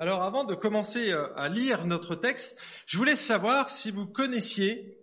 Alors 0.00 0.22
avant 0.22 0.44
de 0.44 0.54
commencer 0.54 1.12
euh, 1.12 1.28
à 1.36 1.48
lire 1.48 1.86
notre 1.86 2.14
texte, 2.14 2.56
je 2.86 2.96
voulais 2.96 3.16
savoir 3.16 3.70
si 3.70 3.90
vous 3.90 4.06
connaissiez 4.06 4.98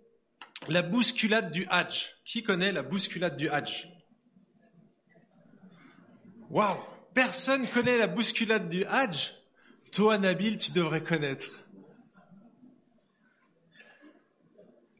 la 0.68 0.82
bousculade 0.82 1.52
du 1.52 1.66
Hajj. 1.70 2.16
Qui 2.24 2.42
connaît 2.42 2.72
la 2.72 2.82
bousculade 2.82 3.36
du 3.36 3.48
Hajj? 3.48 3.88
Waouh 6.50 6.78
Personne 7.14 7.68
connaît 7.70 7.98
la 7.98 8.06
bousculade 8.06 8.68
du 8.68 8.84
Hajj? 8.84 9.34
Toi, 9.92 10.18
Nabil, 10.18 10.58
tu 10.58 10.72
devrais 10.72 11.02
connaître. 11.02 11.50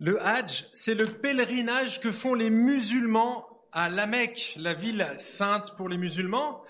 Le 0.00 0.20
Hajj, 0.22 0.66
c'est 0.72 0.94
le 0.94 1.06
pèlerinage 1.06 2.00
que 2.00 2.10
font 2.10 2.34
les 2.34 2.50
musulmans 2.50 3.46
à 3.72 3.88
La 3.88 4.06
Mecque, 4.06 4.54
la 4.56 4.74
ville 4.74 5.14
sainte 5.18 5.76
pour 5.76 5.88
les 5.88 5.98
musulmans. 5.98 6.64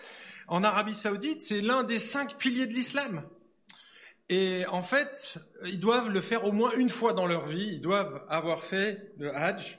En 0.50 0.64
Arabie 0.64 0.96
Saoudite, 0.96 1.42
c'est 1.42 1.60
l'un 1.60 1.84
des 1.84 2.00
cinq 2.00 2.36
piliers 2.36 2.66
de 2.66 2.72
l'islam. 2.72 3.22
Et 4.28 4.66
en 4.66 4.82
fait, 4.82 5.38
ils 5.64 5.78
doivent 5.78 6.10
le 6.10 6.20
faire 6.20 6.44
au 6.44 6.50
moins 6.50 6.72
une 6.72 6.88
fois 6.88 7.12
dans 7.12 7.28
leur 7.28 7.46
vie. 7.46 7.68
Ils 7.74 7.80
doivent 7.80 8.24
avoir 8.28 8.64
fait 8.64 9.12
le 9.16 9.32
Hajj, 9.32 9.78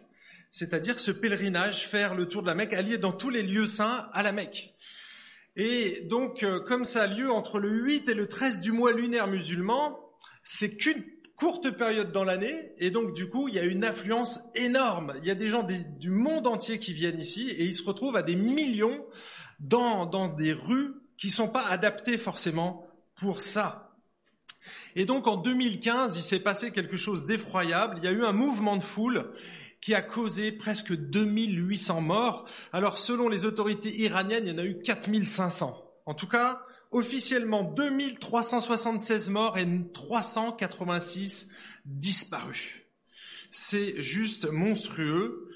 c'est-à-dire 0.49 0.97
ce 0.97 1.11
pèlerinage, 1.11 1.87
faire 1.87 2.15
le 2.15 2.25
tour 2.25 2.41
de 2.41 2.47
la 2.47 2.55
Mecque, 2.55 2.71
allié 2.71 2.97
dans 2.97 3.11
tous 3.11 3.29
les 3.29 3.43
lieux 3.43 3.67
saints 3.67 4.07
à 4.13 4.23
la 4.23 4.31
Mecque. 4.31 4.73
Et 5.57 6.03
donc, 6.05 6.41
euh, 6.43 6.61
comme 6.61 6.85
ça 6.85 7.01
a 7.01 7.07
lieu 7.07 7.29
entre 7.29 7.59
le 7.59 7.69
8 7.69 8.07
et 8.07 8.13
le 8.13 8.29
13 8.29 8.61
du 8.61 8.71
mois 8.71 8.93
lunaire 8.93 9.27
musulman, 9.27 9.99
c'est 10.45 10.77
qu'une 10.77 11.03
courte 11.35 11.69
période 11.71 12.13
dans 12.13 12.23
l'année, 12.23 12.71
et 12.77 12.91
donc 12.91 13.13
du 13.13 13.27
coup, 13.27 13.49
il 13.49 13.55
y 13.55 13.59
a 13.59 13.65
une 13.65 13.83
affluence 13.83 14.39
énorme. 14.55 15.15
Il 15.21 15.27
y 15.27 15.31
a 15.31 15.35
des 15.35 15.49
gens 15.49 15.67
du 15.99 16.11
monde 16.11 16.47
entier 16.47 16.79
qui 16.79 16.93
viennent 16.93 17.19
ici, 17.19 17.49
et 17.49 17.65
ils 17.65 17.75
se 17.75 17.83
retrouvent 17.83 18.15
à 18.15 18.23
des 18.23 18.37
millions 18.37 19.05
dans, 19.61 20.05
dans 20.05 20.27
des 20.27 20.53
rues 20.53 20.93
qui 21.17 21.29
sont 21.29 21.47
pas 21.47 21.65
adaptées 21.67 22.17
forcément 22.17 22.87
pour 23.15 23.41
ça. 23.41 23.95
Et 24.95 25.05
donc 25.05 25.27
en 25.27 25.37
2015, 25.37 26.17
il 26.17 26.23
s'est 26.23 26.39
passé 26.39 26.71
quelque 26.71 26.97
chose 26.97 27.25
d'effroyable. 27.25 27.97
Il 27.97 28.03
y 28.03 28.07
a 28.07 28.11
eu 28.11 28.25
un 28.25 28.33
mouvement 28.33 28.75
de 28.75 28.83
foule 28.83 29.31
qui 29.79 29.95
a 29.95 30.01
causé 30.01 30.51
presque 30.51 30.93
2800 30.93 32.01
morts. 32.01 32.45
Alors 32.73 32.97
selon 32.97 33.29
les 33.29 33.45
autorités 33.45 33.95
iraniennes, 34.01 34.47
il 34.47 34.51
y 34.51 34.55
en 34.55 34.59
a 34.59 34.65
eu 34.65 34.79
4500. 34.81 35.81
En 36.05 36.13
tout 36.13 36.27
cas, 36.27 36.61
officiellement 36.91 37.63
2376 37.63 39.29
morts 39.29 39.57
et 39.57 39.67
386 39.93 41.49
disparus. 41.85 42.81
C'est 43.51 44.01
juste 44.01 44.49
monstrueux. 44.49 45.49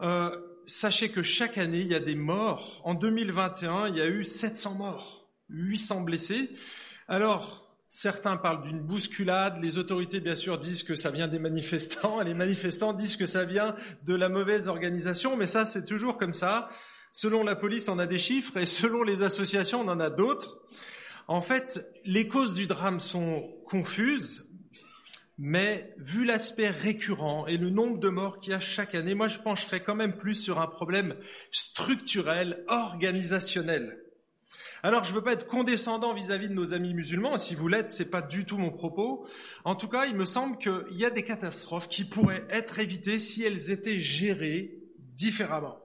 Euh, 0.00 0.36
sachez 0.66 1.10
que 1.10 1.22
chaque 1.22 1.58
année, 1.58 1.80
il 1.80 1.88
y 1.88 1.94
a 1.94 2.00
des 2.00 2.14
morts. 2.14 2.80
En 2.84 2.94
2021, 2.94 3.88
il 3.88 3.96
y 3.96 4.00
a 4.00 4.08
eu 4.08 4.24
700 4.24 4.74
morts, 4.74 5.28
800 5.48 6.02
blessés. 6.02 6.50
Alors, 7.08 7.62
Certains 7.94 8.38
parlent 8.38 8.62
d'une 8.62 8.80
bousculade, 8.80 9.58
les 9.60 9.76
autorités 9.76 10.18
bien 10.18 10.34
sûr 10.34 10.58
disent 10.58 10.82
que 10.82 10.94
ça 10.94 11.10
vient 11.10 11.28
des 11.28 11.38
manifestants, 11.38 12.22
et 12.22 12.24
les 12.24 12.32
manifestants 12.32 12.94
disent 12.94 13.16
que 13.16 13.26
ça 13.26 13.44
vient 13.44 13.76
de 14.06 14.14
la 14.14 14.30
mauvaise 14.30 14.66
organisation, 14.66 15.36
mais 15.36 15.44
ça 15.44 15.66
c'est 15.66 15.84
toujours 15.84 16.16
comme 16.16 16.32
ça. 16.32 16.70
Selon 17.12 17.44
la 17.44 17.54
police, 17.54 17.90
on 17.90 17.98
a 17.98 18.06
des 18.06 18.16
chiffres, 18.16 18.56
et 18.56 18.64
selon 18.64 19.02
les 19.02 19.22
associations, 19.22 19.82
on 19.82 19.88
en 19.88 20.00
a 20.00 20.08
d'autres. 20.08 20.62
En 21.28 21.42
fait, 21.42 21.86
les 22.06 22.28
causes 22.28 22.54
du 22.54 22.66
drame 22.66 22.98
sont 22.98 23.52
confuses, 23.66 24.50
mais 25.44 25.92
vu 25.96 26.24
l'aspect 26.24 26.70
récurrent 26.70 27.48
et 27.48 27.56
le 27.56 27.68
nombre 27.68 27.98
de 27.98 28.08
morts 28.08 28.38
qu'il 28.38 28.52
y 28.52 28.54
a 28.54 28.60
chaque 28.60 28.94
année, 28.94 29.14
moi 29.14 29.26
je 29.26 29.40
pencherais 29.40 29.82
quand 29.82 29.96
même 29.96 30.16
plus 30.16 30.36
sur 30.36 30.60
un 30.60 30.68
problème 30.68 31.16
structurel, 31.50 32.62
organisationnel. 32.68 33.98
Alors, 34.84 35.02
je 35.02 35.10
ne 35.10 35.16
veux 35.16 35.24
pas 35.24 35.32
être 35.32 35.48
condescendant 35.48 36.14
vis-à-vis 36.14 36.48
de 36.48 36.54
nos 36.54 36.74
amis 36.74 36.94
musulmans. 36.94 37.38
Si 37.38 37.56
vous 37.56 37.66
l'êtes, 37.66 37.90
c'est 37.90 38.10
pas 38.10 38.22
du 38.22 38.44
tout 38.44 38.56
mon 38.56 38.70
propos. 38.70 39.26
En 39.64 39.74
tout 39.74 39.88
cas, 39.88 40.06
il 40.06 40.14
me 40.14 40.26
semble 40.26 40.58
qu'il 40.58 40.96
y 40.96 41.04
a 41.04 41.10
des 41.10 41.24
catastrophes 41.24 41.88
qui 41.88 42.04
pourraient 42.04 42.46
être 42.48 42.78
évitées 42.78 43.18
si 43.18 43.42
elles 43.42 43.72
étaient 43.72 44.00
gérées 44.00 44.78
différemment. 44.98 45.80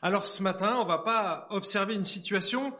Alors, 0.00 0.26
ce 0.26 0.42
matin, 0.42 0.78
on 0.80 0.86
va 0.86 0.98
pas 0.98 1.46
observer 1.50 1.94
une 1.94 2.02
situation 2.02 2.72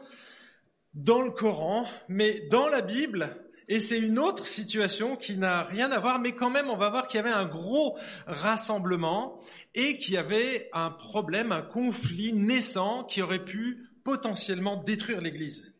dans 0.95 1.21
le 1.21 1.31
Coran, 1.31 1.87
mais 2.07 2.47
dans 2.49 2.67
la 2.67 2.81
Bible, 2.81 3.40
et 3.71 3.79
c'est 3.79 3.97
une 3.97 4.19
autre 4.19 4.45
situation 4.45 5.15
qui 5.15 5.37
n'a 5.37 5.63
rien 5.63 5.93
à 5.93 5.99
voir, 5.99 6.19
mais 6.19 6.35
quand 6.35 6.49
même, 6.49 6.69
on 6.69 6.75
va 6.75 6.89
voir 6.89 7.07
qu'il 7.07 7.19
y 7.19 7.23
avait 7.23 7.29
un 7.29 7.45
gros 7.45 7.97
rassemblement 8.27 9.39
et 9.75 9.97
qu'il 9.97 10.15
y 10.15 10.17
avait 10.17 10.69
un 10.73 10.89
problème, 10.91 11.53
un 11.53 11.61
conflit 11.61 12.33
naissant 12.33 13.05
qui 13.05 13.21
aurait 13.21 13.45
pu 13.45 13.87
potentiellement 14.03 14.75
détruire 14.75 15.21
l'Église. 15.21 15.73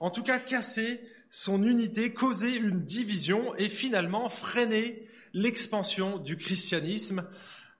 En 0.00 0.10
tout 0.10 0.24
cas, 0.24 0.40
casser 0.40 1.00
son 1.30 1.62
unité, 1.62 2.12
causer 2.12 2.56
une 2.56 2.84
division 2.84 3.54
et 3.54 3.68
finalement 3.68 4.28
freiner 4.28 5.06
l'expansion 5.32 6.18
du 6.18 6.36
christianisme 6.36 7.28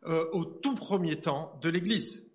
euh, 0.05 0.27
au 0.31 0.45
tout 0.45 0.77
premier 0.77 1.19
temps 1.19 1.59
de 1.61 1.71
l'Église. 1.71 2.26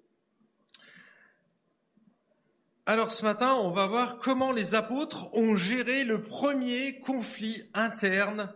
Alors 2.87 3.11
ce 3.11 3.23
matin, 3.23 3.53
on 3.53 3.69
va 3.69 3.85
voir 3.85 4.17
comment 4.17 4.51
les 4.51 4.73
apôtres 4.73 5.31
ont 5.33 5.55
géré 5.55 6.03
le 6.03 6.23
premier 6.23 6.99
conflit 6.99 7.63
interne 7.75 8.51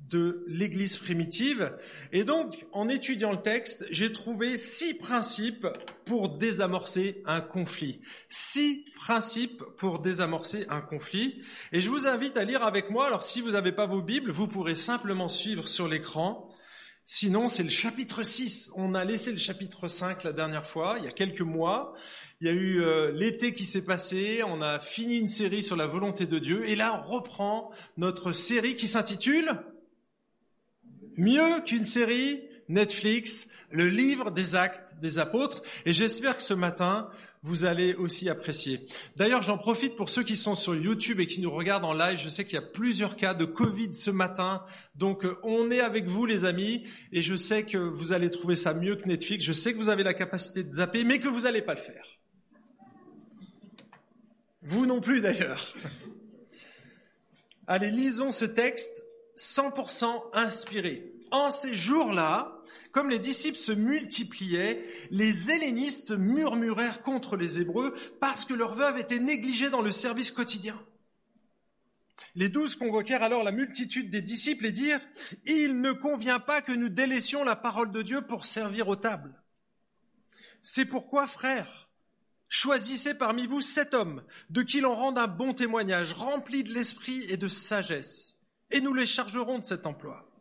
de 0.00 0.44
l'Église 0.48 0.96
primitive. 0.96 1.72
Et 2.12 2.24
donc, 2.24 2.66
en 2.72 2.88
étudiant 2.88 3.30
le 3.30 3.42
texte, 3.42 3.86
j'ai 3.90 4.12
trouvé 4.12 4.56
six 4.56 4.94
principes 4.94 5.68
pour 6.04 6.36
désamorcer 6.36 7.22
un 7.26 7.40
conflit. 7.40 8.00
Six 8.28 8.84
principes 8.96 9.62
pour 9.78 10.00
désamorcer 10.00 10.66
un 10.68 10.80
conflit. 10.80 11.40
Et 11.70 11.80
je 11.80 11.90
vous 11.90 12.08
invite 12.08 12.36
à 12.36 12.44
lire 12.44 12.64
avec 12.64 12.90
moi. 12.90 13.06
Alors, 13.06 13.22
si 13.22 13.40
vous 13.40 13.52
n'avez 13.52 13.72
pas 13.72 13.86
vos 13.86 14.02
Bibles, 14.02 14.32
vous 14.32 14.48
pourrez 14.48 14.76
simplement 14.76 15.28
suivre 15.28 15.68
sur 15.68 15.88
l'écran. 15.88 16.50
Sinon, 17.06 17.48
c'est 17.48 17.62
le 17.62 17.68
chapitre 17.68 18.22
6. 18.22 18.72
On 18.76 18.94
a 18.94 19.04
laissé 19.04 19.30
le 19.30 19.38
chapitre 19.38 19.88
5 19.88 20.24
la 20.24 20.32
dernière 20.32 20.66
fois, 20.66 20.96
il 20.98 21.04
y 21.04 21.08
a 21.08 21.12
quelques 21.12 21.42
mois. 21.42 21.94
Il 22.40 22.46
y 22.46 22.50
a 22.50 22.52
eu 22.52 22.82
euh, 22.82 23.12
l'été 23.12 23.54
qui 23.54 23.64
s'est 23.64 23.84
passé, 23.84 24.42
on 24.44 24.60
a 24.60 24.80
fini 24.80 25.16
une 25.16 25.28
série 25.28 25.62
sur 25.62 25.76
la 25.76 25.86
volonté 25.86 26.26
de 26.26 26.38
Dieu, 26.38 26.68
et 26.68 26.76
là 26.76 27.00
on 27.00 27.08
reprend 27.08 27.70
notre 27.96 28.32
série 28.32 28.74
qui 28.74 28.88
s'intitule 28.88 29.62
mieux 31.16 31.60
qu'une 31.64 31.84
série 31.84 32.42
Netflix, 32.68 33.48
le 33.70 33.88
livre 33.88 34.30
des 34.30 34.54
actes 34.54 34.96
des 35.00 35.18
apôtres. 35.18 35.62
Et 35.86 35.92
j'espère 35.92 36.36
que 36.36 36.42
ce 36.42 36.54
matin, 36.54 37.08
vous 37.44 37.66
allez 37.66 37.94
aussi 37.94 38.30
apprécier. 38.30 38.86
D'ailleurs, 39.16 39.42
j'en 39.42 39.58
profite 39.58 39.96
pour 39.96 40.08
ceux 40.08 40.22
qui 40.22 40.34
sont 40.34 40.54
sur 40.54 40.74
YouTube 40.74 41.20
et 41.20 41.26
qui 41.26 41.42
nous 41.42 41.50
regardent 41.50 41.84
en 41.84 41.92
live. 41.92 42.18
Je 42.18 42.30
sais 42.30 42.46
qu'il 42.46 42.54
y 42.54 42.58
a 42.58 42.62
plusieurs 42.62 43.16
cas 43.16 43.34
de 43.34 43.44
Covid 43.44 43.94
ce 43.94 44.10
matin. 44.10 44.64
Donc, 44.94 45.26
euh, 45.26 45.38
on 45.42 45.70
est 45.70 45.80
avec 45.80 46.06
vous, 46.06 46.24
les 46.24 46.46
amis. 46.46 46.86
Et 47.12 47.20
je 47.20 47.36
sais 47.36 47.64
que 47.64 47.76
vous 47.76 48.14
allez 48.14 48.30
trouver 48.30 48.54
ça 48.54 48.72
mieux 48.72 48.96
que 48.96 49.06
Netflix. 49.06 49.44
Je 49.44 49.52
sais 49.52 49.74
que 49.74 49.76
vous 49.76 49.90
avez 49.90 50.02
la 50.02 50.14
capacité 50.14 50.64
de 50.64 50.72
zapper, 50.72 51.04
mais 51.04 51.18
que 51.18 51.28
vous 51.28 51.42
n'allez 51.42 51.60
pas 51.60 51.74
le 51.74 51.82
faire. 51.82 52.06
Vous 54.62 54.86
non 54.86 55.02
plus, 55.02 55.20
d'ailleurs. 55.20 55.76
Allez, 57.66 57.90
lisons 57.90 58.32
ce 58.32 58.46
texte 58.46 59.04
100% 59.36 60.30
inspiré. 60.32 61.12
En 61.30 61.50
ces 61.50 61.74
jours-là, 61.74 62.53
comme 62.94 63.10
les 63.10 63.18
disciples 63.18 63.58
se 63.58 63.72
multipliaient, 63.72 64.86
les 65.10 65.50
hellénistes 65.50 66.12
murmurèrent 66.12 67.02
contre 67.02 67.36
les 67.36 67.60
Hébreux 67.60 67.94
parce 68.20 68.44
que 68.44 68.54
leurs 68.54 68.76
veuves 68.76 68.98
étaient 68.98 69.18
négligées 69.18 69.68
dans 69.68 69.82
le 69.82 69.90
service 69.90 70.30
quotidien. 70.30 70.80
Les 72.36 72.48
douze 72.48 72.76
convoquèrent 72.76 73.22
alors 73.24 73.42
la 73.42 73.52
multitude 73.52 74.10
des 74.10 74.22
disciples 74.22 74.66
et 74.66 74.72
dirent, 74.72 75.00
Il 75.44 75.80
ne 75.80 75.92
convient 75.92 76.38
pas 76.38 76.62
que 76.62 76.72
nous 76.72 76.88
délaissions 76.88 77.42
la 77.44 77.56
parole 77.56 77.90
de 77.90 78.02
Dieu 78.02 78.22
pour 78.22 78.44
servir 78.44 78.88
aux 78.88 78.96
tables. 78.96 79.42
C'est 80.62 80.86
pourquoi, 80.86 81.26
frères, 81.26 81.90
choisissez 82.48 83.14
parmi 83.14 83.46
vous 83.46 83.60
sept 83.60 83.92
hommes 83.92 84.22
de 84.50 84.62
qui 84.62 84.80
l'on 84.80 84.94
rende 84.94 85.18
un 85.18 85.26
bon 85.26 85.52
témoignage, 85.52 86.12
remplis 86.12 86.62
de 86.62 86.72
l'esprit 86.72 87.24
et 87.28 87.36
de 87.36 87.48
sagesse 87.48 88.38
et 88.70 88.80
nous 88.80 88.94
les 88.94 89.06
chargerons 89.06 89.58
de 89.58 89.64
cet 89.64 89.84
emploi. 89.84 90.33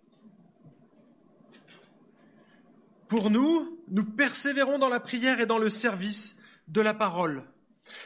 Pour 3.13 3.29
nous, 3.29 3.79
nous 3.89 4.05
persévérons 4.05 4.79
dans 4.79 4.89
la 4.89 4.99
prière 4.99 5.39
et 5.39 5.45
dans 5.45 5.59
le 5.59 5.69
service 5.69 6.35
de 6.67 6.81
la 6.81 6.95
parole. 6.95 7.43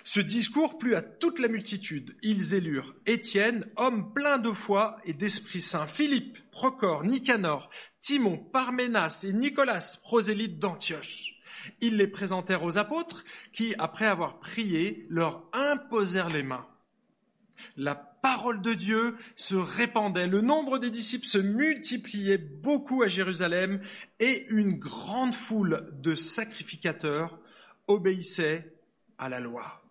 Ce 0.03 0.19
discours 0.19 0.77
plut 0.77 0.95
à 0.95 1.01
toute 1.01 1.39
la 1.39 1.47
multitude. 1.47 2.17
Ils 2.23 2.55
élurent 2.55 2.93
Étienne, 3.05 3.67
homme 3.77 4.13
plein 4.13 4.37
de 4.37 4.51
foi 4.51 4.97
et 5.05 5.13
d'Esprit 5.13 5.61
Saint, 5.61 5.87
Philippe, 5.87 6.37
Procor, 6.51 7.05
Nicanor, 7.05 7.69
Timon, 8.01 8.37
Parménas 8.37 9.23
et 9.23 9.31
Nicolas, 9.31 9.97
prosélyte 10.03 10.59
d'Antioche. 10.59 11.35
Ils 11.79 11.95
les 11.95 12.07
présentèrent 12.07 12.65
aux 12.65 12.77
apôtres 12.77 13.23
qui, 13.53 13.75
après 13.79 14.07
avoir 14.07 14.41
prié, 14.41 15.05
leur 15.09 15.49
imposèrent 15.53 16.27
les 16.27 16.43
mains. 16.43 16.67
La 17.75 17.95
parole 17.95 18.61
de 18.61 18.73
Dieu 18.73 19.17
se 19.35 19.55
répandait, 19.55 20.27
le 20.27 20.41
nombre 20.41 20.79
des 20.79 20.89
disciples 20.89 21.25
se 21.25 21.37
multipliait 21.37 22.37
beaucoup 22.37 23.03
à 23.03 23.07
Jérusalem 23.07 23.81
et 24.19 24.45
une 24.49 24.73
grande 24.73 25.33
foule 25.33 25.89
de 26.01 26.15
sacrificateurs 26.15 27.39
obéissait 27.87 28.73
à 29.17 29.29
la 29.29 29.39
loi. 29.39 29.83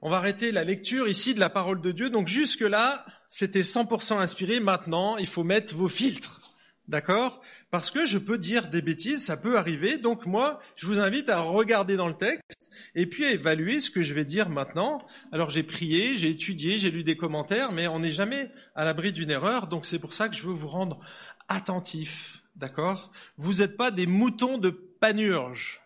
On 0.00 0.10
va 0.10 0.18
arrêter 0.18 0.52
la 0.52 0.64
lecture 0.64 1.08
ici 1.08 1.34
de 1.34 1.40
la 1.40 1.48
parole 1.48 1.80
de 1.80 1.90
Dieu. 1.90 2.10
Donc 2.10 2.28
jusque-là, 2.28 3.06
c'était 3.30 3.62
100% 3.62 4.18
inspiré. 4.18 4.60
Maintenant, 4.60 5.16
il 5.16 5.26
faut 5.26 5.44
mettre 5.44 5.74
vos 5.74 5.88
filtres. 5.88 6.54
D'accord? 6.88 7.40
Parce 7.74 7.90
que 7.90 8.06
je 8.06 8.18
peux 8.18 8.38
dire 8.38 8.68
des 8.68 8.82
bêtises, 8.82 9.24
ça 9.24 9.36
peut 9.36 9.58
arriver. 9.58 9.98
Donc 9.98 10.26
moi, 10.26 10.60
je 10.76 10.86
vous 10.86 11.00
invite 11.00 11.28
à 11.28 11.40
regarder 11.40 11.96
dans 11.96 12.06
le 12.06 12.14
texte 12.14 12.70
et 12.94 13.04
puis 13.04 13.24
à 13.24 13.32
évaluer 13.32 13.80
ce 13.80 13.90
que 13.90 14.00
je 14.00 14.14
vais 14.14 14.24
dire 14.24 14.48
maintenant. 14.48 15.04
Alors 15.32 15.50
j'ai 15.50 15.64
prié, 15.64 16.14
j'ai 16.14 16.30
étudié, 16.30 16.78
j'ai 16.78 16.92
lu 16.92 17.02
des 17.02 17.16
commentaires, 17.16 17.72
mais 17.72 17.88
on 17.88 17.98
n'est 17.98 18.12
jamais 18.12 18.48
à 18.76 18.84
l'abri 18.84 19.10
d'une 19.10 19.28
erreur. 19.28 19.66
Donc 19.66 19.86
c'est 19.86 19.98
pour 19.98 20.12
ça 20.12 20.28
que 20.28 20.36
je 20.36 20.44
veux 20.44 20.52
vous 20.52 20.68
rendre 20.68 21.00
attentif. 21.48 22.44
D'accord? 22.54 23.10
Vous 23.38 23.54
n'êtes 23.54 23.76
pas 23.76 23.90
des 23.90 24.06
moutons 24.06 24.56
de 24.56 24.70
panurge, 24.70 25.82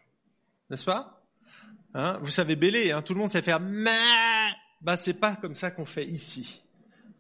n'est-ce 0.69 0.85
pas? 0.85 1.25
Hein? 1.95 2.19
Vous 2.21 2.29
savez 2.29 2.55
bêler, 2.55 2.93
hein? 2.93 3.01
Tout 3.01 3.15
le 3.15 3.21
monde 3.21 3.31
sait 3.31 3.41
faire 3.41 3.61
mais. 3.61 4.53
Bah 4.83 4.99
c'est 4.99 5.15
pas 5.15 5.37
comme 5.37 5.55
ça 5.55 5.71
qu'on 5.71 5.87
fait 5.87 6.07
ici. 6.07 6.61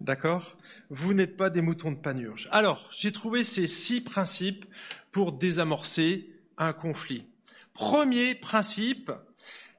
D'accord? 0.02 0.58
Vous 0.90 1.12
n'êtes 1.14 1.36
pas 1.36 1.50
des 1.50 1.60
moutons 1.60 1.92
de 1.92 1.98
panurge. 1.98 2.48
Alors, 2.50 2.88
j'ai 2.96 3.12
trouvé 3.12 3.44
ces 3.44 3.66
six 3.66 4.00
principes 4.00 4.64
pour 5.12 5.32
désamorcer 5.32 6.30
un 6.56 6.72
conflit. 6.72 7.26
Premier 7.74 8.34
principe, 8.34 9.12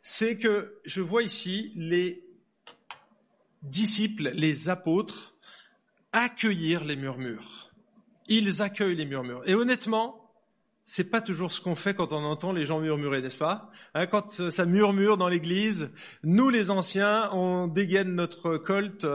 c'est 0.01 0.37
que 0.37 0.79
je 0.85 1.01
vois 1.01 1.23
ici 1.23 1.71
les 1.75 2.23
disciples, 3.63 4.31
les 4.35 4.69
apôtres, 4.69 5.35
accueillir 6.11 6.83
les 6.83 6.95
murmures. 6.95 7.71
Ils 8.27 8.61
accueillent 8.61 8.95
les 8.95 9.05
murmures. 9.05 9.41
Et 9.45 9.55
honnêtement, 9.55 10.31
c'est 10.85 11.03
pas 11.03 11.21
toujours 11.21 11.51
ce 11.51 11.61
qu'on 11.61 11.75
fait 11.75 11.93
quand 11.93 12.13
on 12.13 12.23
entend 12.23 12.51
les 12.51 12.65
gens 12.65 12.79
murmurer, 12.79 13.21
n'est-ce 13.21 13.37
pas? 13.37 13.69
Hein, 13.93 14.07
Quand 14.07 14.49
ça 14.49 14.65
murmure 14.65 15.17
dans 15.17 15.27
l'église, 15.27 15.91
nous 16.23 16.49
les 16.49 16.71
anciens, 16.71 17.29
on 17.33 17.67
dégaine 17.67 18.15
notre 18.15 18.57
colt 18.57 19.05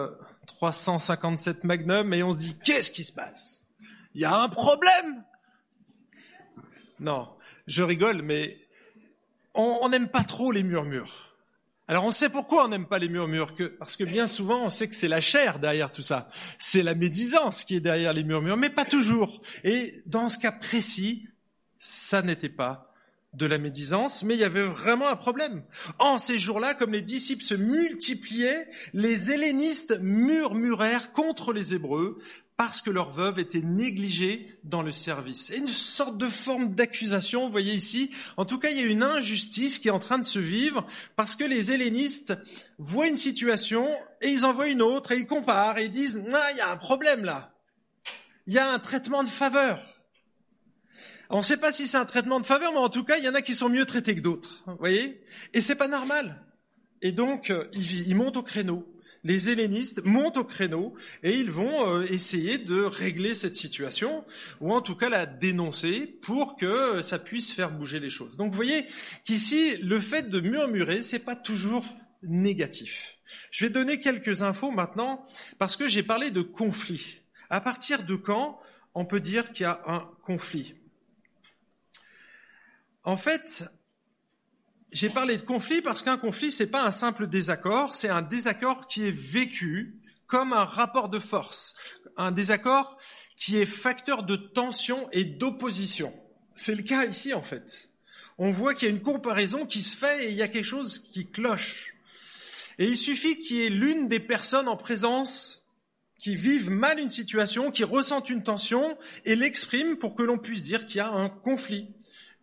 357 0.46 1.64
Magnum 1.64 2.12
et 2.14 2.23
on 2.23 2.32
se 2.32 2.38
dit 2.38 2.56
qu'est-ce 2.64 2.91
qui 2.91 3.05
se 3.05 3.12
passe? 3.12 3.67
Il 4.14 4.20
y 4.20 4.25
a 4.25 4.37
un 4.37 4.49
problème 4.49 5.25
Non, 7.00 7.29
je 7.67 7.82
rigole, 7.82 8.23
mais 8.23 8.58
on 9.55 9.88
n'aime 9.88 10.08
pas 10.08 10.25
trop 10.25 10.52
les 10.52 10.62
murmures. 10.62 11.25
Alors 11.87 12.05
on 12.05 12.11
sait 12.11 12.31
pourquoi 12.31 12.64
on 12.64 12.69
n'aime 12.69 12.87
pas 12.87 12.99
les 12.99 13.11
murmures, 13.11 13.55
que, 13.55 13.64
parce 13.64 13.96
que 13.96 14.05
bien 14.05 14.26
souvent 14.26 14.64
on 14.64 14.70
sait 14.70 14.88
que 14.88 14.94
c'est 14.94 15.08
la 15.08 15.20
chair 15.20 15.58
derrière 15.58 15.93
tout 15.93 16.02
ça, 16.02 16.31
c'est 16.58 16.82
la 16.82 16.94
médisance 16.94 17.64
qui 17.64 17.76
est 17.76 17.81
derrière 17.81 18.14
les 18.14 18.25
murmures, 18.25 18.56
mais 18.56 18.70
pas 18.70 18.87
toujours. 18.87 19.43
Et 19.64 20.02
dans 20.06 20.31
ce 20.31 20.38
cas 20.38 20.52
précis, 20.52 21.29
ça 21.79 22.23
n'était 22.23 22.49
pas 22.49 22.94
de 23.34 23.46
la 23.46 23.58
médisance, 23.58 24.25
mais 24.25 24.34
il 24.34 24.40
y 24.40 24.44
avait 24.44 24.66
vraiment 24.66 25.08
un 25.08 25.16
problème. 25.16 25.62
En 25.98 26.19
ces 26.19 26.38
jours-là, 26.38 26.75
comme 26.75 26.92
les 26.92 27.02
disciples 27.02 27.42
se 27.42 27.54
multipliaient, 27.54 28.69
les 28.92 29.31
hellénistes 29.31 29.98
murmurèrent 30.00 31.12
contre 31.12 31.52
les 31.52 31.75
Hébreux 31.75 32.19
parce 32.56 32.81
que 32.81 32.90
leurs 32.90 33.10
veuves 33.10 33.40
étaient 33.40 33.62
négligées 33.62 34.58
dans 34.62 34.82
le 34.82 34.92
service. 34.92 35.50
Et 35.50 35.58
une 35.58 35.66
sorte 35.66 36.19
de 36.19 36.28
forme 36.28 36.75
d'accusation, 36.75 37.46
vous 37.46 37.50
voyez 37.50 37.75
ici. 37.75 38.10
En 38.36 38.44
tout 38.44 38.58
cas, 38.58 38.70
il 38.70 38.76
y 38.76 38.81
a 38.81 38.86
une 38.86 39.02
injustice 39.02 39.81
qui 39.81 39.88
est 39.88 39.92
en 39.92 39.98
train 39.98 40.19
de 40.19 40.25
se 40.25 40.38
vivre 40.38 40.86
parce 41.16 41.34
que 41.34 41.44
les 41.44 41.72
hellénistes 41.72 42.34
voient 42.78 43.08
une 43.08 43.16
situation 43.16 43.88
et 44.20 44.31
ils 44.31 44.44
en 44.44 44.52
voient 44.52 44.69
une 44.69 44.82
autre 44.82 45.12
et 45.12 45.16
ils 45.16 45.26
comparent 45.26 45.78
et 45.78 45.86
ils 45.86 45.90
disent, 45.90 46.22
ah, 46.32 46.52
il 46.52 46.58
y 46.58 46.60
a 46.60 46.70
un 46.70 46.76
problème 46.76 47.25
là. 47.25 47.52
Il 48.46 48.54
y 48.54 48.58
a 48.58 48.70
un 48.70 48.78
traitement 48.78 49.25
de 49.25 49.28
faveur. 49.28 49.94
On 51.31 51.38
ne 51.38 51.43
sait 51.43 51.56
pas 51.56 51.73
si 51.73 51.87
c'est 51.87 51.97
un 51.97 52.05
traitement 52.05 52.41
de 52.41 52.47
faveur, 52.47 52.73
mais 52.73 52.79
en 52.79 52.88
tout 52.88 53.05
cas, 53.05 53.17
il 53.17 53.25
y 53.25 53.29
en 53.29 53.35
a 53.35 53.43
qui 53.43 53.55
sont 53.55 53.69
mieux 53.69 53.87
traités 53.87 54.15
que 54.15 54.21
d'autres. 54.21 54.62
Vous 54.67 54.76
voyez? 54.76 55.21
Et 55.53 55.61
c'est 55.61 55.75
pas 55.75 55.88
normal. 55.88 56.43
Et 57.03 57.12
donc, 57.12 57.50
euh, 57.50 57.69
ils, 57.73 58.15
montent 58.15 58.37
au 58.37 58.43
créneau. 58.43 58.87
Les 59.25 59.49
hellénistes 59.49 60.03
montent 60.05 60.37
au 60.37 60.44
créneau 60.44 60.94
et 61.23 61.37
ils 61.37 61.50
vont 61.50 61.88
euh, 61.88 62.03
essayer 62.05 62.59
de 62.59 62.82
régler 62.82 63.35
cette 63.35 63.56
situation, 63.56 64.25
ou 64.61 64.73
en 64.75 64.82
tout 64.82 64.97
cas 64.97 65.09
la 65.09 65.25
dénoncer 65.25 66.19
pour 66.23 66.56
que 66.56 67.00
ça 67.03 67.19
puisse 67.19 67.53
faire 67.53 67.70
bouger 67.70 68.00
les 68.00 68.11
choses. 68.11 68.37
Donc 68.37 68.50
vous 68.50 68.56
voyez 68.56 68.87
qu'ici, 69.25 69.77
le 69.79 70.00
fait 70.00 70.29
de 70.29 70.41
murmurer, 70.41 71.03
c'est 71.03 71.19
pas 71.19 71.37
toujours 71.37 71.87
négatif. 72.23 73.19
Je 73.50 73.65
vais 73.65 73.70
donner 73.70 73.99
quelques 73.99 74.43
infos 74.43 74.70
maintenant, 74.70 75.27
parce 75.59 75.77
que 75.77 75.88
j'ai 75.88 76.03
parlé 76.03 76.31
de 76.31 76.43
conflit. 76.43 77.19
À 77.49 77.61
partir 77.61 78.05
de 78.05 78.15
quand 78.15 78.61
on 78.94 79.05
peut 79.05 79.20
dire 79.20 79.53
qu'il 79.53 79.65
y 79.65 79.67
a 79.67 79.81
un 79.87 80.09
conflit? 80.23 80.75
En 83.05 83.17
fait, 83.17 83.65
j'ai 84.93 85.11
parlé 85.11 85.37
de 85.37 85.43
conflit 85.43 85.83
parce 85.83 86.03
qu'un 86.03 86.17
conflit, 86.17 86.51
c'est 86.51 86.67
pas 86.67 86.83
un 86.83 86.91
simple 86.91 87.27
désaccord, 87.27 87.95
c'est 87.95 88.09
un 88.09 88.23
désaccord 88.23 88.87
qui 88.87 89.06
est 89.06 89.17
vécu 89.17 90.01
comme 90.27 90.53
un 90.53 90.65
rapport 90.65 91.11
de 91.11 91.19
force, 91.19 91.75
un 92.17 92.33
désaccord 92.33 92.97
qui 93.37 93.59
est 93.59 93.67
facteur 93.67 94.23
de 94.23 94.37
tension 94.37 95.09
et 95.12 95.25
d'opposition. 95.25 96.15
C'est 96.55 96.75
le 96.75 96.83
cas 96.83 97.05
ici, 97.05 97.35
en 97.35 97.43
fait. 97.43 97.91
On 98.39 98.51
voit 98.51 98.75
qu'il 98.75 98.89
y 98.89 98.91
a 98.91 98.95
une 98.95 99.03
comparaison 99.03 99.67
qui 99.67 99.83
se 99.83 99.97
fait 99.97 100.25
et 100.25 100.31
il 100.31 100.37
y 100.37 100.43
a 100.43 100.49
quelque 100.49 100.65
chose 100.65 100.99
qui 101.12 101.31
cloche. 101.31 101.95
Et 102.79 102.87
il 102.87 102.97
suffit 102.97 103.39
qu'il 103.39 103.56
y 103.56 103.62
ait 103.65 103.71
l'une 103.71 104.09
des 104.09 104.21
personnes 104.21 104.69
en 104.69 104.77
présence 104.77 105.67
qui 106.19 106.37
vivent 106.37 106.71
mal 106.71 106.99
une 106.99 107.11
situation, 107.11 107.71
qui 107.71 107.85
ressentent 107.85 108.31
une 108.31 108.43
tension 108.43 108.97
et 109.25 109.37
l'expriment 109.37 109.99
pour 109.99 110.15
que 110.15 110.23
l'on 110.23 110.39
puisse 110.39 110.62
dire 110.62 110.87
qu'il 110.87 110.97
y 110.97 111.01
a 111.01 111.09
un 111.09 111.29
conflit 111.29 111.95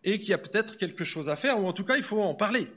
et 0.04 0.18
qu'il 0.18 0.30
y 0.30 0.34
a 0.34 0.38
peut-être 0.38 0.76
quelque 0.76 1.04
chose 1.04 1.28
à 1.28 1.36
faire, 1.36 1.60
ou 1.60 1.66
en 1.66 1.72
tout 1.72 1.84
cas 1.84 1.96
il 1.96 2.02
faut 2.02 2.20
en 2.20 2.34
parler. 2.34 2.68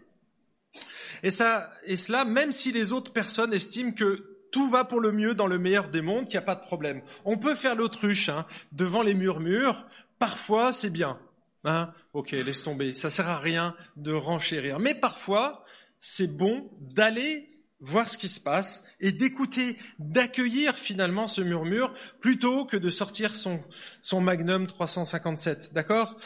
Et, 1.23 1.31
ça, 1.31 1.71
et 1.85 1.97
cela, 1.97 2.25
même 2.25 2.51
si 2.51 2.71
les 2.71 2.91
autres 2.91 3.11
personnes 3.13 3.53
estiment 3.53 3.93
que 3.93 4.35
tout 4.51 4.69
va 4.69 4.85
pour 4.85 4.99
le 4.99 5.11
mieux 5.11 5.33
dans 5.33 5.47
le 5.47 5.57
meilleur 5.57 5.89
des 5.89 6.01
mondes, 6.01 6.25
qu'il 6.25 6.37
n'y 6.37 6.43
a 6.43 6.45
pas 6.45 6.55
de 6.55 6.61
problème. 6.61 7.01
On 7.25 7.37
peut 7.37 7.55
faire 7.55 7.75
l'autruche 7.75 8.29
hein, 8.29 8.45
devant 8.71 9.01
les 9.01 9.13
murmures, 9.13 9.85
parfois 10.19 10.73
c'est 10.73 10.89
bien. 10.89 11.19
Hein 11.63 11.91
ok, 12.13 12.31
laisse 12.31 12.63
tomber, 12.63 12.93
ça 12.93 13.09
sert 13.09 13.27
à 13.27 13.39
rien 13.39 13.75
de 13.95 14.13
renchérir. 14.13 14.79
Mais 14.79 14.93
parfois, 14.93 15.65
c'est 15.99 16.27
bon 16.27 16.69
d'aller 16.79 17.49
voir 17.85 18.09
ce 18.09 18.17
qui 18.17 18.29
se 18.29 18.39
passe 18.39 18.83
et 18.99 19.11
d'écouter, 19.11 19.77
d'accueillir 19.99 20.75
finalement 20.75 21.27
ce 21.27 21.41
murmure 21.41 21.93
plutôt 22.19 22.65
que 22.65 22.77
de 22.77 22.89
sortir 22.89 23.35
son, 23.35 23.63
son 24.01 24.21
Magnum 24.21 24.67
357. 24.67 25.71
D'accord? 25.73 26.17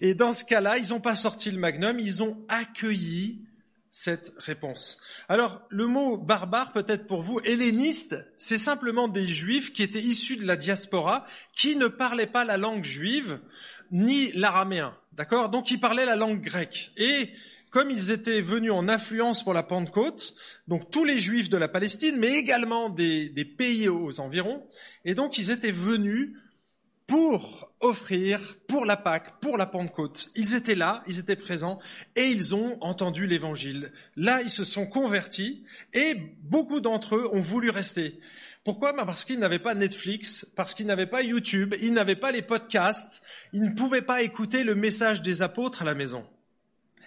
Et 0.00 0.14
dans 0.14 0.32
ce 0.32 0.44
cas-là, 0.44 0.78
ils 0.78 0.90
n'ont 0.90 1.00
pas 1.00 1.14
sorti 1.14 1.50
le 1.50 1.58
Magnum, 1.58 1.98
ils 2.00 2.22
ont 2.22 2.44
accueilli 2.48 3.44
cette 3.90 4.32
réponse. 4.38 4.98
Alors, 5.28 5.62
le 5.70 5.86
mot 5.86 6.16
barbare, 6.16 6.72
peut-être 6.72 7.06
pour 7.06 7.22
vous, 7.22 7.40
helléniste, 7.44 8.16
c'est 8.36 8.58
simplement 8.58 9.08
des 9.08 9.26
juifs 9.26 9.72
qui 9.72 9.82
étaient 9.82 10.02
issus 10.02 10.36
de 10.36 10.46
la 10.46 10.56
diaspora, 10.56 11.26
qui 11.56 11.76
ne 11.76 11.88
parlaient 11.88 12.26
pas 12.26 12.44
la 12.44 12.58
langue 12.58 12.84
juive, 12.84 13.40
ni 13.90 14.30
l'araméen. 14.32 14.94
D'accord? 15.12 15.48
Donc, 15.48 15.70
ils 15.70 15.80
parlaient 15.80 16.06
la 16.06 16.16
langue 16.16 16.42
grecque. 16.42 16.92
Et 16.96 17.32
comme 17.70 17.90
ils 17.90 18.10
étaient 18.10 18.40
venus 18.40 18.72
en 18.72 18.88
affluence 18.88 19.42
pour 19.42 19.54
la 19.54 19.62
Pentecôte, 19.62 20.34
donc 20.66 20.90
tous 20.90 21.04
les 21.04 21.18
juifs 21.18 21.48
de 21.48 21.56
la 21.56 21.68
Palestine, 21.68 22.16
mais 22.18 22.34
également 22.34 22.88
des, 22.88 23.30
pays 23.56 23.88
aux 23.88 24.20
environs, 24.20 24.66
et 25.04 25.14
donc 25.14 25.38
ils 25.38 25.50
étaient 25.50 25.72
venus 25.72 26.36
pour 27.06 27.72
offrir 27.80 28.56
pour 28.66 28.84
la 28.84 28.96
Pâque, 28.96 29.40
pour 29.40 29.56
la 29.56 29.66
Pentecôte. 29.66 30.28
Ils 30.34 30.54
étaient 30.54 30.74
là, 30.74 31.02
ils 31.06 31.18
étaient 31.18 31.36
présents, 31.36 31.78
et 32.16 32.26
ils 32.26 32.54
ont 32.54 32.76
entendu 32.82 33.26
l'Évangile. 33.26 33.92
Là, 34.16 34.42
ils 34.42 34.50
se 34.50 34.64
sont 34.64 34.86
convertis, 34.86 35.64
et 35.94 36.14
beaucoup 36.42 36.80
d'entre 36.80 37.16
eux 37.16 37.28
ont 37.32 37.40
voulu 37.40 37.70
rester. 37.70 38.20
Pourquoi? 38.64 38.92
Ben, 38.92 39.06
Parce 39.06 39.24
qu'ils 39.24 39.38
n'avaient 39.38 39.58
pas 39.58 39.74
Netflix, 39.74 40.46
parce 40.54 40.74
qu'ils 40.74 40.86
n'avaient 40.86 41.06
pas 41.06 41.22
YouTube, 41.22 41.74
ils 41.80 41.94
n'avaient 41.94 42.16
pas 42.16 42.32
les 42.32 42.42
podcasts, 42.42 43.22
ils 43.54 43.62
ne 43.62 43.74
pouvaient 43.74 44.02
pas 44.02 44.20
écouter 44.20 44.62
le 44.62 44.74
message 44.74 45.22
des 45.22 45.40
apôtres 45.40 45.80
à 45.82 45.84
la 45.86 45.94
maison. 45.94 46.26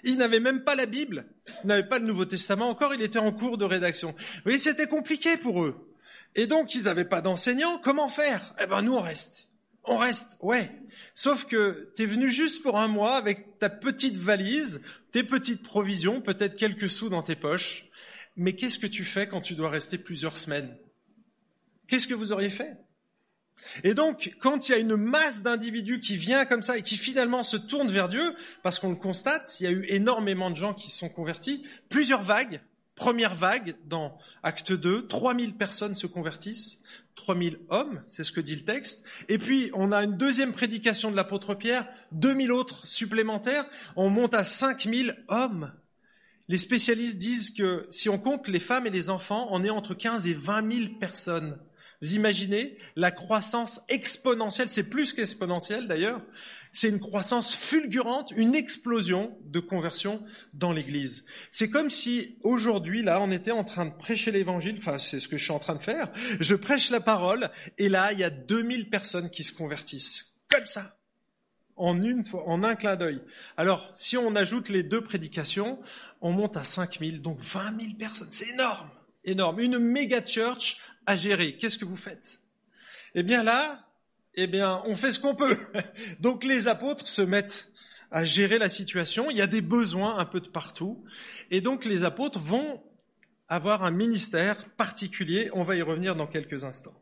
Ils 0.04 0.18
n'avaient 0.18 0.40
même 0.40 0.64
pas 0.64 0.76
la 0.76 0.86
Bible, 0.86 1.26
ils 1.64 1.68
n'avaient 1.68 1.88
pas 1.88 2.00
le 2.00 2.06
Nouveau 2.06 2.26
Testament 2.26 2.70
encore, 2.70 2.94
il 2.94 3.02
était 3.02 3.20
en 3.20 3.32
cours 3.32 3.58
de 3.58 3.66
rédaction. 3.66 4.12
Vous 4.12 4.42
voyez, 4.44 4.58
c'était 4.58 4.88
compliqué 4.88 5.38
pour 5.38 5.64
eux. 5.64 5.94
Et 6.36 6.48
donc, 6.48 6.74
ils 6.76 6.84
n'avaient 6.84 7.06
pas 7.06 7.22
d'enseignants, 7.22 7.80
comment 7.84 8.10
faire? 8.10 8.56
Eh 8.62 8.68
ben, 8.68 8.82
nous, 8.82 8.94
on 8.94 9.02
reste. 9.02 9.50
On 9.84 9.98
reste, 9.98 10.38
ouais. 10.42 10.72
Sauf 11.16 11.46
que 11.46 11.92
tu 11.96 12.04
es 12.04 12.06
venu 12.06 12.30
juste 12.30 12.64
pour 12.64 12.80
un 12.80 12.88
mois 12.88 13.16
avec 13.16 13.60
ta 13.60 13.70
petite 13.70 14.16
valise, 14.16 14.82
tes 15.12 15.24
petites 15.24 15.64
provisions, 15.64 16.22
peut-être 16.22 16.56
quelques 16.56 16.90
sous 16.90 17.10
dans 17.10 17.24
tes 17.24 17.36
poches. 17.36 17.86
Mais 18.38 18.56
qu'est-ce 18.56 18.80
que 18.80 18.88
tu 18.88 19.04
fais 19.04 19.28
quand 19.28 19.42
tu 19.42 19.56
dois 19.56 19.70
rester 19.70 19.98
plusieurs 19.98 20.38
semaines? 20.38 20.78
Qu'est-ce 21.88 22.08
que 22.08 22.14
vous 22.14 22.32
auriez 22.32 22.50
fait? 22.50 22.78
Et 23.84 23.94
donc, 23.94 24.36
quand 24.40 24.68
il 24.68 24.72
y 24.72 24.76
a 24.76 24.78
une 24.78 24.96
masse 24.96 25.42
d'individus 25.42 26.00
qui 26.00 26.18
vient 26.18 26.46
comme 26.46 26.64
ça 26.64 26.78
et 26.78 26.82
qui 26.82 26.98
finalement 26.98 27.44
se 27.44 27.58
tourne 27.58 27.92
vers 27.92 28.10
Dieu, 28.10 28.36
parce 28.64 28.80
qu'on 28.80 28.90
le 28.90 28.96
constate, 28.96 29.60
il 29.60 29.64
y 29.64 29.68
a 29.68 29.72
eu 29.72 29.86
énormément 29.88 30.52
de 30.52 30.56
gens 30.56 30.74
qui 30.74 30.90
se 30.90 30.98
sont 30.98 31.10
convertis, 31.10 31.64
plusieurs 31.90 32.24
vagues, 32.24 32.62
première 32.96 33.36
vague 33.36 33.76
dans 33.86 34.18
Acte 34.44 34.74
2, 34.74 35.08
3000 35.08 35.56
personnes 35.56 35.96
se 35.96 36.08
convertissent, 36.08 36.82
3000 37.16 37.60
hommes, 37.70 38.04
c'est 38.08 38.24
ce 38.24 38.32
que 38.32 38.42
dit 38.42 38.56
le 38.56 38.64
texte, 38.64 39.04
et 39.30 39.38
puis 39.38 39.70
on 39.74 39.92
a 39.92 40.04
une 40.04 40.18
deuxième 40.18 40.54
prédication 40.54 41.12
de 41.12 41.16
l'apôtre 41.16 41.56
Pierre, 41.56 41.88
2000 42.14 42.52
autres 42.52 42.88
supplémentaires, 42.88 43.66
on 43.96 44.10
monte 44.10 44.34
à 44.34 44.44
5000 44.44 45.24
hommes. 45.28 45.74
Les 46.48 46.58
spécialistes 46.58 47.18
disent 47.18 47.52
que 47.52 47.88
si 47.92 48.10
on 48.10 48.18
compte 48.18 48.48
les 48.48 48.60
femmes 48.60 48.88
et 48.88 48.90
les 48.92 49.10
enfants, 49.10 49.48
on 49.52 49.64
est 49.64 49.70
entre 49.70 49.94
15 49.94 50.28
et 50.28 50.34
20 50.34 50.74
000 50.74 50.90
personnes. 51.00 51.58
Vous 52.02 52.16
imaginez 52.16 52.78
la 52.96 53.12
croissance 53.12 53.82
exponentielle, 53.90 54.70
c'est 54.70 54.90
plus 54.90 55.14
qu'exponentielle 55.14 55.88
d'ailleurs, 55.88 56.22
c'est 56.74 56.88
une 56.88 57.00
croissance 57.00 57.54
fulgurante, 57.54 58.32
une 58.36 58.56
explosion 58.56 59.38
de 59.44 59.60
conversion 59.60 60.24
dans 60.54 60.72
l'Église. 60.72 61.26
C'est 61.52 61.70
comme 61.70 61.90
si 61.90 62.38
aujourd'hui, 62.44 63.04
là, 63.04 63.22
on 63.22 63.30
était 63.30 63.52
en 63.52 63.64
train 63.64 63.86
de 63.86 63.94
prêcher 63.94 64.32
l'Évangile, 64.32 64.78
enfin 64.78 64.98
c'est 64.98 65.20
ce 65.20 65.28
que 65.28 65.38
je 65.38 65.44
suis 65.44 65.52
en 65.52 65.60
train 65.60 65.76
de 65.76 65.84
faire, 65.84 66.12
je 66.40 66.56
prêche 66.56 66.90
la 66.90 67.02
parole, 67.02 67.50
et 67.78 67.90
là, 67.90 68.14
il 68.14 68.20
y 68.20 68.24
a 68.24 68.30
2000 68.30 68.90
personnes 68.90 69.30
qui 69.30 69.44
se 69.44 69.52
convertissent. 69.52 70.34
Comme 70.50 70.66
ça 70.66 70.96
en 71.78 72.02
une 72.04 72.24
en 72.46 72.64
un 72.64 72.76
clin 72.76 72.96
d'œil. 72.96 73.22
Alors, 73.58 73.92
si 73.96 74.16
on 74.16 74.36
ajoute 74.36 74.70
les 74.70 74.84
deux 74.84 75.02
prédications, 75.02 75.80
on 76.22 76.32
monte 76.32 76.56
à 76.56 76.64
5000, 76.64 77.22
donc 77.22 77.40
20 77.42 77.80
000 77.80 77.94
personnes. 77.98 78.28
C'est 78.30 78.50
énorme, 78.50 78.90
énorme. 79.24 79.60
Une 79.60 79.80
méga 79.80 80.24
church 80.24 80.78
à 81.06 81.16
gérer. 81.16 81.58
Qu'est-ce 81.58 81.78
que 81.78 81.86
vous 81.86 81.96
faites? 81.96 82.40
Eh 83.16 83.24
bien 83.24 83.44
là, 83.44 83.88
eh 84.36 84.48
bien, 84.48 84.82
on 84.86 84.96
fait 84.96 85.12
ce 85.12 85.20
qu'on 85.20 85.36
peut. 85.36 85.58
Donc 86.20 86.44
les 86.44 86.68
apôtres 86.68 87.08
se 87.08 87.22
mettent 87.22 87.72
à 88.12 88.26
gérer 88.26 88.60
la 88.60 88.70
situation. 88.70 89.30
Il 89.30 89.38
y 89.38 89.42
a 89.42 89.48
des 89.48 89.62
besoins 89.62 90.18
un 90.18 90.26
peu 90.26 90.40
de 90.40 90.48
partout. 90.48 91.04
Et 91.50 91.62
donc 91.62 91.86
les 91.86 92.04
apôtres 92.04 92.40
vont 92.40 92.84
avoir 93.48 93.84
un 93.84 93.92
ministère 93.92 94.66
particulier. 94.72 95.50
On 95.54 95.64
va 95.64 95.76
y 95.76 95.82
revenir 95.82 96.16
dans 96.16 96.28
quelques 96.28 96.66
instants. 96.66 96.96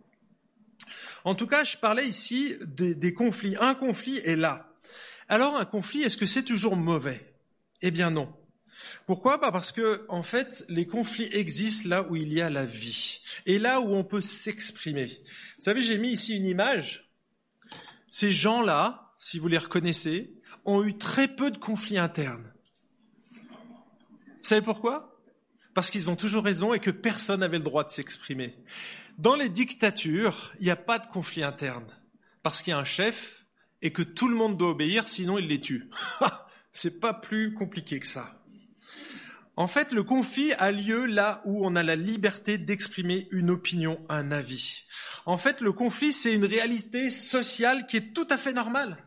En 1.24 1.36
tout 1.36 1.48
cas, 1.48 1.64
je 1.64 1.78
parlais 1.78 2.08
ici 2.08 2.56
des, 2.62 2.96
des 2.96 3.14
conflits. 3.14 3.56
Un 3.60 3.74
conflit 3.74 4.20
est 4.20 4.36
là. 4.36 4.72
Alors 5.28 5.58
un 5.58 5.66
conflit, 5.66 6.04
est-ce 6.04 6.18
que 6.18 6.26
c'est 6.26 6.44
toujours 6.44 6.76
mauvais? 6.76 7.34
Eh 7.82 7.92
bien 7.92 8.12
non. 8.12 8.34
Pourquoi? 9.10 9.42
Parce 9.42 9.72
que, 9.72 10.06
en 10.08 10.22
fait, 10.22 10.64
les 10.70 10.86
conflits 10.86 11.30
existent 11.32 11.90
là 11.90 12.06
où 12.08 12.16
il 12.16 12.32
y 12.32 12.42
a 12.42 12.52
la 12.52 12.66
vie 12.66 13.22
et 13.48 13.58
là 13.58 13.82
où 13.82 13.96
on 13.96 14.04
peut 14.04 14.22
s'exprimer. 14.22 15.08
Vous 15.58 15.64
savez, 15.64 15.82
j'ai 15.82 15.98
mis 15.98 16.12
ici 16.12 16.38
une 16.38 16.46
image 16.46 17.10
ces 18.12 18.32
gens-là, 18.32 19.12
si 19.18 19.40
vous 19.40 19.48
les 19.48 19.58
reconnaissez, 19.58 20.32
ont 20.64 20.84
eu 20.84 20.96
très 20.96 21.28
peu 21.28 21.50
de 21.50 21.58
conflits 21.58 21.98
internes. 21.98 22.54
Vous 23.32 24.44
savez 24.44 24.62
pourquoi? 24.62 25.20
Parce 25.74 25.90
qu'ils 25.90 26.12
ont 26.12 26.16
toujours 26.16 26.44
raison 26.44 26.76
et 26.76 26.80
que 26.80 26.92
personne 26.92 27.40
n'avait 27.40 27.58
le 27.58 27.64
droit 27.64 27.86
de 27.86 27.90
s'exprimer. 27.90 28.60
Dans 29.18 29.36
les 29.36 29.50
dictatures, 29.50 30.54
il 30.60 30.66
n'y 30.66 30.72
a 30.72 30.76
pas 30.76 31.00
de 31.00 31.08
conflit 31.08 31.42
interne. 31.42 31.88
Parce 32.44 32.62
qu'il 32.62 32.70
y 32.70 32.76
a 32.76 32.78
un 32.78 32.84
chef 32.84 33.44
et 33.82 33.92
que 33.92 34.04
tout 34.04 34.28
le 34.28 34.36
monde 34.36 34.56
doit 34.56 34.70
obéir, 34.70 35.10
sinon 35.10 35.40
il 35.40 35.48
les 35.48 35.62
tue. 35.62 35.90
C'est 36.74 37.00
pas 37.00 37.16
plus 37.16 37.56
compliqué 37.56 38.00
que 38.00 38.06
ça. 38.06 38.39
En 39.60 39.68
fait, 39.68 39.92
le 39.92 40.04
conflit 40.04 40.54
a 40.54 40.72
lieu 40.72 41.06
là 41.06 41.42
où 41.44 41.68
on 41.68 41.76
a 41.76 41.84
la 41.84 41.98
liberté 41.98 42.58
d'exprimer 42.58 43.28
une 43.30 43.50
opinion, 43.50 44.00
un 44.08 44.32
avis. 44.32 44.86
En 45.26 45.36
fait, 45.36 45.60
le 45.60 45.74
conflit, 45.74 46.14
c'est 46.14 46.34
une 46.34 46.46
réalité 46.46 47.10
sociale 47.10 47.86
qui 47.86 47.98
est 47.98 48.14
tout 48.14 48.28
à 48.30 48.38
fait 48.38 48.54
normale. 48.54 49.04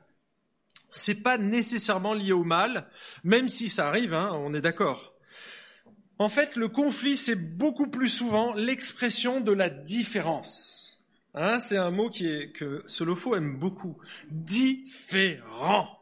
C'est 0.91 1.23
pas 1.23 1.39
nécessairement 1.39 2.13
lié 2.13 2.33
au 2.33 2.45
mal, 2.45 2.91
même 3.25 3.49
si 3.49 3.71
ça 3.71 3.89
arrive, 3.89 4.13
hein, 4.13 4.31
on 4.35 4.53
est 4.53 4.61
d'accord. 4.61 5.15
En 6.19 6.29
fait, 6.29 6.55
le 6.55 6.69
conflit, 6.69 7.17
c'est 7.17 7.57
beaucoup 7.57 7.89
plus 7.89 8.11
souvent 8.11 8.53
l'expression 8.53 9.41
de 9.41 9.53
la 9.53 9.71
différence. 9.71 11.03
Hein, 11.33 11.61
c'est 11.61 11.79
un 11.79 11.91
mot 11.91 12.11
qui 12.11 12.27
est, 12.27 12.53
que 12.53 12.85
Solofo 12.87 13.35
aime 13.37 13.59
beaucoup. 13.59 13.97
Différent. 14.29 16.02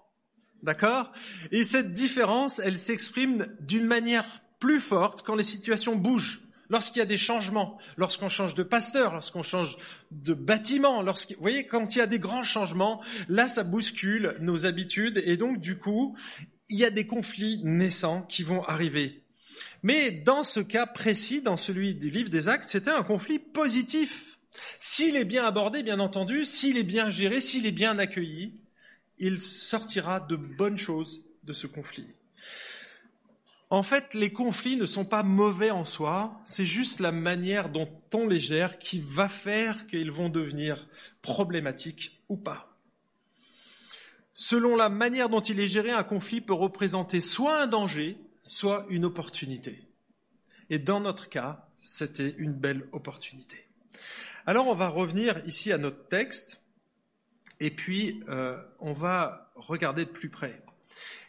D'accord? 0.63 1.13
Et 1.53 1.65
cette 1.65 1.93
différence, 1.93 2.59
elle 2.59 2.79
s'exprime 2.79 3.47
d'une 3.61 3.87
manière 3.87 4.27
plus 4.59 4.81
forte 4.81 5.23
quand 5.23 5.35
les 5.35 5.43
situations 5.43 5.97
bougent 5.97 6.43
lorsqu'il 6.71 7.01
y 7.01 7.03
a 7.03 7.07
des 7.07 7.19
changements, 7.19 7.79
lorsqu'on 7.97 8.29
change 8.29 8.55
de 8.55 8.63
pasteur, 8.63 9.13
lorsqu'on 9.13 9.43
change 9.43 9.77
de 10.13 10.35
bâtiment, 10.35 11.03
lorsqu'il, 11.03 11.37
vous 11.37 11.43
voyez, 11.43 11.67
quand 11.67 11.95
il 11.95 11.99
y 11.99 12.03
a 12.03 12.07
des 12.07 12.21
grands 12.21 12.45
changements, 12.45 13.03
là, 13.29 13.49
ça 13.49 13.65
bouscule 13.65 14.37
nos 14.41 14.65
habitudes 14.65 15.21
et 15.25 15.37
donc, 15.37 15.61
du 15.61 15.79
coup, 15.79 16.17
il 16.69 16.79
y 16.79 16.85
a 16.85 16.91
des 16.91 17.07
conflits 17.07 17.61
naissants 17.65 18.23
qui 18.23 18.45
vont 18.45 18.63
arriver. 18.65 19.25
Mais 19.83 20.11
dans 20.11 20.45
ce 20.45 20.61
cas 20.61 20.87
précis, 20.87 21.43
dans 21.43 21.57
celui 21.57 21.95
du 21.95 22.11
livre 22.11 22.31
des 22.31 22.49
actes, 22.49 22.69
c'était 22.69 22.91
un 22.91 23.03
conflit 23.03 23.39
positif. 23.39 24.39
S'il 24.79 25.17
est 25.17 25.25
bien 25.25 25.45
abordé, 25.45 25.83
bien 25.83 26.01
entendu, 26.01 26.45
s'il 26.45 26.79
est 26.79 26.85
bien 26.85 27.11
géré, 27.11 27.41
s'il 27.41 27.67
est 27.67 27.73
bien 27.73 27.99
accueilli, 27.99 28.61
il 29.21 29.41
sortira 29.41 30.19
de 30.19 30.35
bonnes 30.35 30.79
choses 30.79 31.23
de 31.45 31.53
ce 31.53 31.67
conflit. 31.67 32.09
En 33.69 33.85
fait, 33.85 34.15
les 34.15 34.33
conflits 34.33 34.77
ne 34.77 34.87
sont 34.87 35.05
pas 35.05 35.23
mauvais 35.23 35.71
en 35.71 35.85
soi, 35.85 36.41
c'est 36.45 36.65
juste 36.65 36.99
la 36.99 37.13
manière 37.13 37.69
dont 37.69 37.89
on 38.13 38.27
les 38.27 38.41
gère 38.41 38.79
qui 38.81 39.01
va 39.01 39.29
faire 39.29 39.87
qu'ils 39.87 40.11
vont 40.11 40.29
devenir 40.29 40.89
problématiques 41.23 42.19
ou 42.29 42.37
pas. 42.37 42.77
Selon 44.33 44.75
la 44.75 44.89
manière 44.89 45.29
dont 45.29 45.41
il 45.41 45.61
est 45.61 45.69
géré, 45.69 45.93
un 45.93 46.03
conflit 46.03 46.41
peut 46.41 46.55
représenter 46.55 47.21
soit 47.21 47.61
un 47.61 47.67
danger, 47.69 48.17
soit 48.43 48.87
une 48.89 49.05
opportunité. 49.05 49.85
Et 50.69 50.79
dans 50.79 51.01
notre 51.01 51.29
cas, 51.29 51.69
c'était 51.77 52.35
une 52.39 52.53
belle 52.53 52.89
opportunité. 52.93 53.69
Alors 54.47 54.67
on 54.67 54.75
va 54.75 54.89
revenir 54.89 55.43
ici 55.47 55.73
à 55.73 55.79
notre 55.79 56.09
texte 56.09 56.61
et 57.61 57.71
puis 57.71 58.23
euh, 58.29 58.61
on 58.81 58.93
va 58.93 59.53
regarder 59.55 60.05
de 60.05 60.11
plus 60.11 60.31
près. 60.31 60.63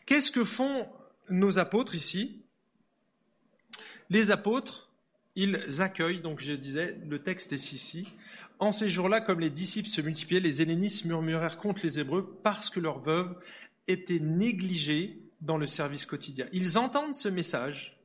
Qu'est-ce 0.05 0.31
que 0.31 0.43
font 0.43 0.87
nos 1.29 1.59
apôtres 1.59 1.95
ici, 1.95 2.41
les 4.09 4.31
apôtres, 4.31 4.91
ils 5.35 5.81
accueillent, 5.81 6.21
donc 6.21 6.39
je 6.39 6.53
disais, 6.53 6.97
le 7.07 7.19
texte 7.23 7.53
est 7.53 7.71
ici. 7.71 8.13
En 8.59 8.71
ces 8.71 8.89
jours-là, 8.89 9.21
comme 9.21 9.39
les 9.39 9.49
disciples 9.49 9.87
se 9.87 10.01
multipliaient, 10.01 10.41
les 10.41 10.61
hellénistes 10.61 11.05
murmurèrent 11.05 11.57
contre 11.57 11.81
les 11.83 11.99
Hébreux 11.99 12.37
parce 12.43 12.69
que 12.69 12.79
leurs 12.79 12.99
veuves 12.99 13.35
étaient 13.87 14.19
négligées 14.19 15.19
dans 15.39 15.57
le 15.57 15.67
service 15.67 16.05
quotidien. 16.05 16.47
Ils 16.51 16.77
entendent 16.77 17.15
ce 17.15 17.29
message 17.29 17.97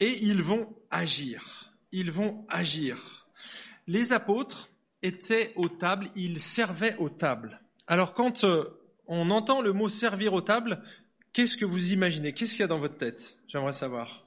et 0.00 0.18
ils 0.24 0.42
vont 0.42 0.74
agir. 0.90 1.72
Ils 1.92 2.10
vont 2.10 2.46
agir. 2.48 3.28
Les 3.86 4.12
apôtres 4.12 4.70
étaient 5.02 5.52
aux 5.56 5.68
tables, 5.68 6.10
ils 6.16 6.40
servaient 6.40 6.96
aux 6.98 7.10
tables. 7.10 7.60
Alors 7.86 8.14
quand 8.14 8.44
euh, 8.44 8.78
on 9.06 9.30
entend 9.30 9.60
le 9.60 9.72
mot 9.72 9.88
servir 9.88 10.32
aux 10.32 10.40
tables, 10.40 10.82
Qu'est-ce 11.32 11.56
que 11.56 11.64
vous 11.64 11.94
imaginez? 11.94 12.34
Qu'est-ce 12.34 12.52
qu'il 12.52 12.60
y 12.60 12.64
a 12.64 12.68
dans 12.68 12.78
votre 12.78 12.98
tête? 12.98 13.38
J'aimerais 13.48 13.72
savoir. 13.72 14.26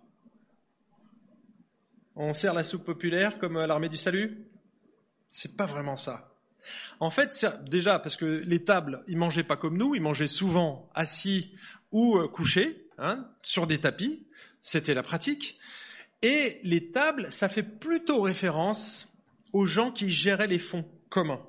On 2.15 2.33
sert 2.33 2.53
la 2.53 2.63
soupe 2.63 2.83
populaire 2.83 3.37
comme 3.37 3.57
à 3.57 3.67
l'armée 3.67 3.89
du 3.89 3.97
salut? 3.97 4.47
C'est 5.29 5.55
pas 5.55 5.67
vraiment 5.67 5.97
ça. 5.97 6.33
En 6.99 7.11
fait, 7.11 7.45
déjà 7.69 7.99
parce 7.99 8.15
que 8.15 8.25
les 8.25 8.63
tables, 8.63 9.03
ils 9.07 9.17
mangeaient 9.17 9.43
pas 9.43 9.57
comme 9.57 9.77
nous, 9.77 9.93
ils 9.93 10.01
mangeaient 10.01 10.25
souvent 10.25 10.89
assis 10.95 11.53
ou 11.91 12.17
euh, 12.17 12.27
couchés 12.27 12.87
hein, 12.97 13.29
sur 13.43 13.67
des 13.67 13.79
tapis. 13.79 14.25
C'était 14.59 14.95
la 14.95 15.03
pratique. 15.03 15.59
Et 16.23 16.59
les 16.63 16.91
tables, 16.91 17.31
ça 17.31 17.49
fait 17.49 17.61
plutôt 17.61 18.21
référence 18.21 19.14
aux 19.55 19.67
gens 19.67 19.89
qui 19.89 20.09
géraient 20.09 20.47
les 20.47 20.59
fonds 20.59 20.83
communs. 21.09 21.39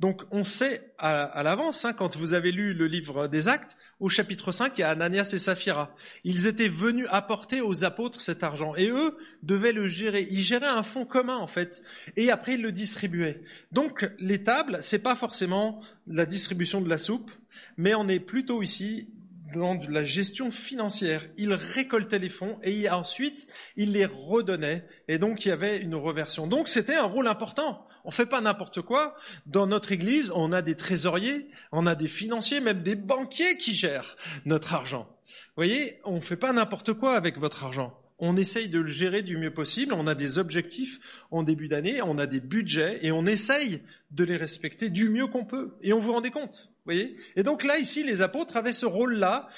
Donc 0.00 0.22
on 0.30 0.44
sait 0.44 0.92
à, 0.98 1.42
l'avance, 1.42 1.82
hein, 1.86 1.94
quand 1.94 2.14
vous 2.14 2.34
avez 2.34 2.52
lu 2.52 2.74
le 2.74 2.86
livre 2.86 3.26
des 3.26 3.48
Actes, 3.48 3.78
au 4.00 4.10
chapitre 4.10 4.52
5, 4.52 4.76
il 4.76 4.82
y 4.82 4.84
a 4.84 4.90
Ananias 4.90 5.30
et 5.32 5.38
Saphira. 5.38 5.94
Ils 6.24 6.46
étaient 6.46 6.68
venus 6.68 7.06
apporter 7.10 7.62
aux 7.62 7.84
apôtres 7.84 8.20
cet 8.20 8.42
argent 8.42 8.74
et 8.76 8.90
eux 8.90 9.16
devaient 9.42 9.72
le 9.72 9.88
gérer. 9.88 10.28
Ils 10.30 10.42
géraient 10.42 10.66
un 10.66 10.82
fonds 10.82 11.06
commun 11.06 11.38
en 11.38 11.46
fait 11.46 11.82
et 12.18 12.30
après 12.30 12.52
ils 12.54 12.62
le 12.62 12.70
distribuaient. 12.70 13.40
Donc 13.72 14.06
les 14.18 14.42
tables, 14.42 14.80
c'est 14.82 14.98
pas 14.98 15.16
forcément 15.16 15.80
la 16.06 16.26
distribution 16.26 16.82
de 16.82 16.90
la 16.90 16.98
soupe, 16.98 17.30
mais 17.78 17.94
on 17.94 18.08
est 18.08 18.20
plutôt 18.20 18.62
ici 18.62 19.08
dans 19.52 19.74
de 19.74 19.90
la 19.90 20.04
gestion 20.04 20.50
financière. 20.50 21.24
Ils 21.36 21.52
récoltaient 21.52 22.18
les 22.18 22.28
fonds 22.28 22.58
et 22.62 22.88
ensuite 22.88 23.48
ils 23.76 23.92
les 23.92 24.06
redonnaient 24.06 24.84
et 25.08 25.18
donc 25.18 25.44
il 25.44 25.48
y 25.48 25.52
avait 25.52 25.78
une 25.78 25.94
reversion. 25.94 26.46
Donc 26.46 26.68
c'était 26.68 26.96
un 26.96 27.04
rôle 27.04 27.28
important. 27.28 27.86
On 28.04 28.10
fait 28.10 28.26
pas 28.26 28.40
n'importe 28.40 28.82
quoi. 28.82 29.16
Dans 29.46 29.66
notre 29.66 29.92
église, 29.92 30.32
on 30.34 30.52
a 30.52 30.62
des 30.62 30.76
trésoriers, 30.76 31.48
on 31.72 31.86
a 31.86 31.94
des 31.94 32.08
financiers, 32.08 32.60
même 32.60 32.82
des 32.82 32.96
banquiers 32.96 33.58
qui 33.58 33.74
gèrent 33.74 34.16
notre 34.44 34.74
argent. 34.74 35.06
Vous 35.48 35.64
voyez, 35.64 36.00
on 36.04 36.20
fait 36.20 36.36
pas 36.36 36.52
n'importe 36.52 36.92
quoi 36.94 37.16
avec 37.16 37.38
votre 37.38 37.64
argent. 37.64 37.92
On 38.20 38.36
essaye 38.36 38.68
de 38.68 38.80
le 38.80 38.86
gérer 38.86 39.22
du 39.22 39.36
mieux 39.36 39.52
possible. 39.52 39.94
On 39.94 40.06
a 40.06 40.14
des 40.14 40.38
objectifs 40.38 40.98
en 41.30 41.42
début 41.42 41.68
d'année, 41.68 42.02
on 42.02 42.18
a 42.18 42.26
des 42.26 42.40
budgets 42.40 42.98
et 43.02 43.12
on 43.12 43.26
essaye 43.26 43.80
de 44.10 44.24
les 44.24 44.36
respecter 44.36 44.90
du 44.90 45.08
mieux 45.08 45.28
qu'on 45.28 45.44
peut. 45.44 45.76
Et 45.82 45.92
on 45.92 46.00
vous 46.00 46.12
rendez 46.12 46.30
compte, 46.30 46.72
voyez? 46.84 47.16
Et 47.36 47.42
donc 47.42 47.62
là, 47.62 47.78
ici, 47.78 48.02
les 48.02 48.20
apôtres 48.22 48.56
avaient 48.56 48.72
ce 48.72 48.86
rôle-là. 48.86 49.48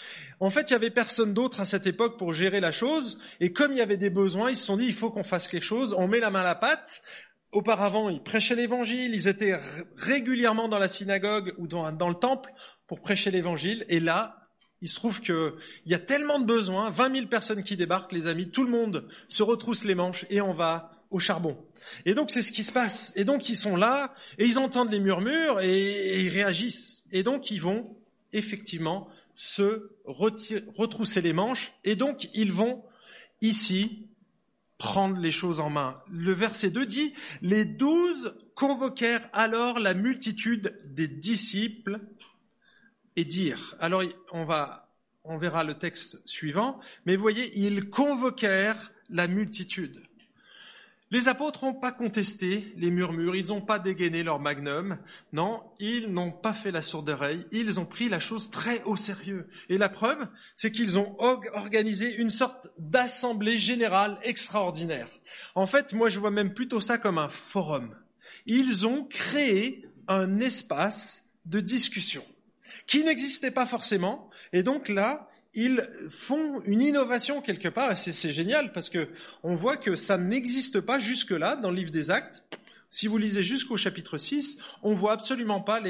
En 0.40 0.50
fait, 0.50 0.70
il 0.70 0.72
y 0.72 0.76
avait 0.76 0.90
personne 0.90 1.32
d'autre 1.32 1.60
à 1.60 1.64
cette 1.64 1.86
époque 1.86 2.18
pour 2.18 2.32
gérer 2.32 2.60
la 2.60 2.72
chose. 2.72 3.18
Et 3.40 3.52
comme 3.52 3.72
il 3.72 3.78
y 3.78 3.82
avait 3.82 3.96
des 3.96 4.10
besoins, 4.10 4.50
ils 4.50 4.56
se 4.56 4.66
sont 4.66 4.76
dit, 4.76 4.86
il 4.86 4.94
faut 4.94 5.10
qu'on 5.10 5.24
fasse 5.24 5.48
quelque 5.48 5.64
chose. 5.64 5.94
On 5.96 6.08
met 6.08 6.20
la 6.20 6.30
main 6.30 6.40
à 6.40 6.44
la 6.44 6.54
pâte. 6.54 7.02
Auparavant, 7.52 8.10
ils 8.10 8.22
prêchaient 8.22 8.54
l'évangile, 8.54 9.12
ils 9.12 9.26
étaient 9.26 9.58
régulièrement 9.96 10.68
dans 10.68 10.78
la 10.78 10.86
synagogue 10.86 11.52
ou 11.58 11.66
dans, 11.66 11.90
le 11.90 12.14
temple 12.14 12.52
pour 12.86 13.00
prêcher 13.00 13.32
l'évangile, 13.32 13.84
et 13.88 13.98
là, 13.98 14.39
Il 14.82 14.88
se 14.88 14.94
trouve 14.94 15.20
qu'il 15.20 15.52
y 15.86 15.94
a 15.94 15.98
tellement 15.98 16.38
de 16.38 16.46
besoins, 16.46 16.90
20 16.90 17.14
000 17.14 17.26
personnes 17.26 17.62
qui 17.62 17.76
débarquent, 17.76 18.12
les 18.12 18.26
amis, 18.26 18.48
tout 18.48 18.64
le 18.64 18.70
monde 18.70 19.06
se 19.28 19.42
retrousse 19.42 19.84
les 19.84 19.94
manches 19.94 20.24
et 20.30 20.40
on 20.40 20.54
va 20.54 20.92
au 21.10 21.18
charbon. 21.18 21.56
Et 22.06 22.14
donc 22.14 22.30
c'est 22.30 22.42
ce 22.42 22.52
qui 22.52 22.64
se 22.64 22.72
passe. 22.72 23.12
Et 23.16 23.24
donc 23.24 23.48
ils 23.48 23.56
sont 23.56 23.76
là 23.76 24.14
et 24.38 24.46
ils 24.46 24.58
entendent 24.58 24.90
les 24.90 25.00
murmures 25.00 25.60
et, 25.60 26.22
ils 26.22 26.28
réagissent. 26.28 27.04
Et 27.12 27.22
donc 27.22 27.50
ils 27.50 27.60
vont 27.60 27.96
effectivement 28.32 29.08
se 29.34 29.90
retrousser 30.04 31.20
les 31.20 31.32
manches 31.32 31.72
et 31.84 31.96
donc 31.96 32.28
ils 32.34 32.52
vont 32.52 32.84
ici 33.40 34.06
prendre 34.78 35.18
les 35.18 35.30
choses 35.30 35.60
en 35.60 35.70
main. 35.70 36.00
Le 36.10 36.32
verset 36.32 36.70
2 36.70 36.86
dit, 36.86 37.14
les 37.42 37.64
douze 37.64 38.34
convoquèrent 38.54 39.28
alors 39.32 39.78
la 39.78 39.94
multitude 39.94 40.78
des 40.86 41.08
disciples 41.08 42.00
et 43.16 43.24
dire. 43.24 43.76
Alors 43.80 44.02
on 44.32 44.44
va, 44.44 44.88
on 45.24 45.38
verra 45.38 45.64
le 45.64 45.78
texte 45.78 46.20
suivant, 46.26 46.80
mais 47.06 47.16
vous 47.16 47.22
voyez, 47.22 47.52
ils 47.58 47.90
convoquèrent 47.90 48.92
la 49.08 49.26
multitude. 49.26 50.02
Les 51.12 51.26
apôtres 51.26 51.64
n'ont 51.64 51.74
pas 51.74 51.90
contesté 51.90 52.72
les 52.76 52.90
murmures, 52.90 53.34
ils 53.34 53.48
n'ont 53.48 53.60
pas 53.60 53.80
dégainé 53.80 54.22
leur 54.22 54.38
magnum, 54.38 54.96
non, 55.32 55.60
ils 55.80 56.06
n'ont 56.06 56.30
pas 56.30 56.54
fait 56.54 56.70
la 56.70 56.82
sourde 56.82 57.08
oreille, 57.08 57.44
ils 57.50 57.80
ont 57.80 57.84
pris 57.84 58.08
la 58.08 58.20
chose 58.20 58.48
très 58.48 58.80
au 58.84 58.96
sérieux. 58.96 59.48
Et 59.68 59.76
la 59.76 59.88
preuve, 59.88 60.28
c'est 60.54 60.70
qu'ils 60.70 61.00
ont 61.00 61.16
organisé 61.18 62.14
une 62.14 62.30
sorte 62.30 62.68
d'assemblée 62.78 63.58
générale 63.58 64.20
extraordinaire. 64.22 65.08
En 65.56 65.66
fait, 65.66 65.92
moi 65.92 66.10
je 66.10 66.20
vois 66.20 66.30
même 66.30 66.54
plutôt 66.54 66.80
ça 66.80 66.96
comme 66.96 67.18
un 67.18 67.28
forum. 67.28 67.96
Ils 68.46 68.86
ont 68.86 69.04
créé 69.04 69.84
un 70.06 70.38
espace 70.38 71.24
de 71.44 71.58
discussion 71.58 72.22
qui 72.90 73.04
n'existait 73.04 73.52
pas 73.52 73.66
forcément, 73.66 74.28
et 74.52 74.64
donc 74.64 74.88
là, 74.88 75.30
ils 75.54 75.88
font 76.10 76.60
une 76.64 76.82
innovation 76.82 77.40
quelque 77.40 77.68
part, 77.68 77.96
c'est 77.96 78.32
génial 78.32 78.72
parce 78.72 78.90
que 78.90 79.08
on 79.44 79.54
voit 79.54 79.76
que 79.76 79.94
ça 79.94 80.18
n'existe 80.18 80.80
pas 80.80 80.98
jusque-là 80.98 81.54
dans 81.54 81.70
le 81.70 81.76
livre 81.76 81.92
des 81.92 82.10
Actes. 82.10 82.42
Si 82.90 83.06
vous 83.06 83.16
lisez 83.16 83.44
jusqu'au 83.44 83.76
chapitre 83.76 84.18
6, 84.18 84.58
on 84.82 84.92
voit 84.92 85.12
absolument 85.12 85.60
pas 85.60 85.80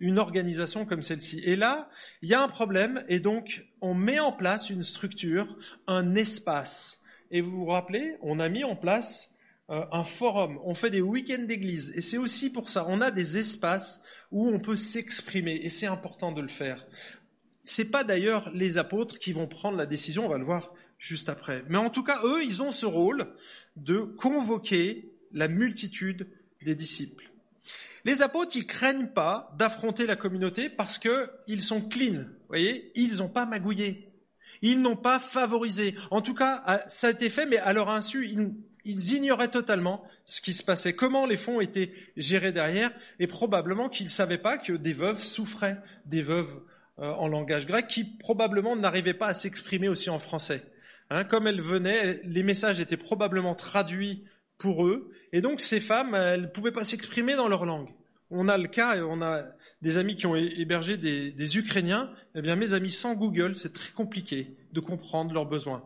une 0.00 0.18
organisation 0.18 0.84
comme 0.84 1.00
celle-ci. 1.00 1.40
Et 1.42 1.56
là, 1.56 1.88
il 2.20 2.28
y 2.28 2.34
a 2.34 2.42
un 2.42 2.48
problème, 2.48 3.02
et 3.08 3.18
donc 3.18 3.64
on 3.80 3.94
met 3.94 4.18
en 4.18 4.32
place 4.32 4.68
une 4.68 4.82
structure, 4.82 5.56
un 5.86 6.14
espace. 6.16 7.00
Et 7.30 7.40
vous 7.40 7.52
vous 7.52 7.64
rappelez, 7.64 8.16
on 8.20 8.40
a 8.40 8.50
mis 8.50 8.62
en 8.62 8.76
place 8.76 9.30
un 9.68 10.04
forum, 10.04 10.58
on 10.64 10.74
fait 10.74 10.90
des 10.90 11.00
week-ends 11.00 11.44
d'église, 11.44 11.92
et 11.94 12.00
c'est 12.00 12.18
aussi 12.18 12.50
pour 12.50 12.68
ça, 12.68 12.84
on 12.88 13.00
a 13.00 13.10
des 13.10 13.38
espaces 13.38 14.02
où 14.30 14.48
on 14.48 14.60
peut 14.60 14.76
s'exprimer, 14.76 15.60
et 15.62 15.70
c'est 15.70 15.86
important 15.86 16.32
de 16.32 16.42
le 16.42 16.48
faire. 16.48 16.84
C'est 17.64 17.86
pas 17.86 18.04
d'ailleurs 18.04 18.50
les 18.52 18.76
apôtres 18.76 19.18
qui 19.18 19.32
vont 19.32 19.46
prendre 19.46 19.78
la 19.78 19.86
décision, 19.86 20.26
on 20.26 20.28
va 20.28 20.38
le 20.38 20.44
voir 20.44 20.74
juste 20.98 21.28
après. 21.28 21.64
Mais 21.68 21.78
en 21.78 21.90
tout 21.90 22.02
cas, 22.02 22.20
eux, 22.24 22.44
ils 22.44 22.62
ont 22.62 22.72
ce 22.72 22.86
rôle 22.86 23.34
de 23.76 24.00
convoquer 24.00 25.12
la 25.32 25.48
multitude 25.48 26.28
des 26.64 26.74
disciples. 26.74 27.30
Les 28.04 28.22
apôtres, 28.22 28.56
ils 28.56 28.66
craignent 28.66 29.08
pas 29.08 29.54
d'affronter 29.58 30.06
la 30.06 30.16
communauté 30.16 30.68
parce 30.68 30.98
qu'ils 30.98 31.62
sont 31.62 31.88
clean. 31.88 32.24
Vous 32.24 32.48
voyez, 32.48 32.90
ils 32.94 33.18
n'ont 33.18 33.28
pas 33.28 33.46
magouillé. 33.46 34.12
Ils 34.60 34.80
n'ont 34.80 34.96
pas 34.96 35.18
favorisé. 35.18 35.96
En 36.10 36.22
tout 36.22 36.34
cas, 36.34 36.84
ça 36.88 37.08
a 37.08 37.10
été 37.10 37.30
fait, 37.30 37.46
mais 37.46 37.58
à 37.58 37.72
leur 37.72 37.90
insu, 37.90 38.28
ils, 38.28 38.54
ils 38.84 39.14
ignoraient 39.14 39.50
totalement 39.50 40.04
ce 40.24 40.40
qui 40.40 40.52
se 40.52 40.62
passait, 40.62 40.94
comment 40.94 41.26
les 41.26 41.36
fonds 41.36 41.60
étaient 41.60 41.92
gérés 42.16 42.52
derrière, 42.52 42.90
et 43.18 43.26
probablement 43.26 43.88
qu'ils 43.88 44.06
ne 44.06 44.10
savaient 44.10 44.38
pas 44.38 44.58
que 44.58 44.72
des 44.72 44.92
veuves 44.92 45.22
souffraient, 45.22 45.78
des 46.06 46.22
veuves 46.22 46.60
euh, 46.98 47.10
en 47.12 47.28
langage 47.28 47.66
grec 47.66 47.86
qui 47.88 48.04
probablement 48.04 48.76
n'arrivaient 48.76 49.14
pas 49.14 49.28
à 49.28 49.34
s'exprimer 49.34 49.88
aussi 49.88 50.10
en 50.10 50.18
français. 50.18 50.62
Hein, 51.10 51.24
comme 51.24 51.46
elles 51.46 51.60
venaient, 51.60 52.20
les 52.24 52.42
messages 52.42 52.80
étaient 52.80 52.96
probablement 52.96 53.54
traduits 53.54 54.24
pour 54.58 54.86
eux, 54.86 55.10
et 55.32 55.40
donc 55.40 55.60
ces 55.60 55.80
femmes, 55.80 56.14
elles 56.14 56.42
ne 56.42 56.46
pouvaient 56.46 56.72
pas 56.72 56.84
s'exprimer 56.84 57.34
dans 57.34 57.48
leur 57.48 57.64
langue. 57.64 57.88
On 58.30 58.48
a 58.48 58.56
le 58.56 58.68
cas, 58.68 58.96
on 59.04 59.20
a 59.20 59.44
des 59.82 59.98
amis 59.98 60.16
qui 60.16 60.26
ont 60.26 60.36
hébergé 60.36 60.96
des, 60.96 61.58
Ukrainiens, 61.58 62.10
eh 62.34 62.40
bien 62.40 62.56
mes 62.56 62.72
amis 62.72 62.90
sans 62.90 63.14
Google, 63.14 63.56
c'est 63.56 63.72
très 63.72 63.92
compliqué 63.92 64.56
de 64.72 64.80
comprendre 64.80 65.34
leurs 65.34 65.46
besoins. 65.46 65.84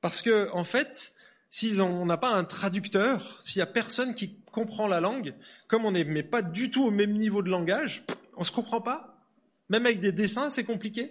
Parce 0.00 0.22
que, 0.22 0.48
en 0.52 0.64
fait, 0.64 1.12
si 1.50 1.80
on 1.80 2.04
n'a 2.04 2.16
pas 2.16 2.30
un 2.30 2.44
traducteur, 2.44 3.38
s'il 3.42 3.58
y 3.58 3.62
a 3.62 3.66
personne 3.66 4.14
qui 4.14 4.36
comprend 4.52 4.86
la 4.86 5.00
langue, 5.00 5.34
comme 5.66 5.84
on 5.84 5.92
n'est 5.92 6.22
pas 6.22 6.42
du 6.42 6.70
tout 6.70 6.84
au 6.84 6.90
même 6.90 7.12
niveau 7.12 7.42
de 7.42 7.48
langage, 7.48 8.04
on 8.36 8.40
ne 8.40 8.44
se 8.44 8.52
comprend 8.52 8.80
pas. 8.80 9.24
Même 9.68 9.86
avec 9.86 10.00
des 10.00 10.12
dessins, 10.12 10.50
c'est 10.50 10.64
compliqué 10.64 11.10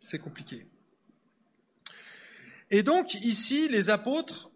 C'est 0.00 0.18
compliqué. 0.18 0.66
Et 2.70 2.82
donc, 2.82 3.14
ici, 3.14 3.68
les 3.68 3.90
apôtres 3.90 4.50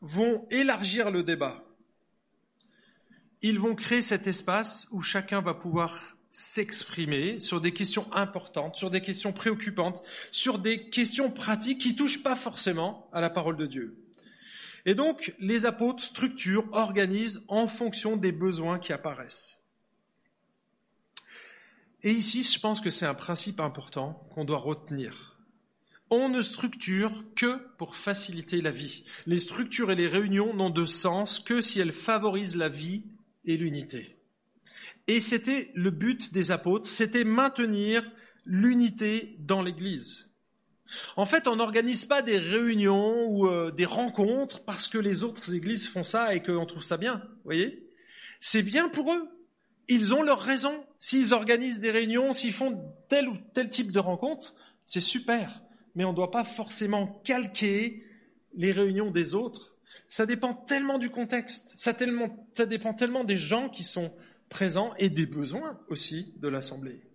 vont 0.00 0.46
élargir 0.50 1.10
le 1.10 1.22
débat. 1.22 1.64
Ils 3.42 3.58
vont 3.58 3.74
créer 3.74 4.02
cet 4.02 4.26
espace 4.26 4.88
où 4.90 5.02
chacun 5.02 5.40
va 5.40 5.54
pouvoir 5.54 6.16
s'exprimer 6.30 7.38
sur 7.38 7.60
des 7.60 7.72
questions 7.72 8.12
importantes, 8.12 8.76
sur 8.76 8.90
des 8.90 9.00
questions 9.00 9.32
préoccupantes, 9.32 10.02
sur 10.30 10.58
des 10.58 10.90
questions 10.90 11.30
pratiques 11.30 11.80
qui 11.80 11.96
touchent 11.96 12.22
pas 12.22 12.36
forcément 12.36 13.08
à 13.12 13.20
la 13.20 13.30
parole 13.30 13.56
de 13.56 13.66
Dieu. 13.66 14.07
Et 14.86 14.94
donc, 14.94 15.34
les 15.38 15.66
apôtres 15.66 16.02
structurent, 16.02 16.68
organisent 16.72 17.44
en 17.48 17.66
fonction 17.66 18.16
des 18.16 18.32
besoins 18.32 18.78
qui 18.78 18.92
apparaissent. 18.92 19.58
Et 22.02 22.12
ici, 22.12 22.42
je 22.42 22.60
pense 22.60 22.80
que 22.80 22.90
c'est 22.90 23.06
un 23.06 23.14
principe 23.14 23.60
important 23.60 24.26
qu'on 24.32 24.44
doit 24.44 24.58
retenir. 24.58 25.36
On 26.10 26.28
ne 26.28 26.40
structure 26.40 27.24
que 27.34 27.58
pour 27.76 27.96
faciliter 27.96 28.62
la 28.62 28.70
vie. 28.70 29.04
Les 29.26 29.38
structures 29.38 29.90
et 29.90 29.96
les 29.96 30.08
réunions 30.08 30.54
n'ont 30.54 30.70
de 30.70 30.86
sens 30.86 31.40
que 31.40 31.60
si 31.60 31.80
elles 31.80 31.92
favorisent 31.92 32.56
la 32.56 32.68
vie 32.68 33.04
et 33.44 33.56
l'unité. 33.56 34.16
Et 35.06 35.20
c'était 35.20 35.70
le 35.74 35.90
but 35.90 36.32
des 36.32 36.50
apôtres, 36.50 36.88
c'était 36.88 37.24
maintenir 37.24 38.08
l'unité 38.44 39.36
dans 39.40 39.62
l'Église. 39.62 40.27
En 41.16 41.24
fait, 41.24 41.48
on 41.48 41.56
n'organise 41.56 42.04
pas 42.04 42.22
des 42.22 42.38
réunions 42.38 43.26
ou 43.26 43.46
euh, 43.46 43.70
des 43.70 43.84
rencontres 43.84 44.60
parce 44.64 44.88
que 44.88 44.98
les 44.98 45.22
autres 45.22 45.54
églises 45.54 45.88
font 45.88 46.04
ça 46.04 46.34
et 46.34 46.42
qu'on 46.42 46.66
trouve 46.66 46.82
ça 46.82 46.96
bien. 46.96 47.16
Vous 47.16 47.44
voyez? 47.44 47.88
C'est 48.40 48.62
bien 48.62 48.88
pour 48.88 49.12
eux. 49.12 49.28
Ils 49.88 50.14
ont 50.14 50.22
leur 50.22 50.40
raison. 50.40 50.84
S'ils 50.98 51.32
organisent 51.34 51.80
des 51.80 51.90
réunions, 51.90 52.32
s'ils 52.32 52.52
font 52.52 52.92
tel 53.08 53.28
ou 53.28 53.36
tel 53.54 53.70
type 53.70 53.92
de 53.92 53.98
rencontre, 53.98 54.54
c'est 54.84 55.00
super. 55.00 55.62
Mais 55.94 56.04
on 56.04 56.12
ne 56.12 56.16
doit 56.16 56.30
pas 56.30 56.44
forcément 56.44 57.20
calquer 57.24 58.04
les 58.54 58.72
réunions 58.72 59.10
des 59.10 59.34
autres. 59.34 59.74
Ça 60.08 60.26
dépend 60.26 60.54
tellement 60.54 60.98
du 60.98 61.10
contexte. 61.10 61.74
Ça 61.76 61.92
dépend 61.92 62.94
tellement 62.94 63.24
des 63.24 63.36
gens 63.36 63.68
qui 63.68 63.84
sont 63.84 64.12
présents 64.48 64.94
et 64.98 65.10
des 65.10 65.26
besoins 65.26 65.78
aussi 65.88 66.32
de 66.36 66.48
l'Assemblée. 66.48 67.07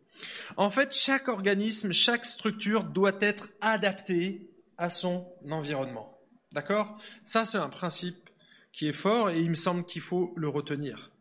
En 0.58 0.70
fait, 0.70 0.96
chaque 0.96 1.28
organisme, 1.28 1.92
chaque 1.92 2.26
structure 2.26 2.84
doit 2.84 3.18
être 3.22 3.50
adaptée 3.62 4.50
à 4.78 4.90
son 4.90 5.28
environnement. 5.50 6.18
D'accord? 6.52 7.00
Ça, 7.24 7.46
c'est 7.46 7.58
un 7.58 7.70
principe 7.70 8.30
qui 8.72 8.88
est 8.88 8.94
fort 8.94 9.30
et 9.30 9.40
il 9.40 9.50
me 9.50 9.56
semble 9.56 9.86
qu'il 9.86 10.02
faut 10.02 10.34
le 10.36 10.50
retenir. 10.50 11.12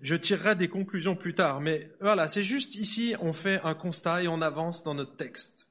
Je 0.00 0.14
tirerai 0.14 0.54
des 0.54 0.68
conclusions 0.68 1.16
plus 1.16 1.34
tard, 1.34 1.60
mais 1.60 1.90
voilà, 2.00 2.28
c'est 2.28 2.42
juste 2.42 2.76
ici, 2.76 3.14
on 3.20 3.32
fait 3.32 3.60
un 3.64 3.74
constat 3.74 4.22
et 4.22 4.28
on 4.28 4.42
avance 4.42 4.84
dans 4.84 4.94
notre 4.94 5.16
texte. 5.16 5.66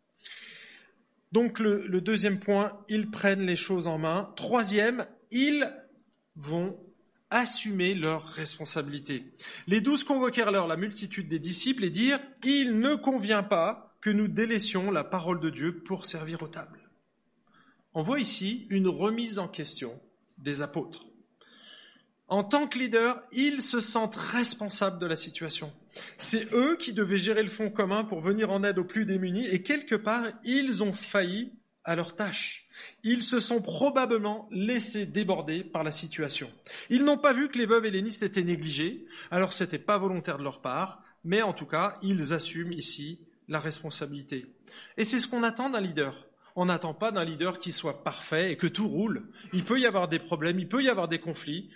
Donc 1.32 1.60
le, 1.60 1.88
le 1.88 2.02
deuxième 2.02 2.40
point, 2.40 2.78
ils 2.90 3.10
prennent 3.10 3.46
les 3.46 3.56
choses 3.56 3.88
en 3.88 3.98
main. 3.98 4.34
Troisième, 4.36 5.08
ils 5.32 5.70
vont 6.36 6.78
assumer 7.30 7.94
leurs 7.94 8.26
responsabilités. 8.26 9.26
Les 9.68 9.82
douze 9.82 10.04
convoquèrent 10.04 10.48
alors 10.48 10.68
la 10.68 10.78
multitude 10.78 11.28
des 11.28 11.40
disciples 11.40 11.84
et 11.84 11.90
dirent, 11.90 12.22
il 12.44 12.80
ne 12.80 12.96
convient 12.96 13.44
pas 13.44 13.96
que 14.02 14.10
nous 14.10 14.28
délaissions 14.28 14.92
la 14.92 15.04
parole 15.04 15.40
de 15.40 15.50
Dieu 15.50 15.80
pour 15.80 16.06
servir 16.06 16.42
aux 16.44 16.48
tables. 16.48 16.90
On 17.94 18.02
voit 18.02 18.20
ici 18.20 18.68
une 18.70 18.88
remise 18.88 19.40
en 19.40 19.48
question 19.48 20.00
des 20.38 20.62
apôtres. 20.62 21.06
En 22.30 22.44
tant 22.44 22.68
que 22.68 22.78
leader, 22.78 23.22
ils 23.32 23.62
se 23.62 23.80
sentent 23.80 24.16
responsables 24.16 25.00
de 25.00 25.06
la 25.06 25.16
situation. 25.16 25.74
C'est 26.18 26.52
eux 26.54 26.78
qui 26.78 26.94
devaient 26.94 27.18
gérer 27.18 27.42
le 27.42 27.50
fonds 27.50 27.72
commun 27.72 28.04
pour 28.04 28.20
venir 28.20 28.52
en 28.52 28.64
aide 28.64 28.80
aux 28.80 28.84
plus 28.84 29.06
démunis 29.06 29.48
et 29.48 29.64
quelque 29.64 29.96
part, 29.96 30.26
ils 30.44 30.84
ont 30.84 30.94
failli 30.94 31.54
à 31.84 31.96
leur 31.96 32.16
tâche. 32.16 32.67
Ils 33.04 33.24
se 33.24 33.40
sont 33.40 33.62
probablement 33.62 34.48
laissés 34.52 35.06
déborder 35.06 35.64
par 35.64 35.84
la 35.84 35.92
situation. 35.92 36.52
Ils 36.90 37.04
n'ont 37.04 37.18
pas 37.18 37.34
vu 37.34 37.50
que 37.50 37.58
les 37.58 37.66
veuves 37.66 37.86
hellénistes 37.86 38.24
étaient 38.24 38.44
négligées, 38.44 39.06
alors 39.32 39.54
c'était 39.54 39.80
pas 39.80 39.98
volontaire 39.98 40.38
de 40.38 40.44
leur 40.44 40.62
part, 40.62 41.02
mais 41.24 41.42
en 41.42 41.54
tout 41.54 41.66
cas, 41.66 41.98
ils 42.02 42.34
assument 42.34 42.74
ici 42.74 43.20
la 43.48 43.60
responsabilité. 43.60 44.46
Et 44.98 45.06
c'est 45.06 45.20
ce 45.20 45.28
qu'on 45.28 45.44
attend 45.44 45.70
d'un 45.70 45.82
leader. 45.82 46.28
On 46.56 46.66
n'attend 46.66 46.94
pas 46.94 47.12
d'un 47.12 47.24
leader 47.24 47.60
qui 47.60 47.72
soit 47.72 48.04
parfait 48.04 48.52
et 48.52 48.58
que 48.58 48.68
tout 48.68 48.88
roule. 48.88 49.30
Il 49.54 49.64
peut 49.64 49.80
y 49.80 49.86
avoir 49.86 50.08
des 50.08 50.20
problèmes, 50.20 50.60
il 50.60 50.68
peut 50.68 50.84
y 50.84 50.90
avoir 50.90 51.08
des 51.08 51.20
conflits, 51.20 51.70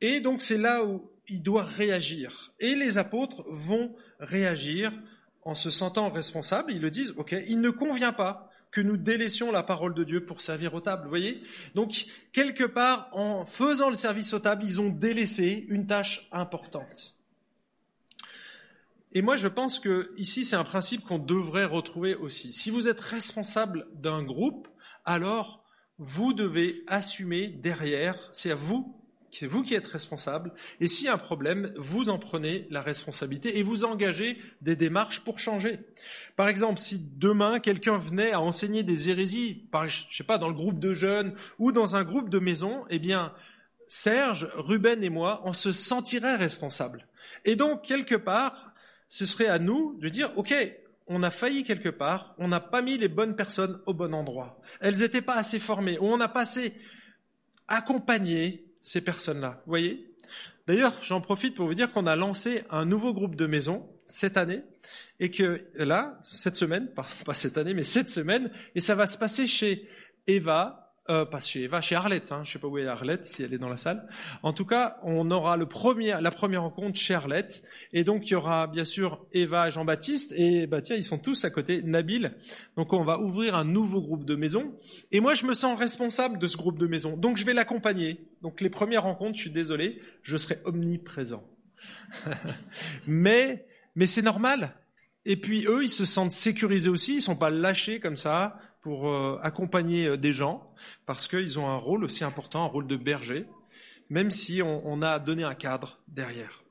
et 0.00 0.20
donc 0.20 0.42
c'est 0.42 0.58
là 0.58 0.84
où 0.84 1.10
il 1.28 1.42
doit 1.42 1.64
réagir. 1.64 2.52
Et 2.60 2.74
les 2.74 2.98
apôtres 2.98 3.44
vont 3.48 3.94
réagir 4.20 4.92
en 5.44 5.54
se 5.54 5.70
sentant 5.70 6.10
responsables, 6.10 6.72
ils 6.72 6.80
le 6.80 6.90
disent, 6.90 7.14
OK, 7.16 7.34
il 7.46 7.60
ne 7.60 7.70
convient 7.70 8.12
pas 8.12 8.45
que 8.70 8.80
nous 8.80 8.96
délaissions 8.96 9.50
la 9.50 9.62
parole 9.62 9.94
de 9.94 10.04
Dieu 10.04 10.24
pour 10.24 10.40
servir 10.40 10.74
aux 10.74 10.80
tables, 10.80 11.04
vous 11.04 11.08
voyez? 11.08 11.42
Donc, 11.74 12.06
quelque 12.32 12.64
part, 12.64 13.08
en 13.12 13.46
faisant 13.46 13.88
le 13.88 13.94
service 13.94 14.32
aux 14.34 14.38
tables, 14.38 14.64
ils 14.64 14.80
ont 14.80 14.90
délaissé 14.90 15.64
une 15.68 15.86
tâche 15.86 16.28
importante. 16.32 17.14
Et 19.12 19.22
moi, 19.22 19.36
je 19.36 19.48
pense 19.48 19.78
que 19.78 20.12
ici, 20.18 20.44
c'est 20.44 20.56
un 20.56 20.64
principe 20.64 21.04
qu'on 21.04 21.18
devrait 21.18 21.64
retrouver 21.64 22.14
aussi. 22.14 22.52
Si 22.52 22.70
vous 22.70 22.86
êtes 22.86 23.00
responsable 23.00 23.86
d'un 23.94 24.22
groupe, 24.22 24.68
alors 25.06 25.64
vous 25.98 26.34
devez 26.34 26.84
assumer 26.86 27.48
derrière, 27.48 28.18
c'est 28.34 28.50
à 28.50 28.54
vous 28.56 28.94
c'est 29.32 29.46
vous 29.46 29.62
qui 29.62 29.74
êtes 29.74 29.86
responsable. 29.86 30.52
Et 30.80 30.86
s'il 30.86 31.06
y 31.06 31.08
a 31.08 31.14
un 31.14 31.18
problème, 31.18 31.72
vous 31.76 32.08
en 32.08 32.18
prenez 32.18 32.66
la 32.70 32.80
responsabilité 32.80 33.58
et 33.58 33.62
vous 33.62 33.84
engagez 33.84 34.38
des 34.62 34.76
démarches 34.76 35.20
pour 35.20 35.38
changer. 35.38 35.80
Par 36.36 36.48
exemple, 36.48 36.78
si 36.78 36.98
demain 37.16 37.60
quelqu'un 37.60 37.98
venait 37.98 38.32
à 38.32 38.40
enseigner 38.40 38.82
des 38.82 39.10
hérésies, 39.10 39.66
par, 39.70 39.88
je 39.88 40.04
sais 40.10 40.24
pas, 40.24 40.38
dans 40.38 40.48
le 40.48 40.54
groupe 40.54 40.80
de 40.80 40.92
jeunes 40.92 41.34
ou 41.58 41.72
dans 41.72 41.96
un 41.96 42.04
groupe 42.04 42.30
de 42.30 42.38
maison, 42.38 42.84
eh 42.90 42.98
bien, 42.98 43.32
Serge, 43.88 44.48
Ruben 44.54 45.02
et 45.04 45.10
moi, 45.10 45.42
on 45.44 45.52
se 45.52 45.72
sentirait 45.72 46.36
responsable. 46.36 47.06
Et 47.44 47.56
donc, 47.56 47.82
quelque 47.82 48.16
part, 48.16 48.72
ce 49.08 49.26
serait 49.26 49.48
à 49.48 49.58
nous 49.58 49.96
de 50.00 50.08
dire, 50.08 50.32
OK, 50.36 50.54
on 51.06 51.22
a 51.22 51.30
failli 51.30 51.62
quelque 51.62 51.88
part, 51.88 52.34
on 52.38 52.48
n'a 52.48 52.60
pas 52.60 52.82
mis 52.82 52.98
les 52.98 53.08
bonnes 53.08 53.36
personnes 53.36 53.80
au 53.86 53.94
bon 53.94 54.12
endroit. 54.12 54.60
Elles 54.80 54.98
n'étaient 54.98 55.22
pas 55.22 55.36
assez 55.36 55.60
formées, 55.60 55.98
ou 55.98 56.06
on 56.06 56.16
n'a 56.16 56.28
pas 56.28 56.40
assez 56.40 56.74
accompagné 57.68 58.64
ces 58.86 59.00
personnes-là. 59.00 59.60
Vous 59.66 59.70
voyez? 59.70 60.06
D'ailleurs, 60.68 60.94
j'en 61.02 61.20
profite 61.20 61.56
pour 61.56 61.66
vous 61.66 61.74
dire 61.74 61.92
qu'on 61.92 62.06
a 62.06 62.14
lancé 62.14 62.62
un 62.70 62.84
nouveau 62.84 63.12
groupe 63.12 63.34
de 63.34 63.46
maisons 63.46 63.84
cette 64.04 64.36
année 64.36 64.62
et 65.18 65.32
que 65.32 65.64
là, 65.74 66.20
cette 66.22 66.54
semaine, 66.54 66.88
pas 67.24 67.34
cette 67.34 67.58
année, 67.58 67.74
mais 67.74 67.82
cette 67.82 68.08
semaine, 68.08 68.48
et 68.76 68.80
ça 68.80 68.94
va 68.94 69.06
se 69.06 69.18
passer 69.18 69.48
chez 69.48 69.88
Eva, 70.28 70.85
euh, 71.08 71.24
pas 71.24 71.40
chez 71.40 71.62
Eva, 71.64 71.80
chez 71.80 71.94
Arlette. 71.94 72.32
Hein, 72.32 72.42
je 72.44 72.52
sais 72.52 72.58
pas 72.58 72.66
où 72.66 72.78
est 72.78 72.86
Arlette, 72.86 73.24
si 73.24 73.42
elle 73.42 73.54
est 73.54 73.58
dans 73.58 73.68
la 73.68 73.76
salle. 73.76 74.08
En 74.42 74.52
tout 74.52 74.64
cas, 74.64 74.98
on 75.02 75.30
aura 75.30 75.56
le 75.56 75.66
premier, 75.66 76.16
la 76.20 76.30
première 76.30 76.62
rencontre 76.62 76.98
chez 76.98 77.14
Arlette. 77.14 77.62
Et 77.92 78.04
donc, 78.04 78.26
il 78.26 78.32
y 78.32 78.34
aura 78.34 78.66
bien 78.66 78.84
sûr 78.84 79.24
Eva 79.32 79.70
Jean-Baptiste. 79.70 80.32
Et 80.36 80.66
bah 80.66 80.82
tiens, 80.82 80.96
ils 80.96 81.04
sont 81.04 81.18
tous 81.18 81.44
à 81.44 81.50
côté. 81.50 81.82
Nabil. 81.82 82.34
Donc, 82.76 82.92
on 82.92 83.04
va 83.04 83.18
ouvrir 83.18 83.54
un 83.54 83.64
nouveau 83.64 84.00
groupe 84.00 84.24
de 84.24 84.34
maison. 84.34 84.74
Et 85.12 85.20
moi, 85.20 85.34
je 85.34 85.46
me 85.46 85.54
sens 85.54 85.78
responsable 85.78 86.38
de 86.38 86.46
ce 86.46 86.56
groupe 86.56 86.78
de 86.78 86.86
maison. 86.86 87.16
Donc, 87.16 87.36
je 87.36 87.44
vais 87.44 87.54
l'accompagner. 87.54 88.26
Donc, 88.42 88.60
les 88.60 88.70
premières 88.70 89.04
rencontres, 89.04 89.36
je 89.36 89.42
suis 89.42 89.50
désolé, 89.50 90.00
je 90.22 90.36
serai 90.36 90.58
omniprésent. 90.64 91.44
mais, 93.06 93.66
mais 93.94 94.06
c'est 94.06 94.22
normal. 94.22 94.74
Et 95.28 95.36
puis 95.36 95.66
eux, 95.66 95.82
ils 95.82 95.88
se 95.88 96.04
sentent 96.04 96.30
sécurisés 96.30 96.88
aussi, 96.88 97.16
ils 97.16 97.20
sont 97.20 97.36
pas 97.36 97.50
lâchés 97.50 97.98
comme 97.98 98.14
ça 98.14 98.60
pour 98.86 99.08
euh, 99.08 99.40
accompagner 99.42 100.06
euh, 100.06 100.16
des 100.16 100.32
gens, 100.32 100.72
parce 101.06 101.26
qu'ils 101.26 101.58
ont 101.58 101.68
un 101.68 101.76
rôle 101.76 102.04
aussi 102.04 102.22
important, 102.22 102.62
un 102.62 102.68
rôle 102.68 102.86
de 102.86 102.94
berger, 102.94 103.44
même 104.10 104.30
si 104.30 104.62
on, 104.62 105.02
a 105.02 105.18
donné 105.18 105.42
un 105.42 105.56
cadre 105.56 105.98
derrière. 106.06 106.62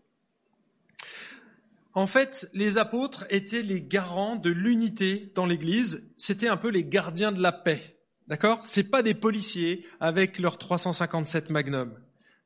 En 1.94 2.08
fait, 2.08 2.50
les 2.54 2.78
apôtres 2.78 3.26
étaient 3.30 3.64
les 3.64 3.82
garants 3.82 4.38
de 4.38 4.50
l'unité 4.50 5.34
dans 5.36 5.46
l'Église. 5.46 6.10
C'était 6.16 6.48
un 6.48 6.56
peu 6.56 6.70
les 6.70 6.86
gardiens 6.86 7.34
de 7.34 7.42
la 7.42 7.52
paix. 7.52 7.98
D'accord? 8.30 8.62
C'est 8.64 8.90
pas 8.90 9.04
des 9.04 9.14
policiers 9.14 9.86
avec 10.00 10.40
leurs 10.40 10.58
357 10.58 11.50
magnum. 11.50 12.00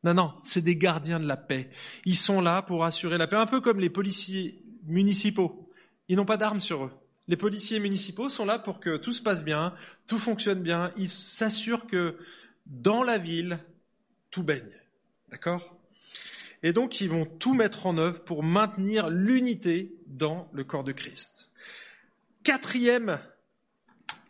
Non, 0.04 0.16
non, 0.16 0.34
c'est 0.44 0.64
des 0.64 0.78
gardiens 0.78 1.20
de 1.20 1.28
la 1.28 1.38
paix. 1.38 1.70
Ils 2.06 2.18
sont 2.18 2.42
là 2.42 2.64
pour 2.64 2.86
assurer 2.86 3.20
la 3.20 3.28
paix, 3.28 3.36
un 3.36 3.46
peu 3.46 3.62
comme 3.62 3.80
les 3.80 3.92
policiers 3.92 4.64
municipaux. 4.88 5.70
Ils 6.08 6.16
n'ont 6.16 6.26
pas 6.26 6.38
d'armes 6.38 6.60
sur 6.60 6.86
eux. 6.86 6.92
Les 7.30 7.38
policiers 7.38 7.80
municipaux 7.80 8.28
sont 8.28 8.44
là 8.44 8.58
pour 8.58 8.80
que 8.80 8.98
tout 8.98 9.12
se 9.12 9.22
passe 9.22 9.46
bien, 9.46 9.76
tout 10.08 10.18
fonctionne 10.18 10.64
bien. 10.64 10.92
Ils 10.98 11.12
s'assurent 11.12 11.86
que 11.86 12.18
dans 12.66 13.04
la 13.04 13.20
ville, 13.20 13.60
tout 14.32 14.42
baigne. 14.42 14.76
D'accord? 15.30 15.78
Et 16.64 16.74
donc, 16.74 17.02
ils 17.02 17.10
vont 17.10 17.26
tout 17.26 17.54
mettre 17.54 17.86
en 17.86 18.00
œuvre 18.00 18.24
pour 18.24 18.42
maintenir 18.42 19.10
l'unité 19.10 19.94
dans 20.08 20.50
le 20.54 20.64
corps 20.64 20.84
de 20.84 20.92
Christ. 20.92 21.52
Quatrième 22.44 23.20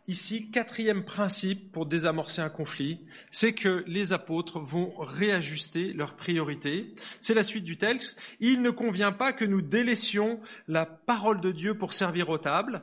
Ici, 0.10 0.50
quatrième 0.50 1.06
principe 1.06 1.72
pour 1.72 1.86
désamorcer 1.86 2.42
un 2.42 2.50
conflit, 2.50 3.00
c'est 3.30 3.54
que 3.54 3.84
les 3.86 4.12
apôtres 4.12 4.60
vont 4.60 4.92
réajuster 4.98 5.94
leurs 5.94 6.16
priorités. 6.16 6.96
C'est 7.22 7.36
la 7.36 7.44
suite 7.44 7.64
du 7.64 7.78
texte. 7.78 8.20
Il 8.40 8.64
ne 8.64 8.72
convient 8.72 9.12
pas 9.12 9.34
que 9.34 9.46
nous 9.46 9.62
délaissions 9.62 10.40
la 10.68 10.88
parole 10.88 11.42
de 11.42 11.52
Dieu 11.52 11.78
pour 11.78 11.94
servir 11.94 12.30
aux 12.30 12.40
tables. 12.40 12.82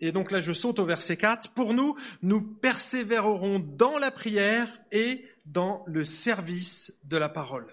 Et 0.00 0.12
donc 0.12 0.30
là, 0.30 0.40
je 0.40 0.52
saute 0.52 0.78
au 0.78 0.84
verset 0.84 1.16
4. 1.16 1.54
Pour 1.54 1.72
nous, 1.72 1.96
nous 2.20 2.42
persévérerons 2.42 3.58
dans 3.58 3.96
la 3.96 4.10
prière 4.10 4.68
et 4.92 5.24
dans 5.46 5.82
le 5.86 6.04
service 6.04 6.94
de 7.04 7.16
la 7.16 7.30
parole. 7.30 7.68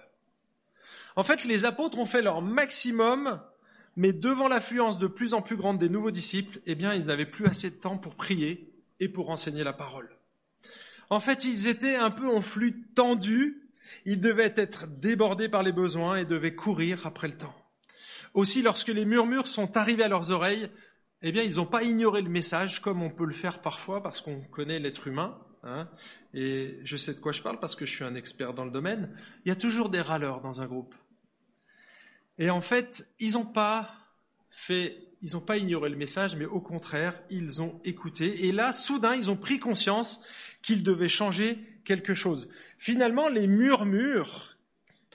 En 1.18 1.26
fait, 1.26 1.44
les 1.44 1.66
apôtres 1.66 2.00
ont 2.00 2.06
fait 2.06 2.22
leur 2.22 2.42
maximum, 2.42 3.42
mais 3.98 4.14
devant 4.14 4.48
l'affluence 4.48 4.98
de 4.98 5.08
plus 5.08 5.34
en 5.34 5.42
plus 5.42 5.58
grande 5.58 5.78
des 5.78 5.90
nouveaux 5.90 6.10
disciples, 6.10 6.62
eh 6.66 6.76
bien, 6.76 6.94
ils 6.94 7.04
n'avaient 7.04 7.26
plus 7.26 7.48
assez 7.48 7.70
de 7.70 7.76
temps 7.76 7.98
pour 7.98 8.16
prier 8.16 8.70
et 9.00 9.10
pour 9.10 9.30
enseigner 9.30 9.64
la 9.64 9.74
parole. 9.74 10.10
En 11.10 11.20
fait, 11.20 11.46
ils 11.46 11.68
étaient 11.68 11.96
un 11.96 12.12
peu 12.12 12.28
en 12.28 12.42
flux 12.42 12.88
tendu, 12.96 13.70
ils 14.06 14.20
devaient 14.20 14.54
être 14.56 14.88
débordés 14.88 15.50
par 15.50 15.64
les 15.64 15.72
besoins 15.72 16.18
et 16.18 16.26
devaient 16.26 16.56
courir 16.56 17.06
après 17.06 17.28
le 17.28 17.38
temps. 17.38 17.56
Aussi, 18.34 18.62
lorsque 18.62 18.88
les 18.88 19.06
murmures 19.06 19.48
sont 19.48 19.78
arrivés 19.78 20.04
à 20.04 20.08
leurs 20.08 20.32
oreilles, 20.32 20.70
eh 21.22 21.32
bien, 21.32 21.44
ils 21.44 21.56
n'ont 21.56 21.66
pas 21.66 21.84
ignoré 21.84 22.22
le 22.22 22.30
message 22.30 22.82
comme 22.82 23.02
on 23.02 23.10
peut 23.10 23.26
le 23.26 23.34
faire 23.34 23.62
parfois 23.62 24.02
parce 24.02 24.22
qu'on 24.22 24.42
connaît 24.42 24.80
l'être 24.80 25.08
humain. 25.08 25.38
Hein, 25.64 25.88
et 26.34 26.80
je 26.84 26.98
sais 26.98 27.14
de 27.14 27.20
quoi 27.20 27.32
je 27.32 27.42
parle 27.42 27.60
parce 27.60 27.76
que 27.76 27.86
je 27.86 27.94
suis 27.94 28.04
un 28.04 28.16
expert 28.16 28.54
dans 28.54 28.66
le 28.66 28.72
domaine. 28.72 29.16
Il 29.46 29.50
y 29.50 29.52
a 29.52 29.56
toujours 29.56 29.90
des 29.90 30.02
râleurs 30.02 30.42
dans 30.42 30.62
un 30.62 30.66
groupe. 30.66 30.94
Et 32.40 32.50
en 32.50 32.62
fait, 32.62 33.08
ils 33.20 33.34
n'ont 33.34 33.46
pas 33.46 33.94
fait 34.50 34.98
ils 35.24 35.34
n'ont 35.34 35.42
pas 35.42 35.58
ignoré 35.58 35.90
le 35.90 35.96
message, 35.96 36.36
mais 36.36 36.46
au 36.46 36.60
contraire, 36.60 37.18
ils 37.30 37.62
ont 37.62 37.80
écouté. 37.86 38.46
Et 38.46 38.52
là, 38.52 38.74
soudain, 38.74 39.16
ils 39.16 39.32
ont 39.32 39.38
pris 39.38 39.58
conscience 39.58 40.22
qu'ils 40.62 40.84
devaient 40.84 41.08
changer 41.08 41.60
quelque 41.86 42.14
chose. 42.14 42.50
Finalement, 42.78 43.30
les 43.30 43.48
murmures, 43.48 44.58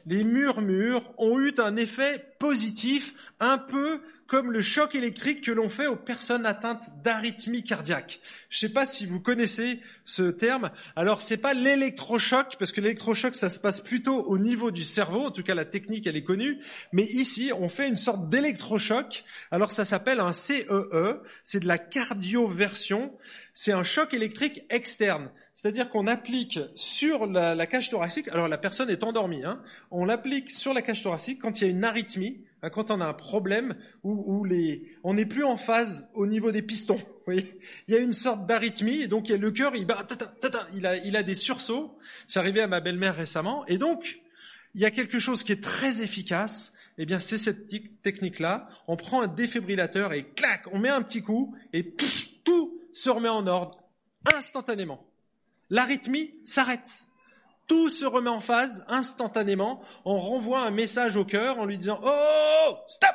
les 0.07 0.25
murmures 0.25 1.13
ont 1.19 1.39
eu 1.39 1.53
un 1.59 1.77
effet 1.77 2.25
positif, 2.39 3.13
un 3.39 3.59
peu 3.59 4.01
comme 4.29 4.53
le 4.53 4.61
choc 4.61 4.95
électrique 4.95 5.41
que 5.41 5.51
l'on 5.51 5.71
fait 5.71 5.87
aux 5.87 5.97
personnes 5.97 6.45
atteintes 6.45 6.91
d'arythmie 7.03 7.65
cardiaque. 7.65 8.21
Je 8.51 8.65
ne 8.65 8.69
sais 8.69 8.75
pas 8.75 8.85
si 8.85 9.07
vous 9.07 9.21
connaissez 9.21 9.81
ce 10.05 10.31
terme. 10.31 10.71
Alors, 10.97 11.23
c'est 11.23 11.39
pas 11.39 11.55
l'électrochoc, 11.55 12.57
parce 12.59 12.71
que 12.71 12.83
l'électrochoc, 12.83 13.35
ça 13.35 13.49
se 13.49 13.59
passe 13.59 13.81
plutôt 13.81 14.23
au 14.27 14.39
niveau 14.39 14.71
du 14.71 14.85
cerveau. 14.85 15.25
En 15.25 15.31
tout 15.31 15.43
cas, 15.43 15.55
la 15.55 15.65
technique, 15.65 16.07
elle 16.07 16.17
est 16.17 16.25
connue. 16.25 16.59
Mais 16.93 17.05
ici, 17.05 17.53
on 17.59 17.71
fait 17.71 17.89
une 17.89 17.97
sorte 17.97 18.29
d'électrochoc. 18.29 19.25
Alors, 19.51 19.71
ça 19.71 19.87
s'appelle 19.87 20.21
un 20.21 20.35
CEE. 20.35 20.67
E. 20.71 21.23
C'est 21.43 21.61
de 21.61 21.67
la 21.67 21.79
cardioversion. 21.79 23.17
C'est 23.61 23.73
un 23.73 23.83
choc 23.83 24.15
électrique 24.15 24.63
externe. 24.71 25.33
C'est-à-dire 25.57 25.91
qu'on 25.91 26.07
applique 26.07 26.61
sur 26.77 27.27
la, 27.27 27.67
cage 27.67 27.91
thoracique, 27.91 28.29
alors 28.29 28.47
la 28.47 28.57
personne 28.57 28.89
est 28.89 29.03
endormie, 29.03 29.43
hein, 29.45 29.61
on 29.91 30.05
l'applique 30.05 30.53
sur 30.53 30.73
la 30.73 30.81
cage 30.81 31.03
thoracique 31.03 31.41
quand 31.43 31.61
il 31.61 31.65
y 31.65 31.67
a 31.67 31.71
une 31.71 31.83
arythmie, 31.83 32.45
hein, 32.63 32.71
quand 32.71 32.93
on 32.93 33.01
a 33.01 33.05
un 33.05 33.15
problème 33.15 33.75
où, 34.05 34.45
les, 34.45 34.97
on 35.03 35.15
n'est 35.15 35.27
plus 35.27 35.43
en 35.43 35.57
phase 35.57 36.09
au 36.15 36.29
niveau 36.29 36.53
des 36.53 36.63
pistons. 36.63 37.01
Il 37.27 37.49
y 37.89 37.97
a 37.97 37.99
une 37.99 38.13
sorte 38.13 38.47
d'arythmie, 38.47 39.03
et 39.03 39.09
donc 39.09 39.29
le 39.29 39.51
cœur, 39.51 39.75
il, 39.75 39.89
il, 40.75 40.87
a, 40.87 40.97
il 40.99 41.17
a 41.17 41.25
des 41.25 41.35
sursauts. 41.35 41.99
C'est 42.29 42.39
arrivé 42.39 42.61
à 42.61 42.69
ma 42.69 42.79
belle-mère 42.79 43.17
récemment, 43.17 43.67
et 43.67 43.77
donc 43.77 44.21
il 44.77 44.83
y 44.83 44.85
a 44.85 44.93
quelque 44.93 45.19
chose 45.19 45.43
qui 45.43 45.51
est 45.51 45.65
très 45.65 46.01
efficace. 46.01 46.73
Eh 46.97 47.07
bien, 47.07 47.19
c'est 47.19 47.39
cette 47.39 47.67
technique-là. 48.03 48.69
On 48.87 48.97
prend 48.97 49.21
un 49.21 49.27
défibrillateur 49.27 50.13
et 50.13 50.29
clac, 50.37 50.63
on 50.71 50.79
met 50.79 50.91
un 50.91 51.03
petit 51.03 51.23
coup 51.23 51.57
et 51.73 51.93
tout 52.45 52.78
se 52.99 53.11
remet 53.11 53.29
en 53.29 53.47
ordre 53.47 53.83
instantanément 54.35 55.09
l'arythmie 55.71 56.35
s'arrête. 56.45 57.05
Tout 57.67 57.91
se 57.91 58.07
remet 58.07 58.31
en 58.31 58.41
phase 58.41 58.85
instantanément. 58.89 59.83
On 60.05 60.19
renvoie 60.19 60.61
un 60.61 60.71
message 60.71 61.17
au 61.17 61.25
cœur 61.25 61.59
en 61.59 61.67
lui 61.67 61.77
disant 61.77 62.01
Oh, 62.03 62.77
stop 62.89 63.15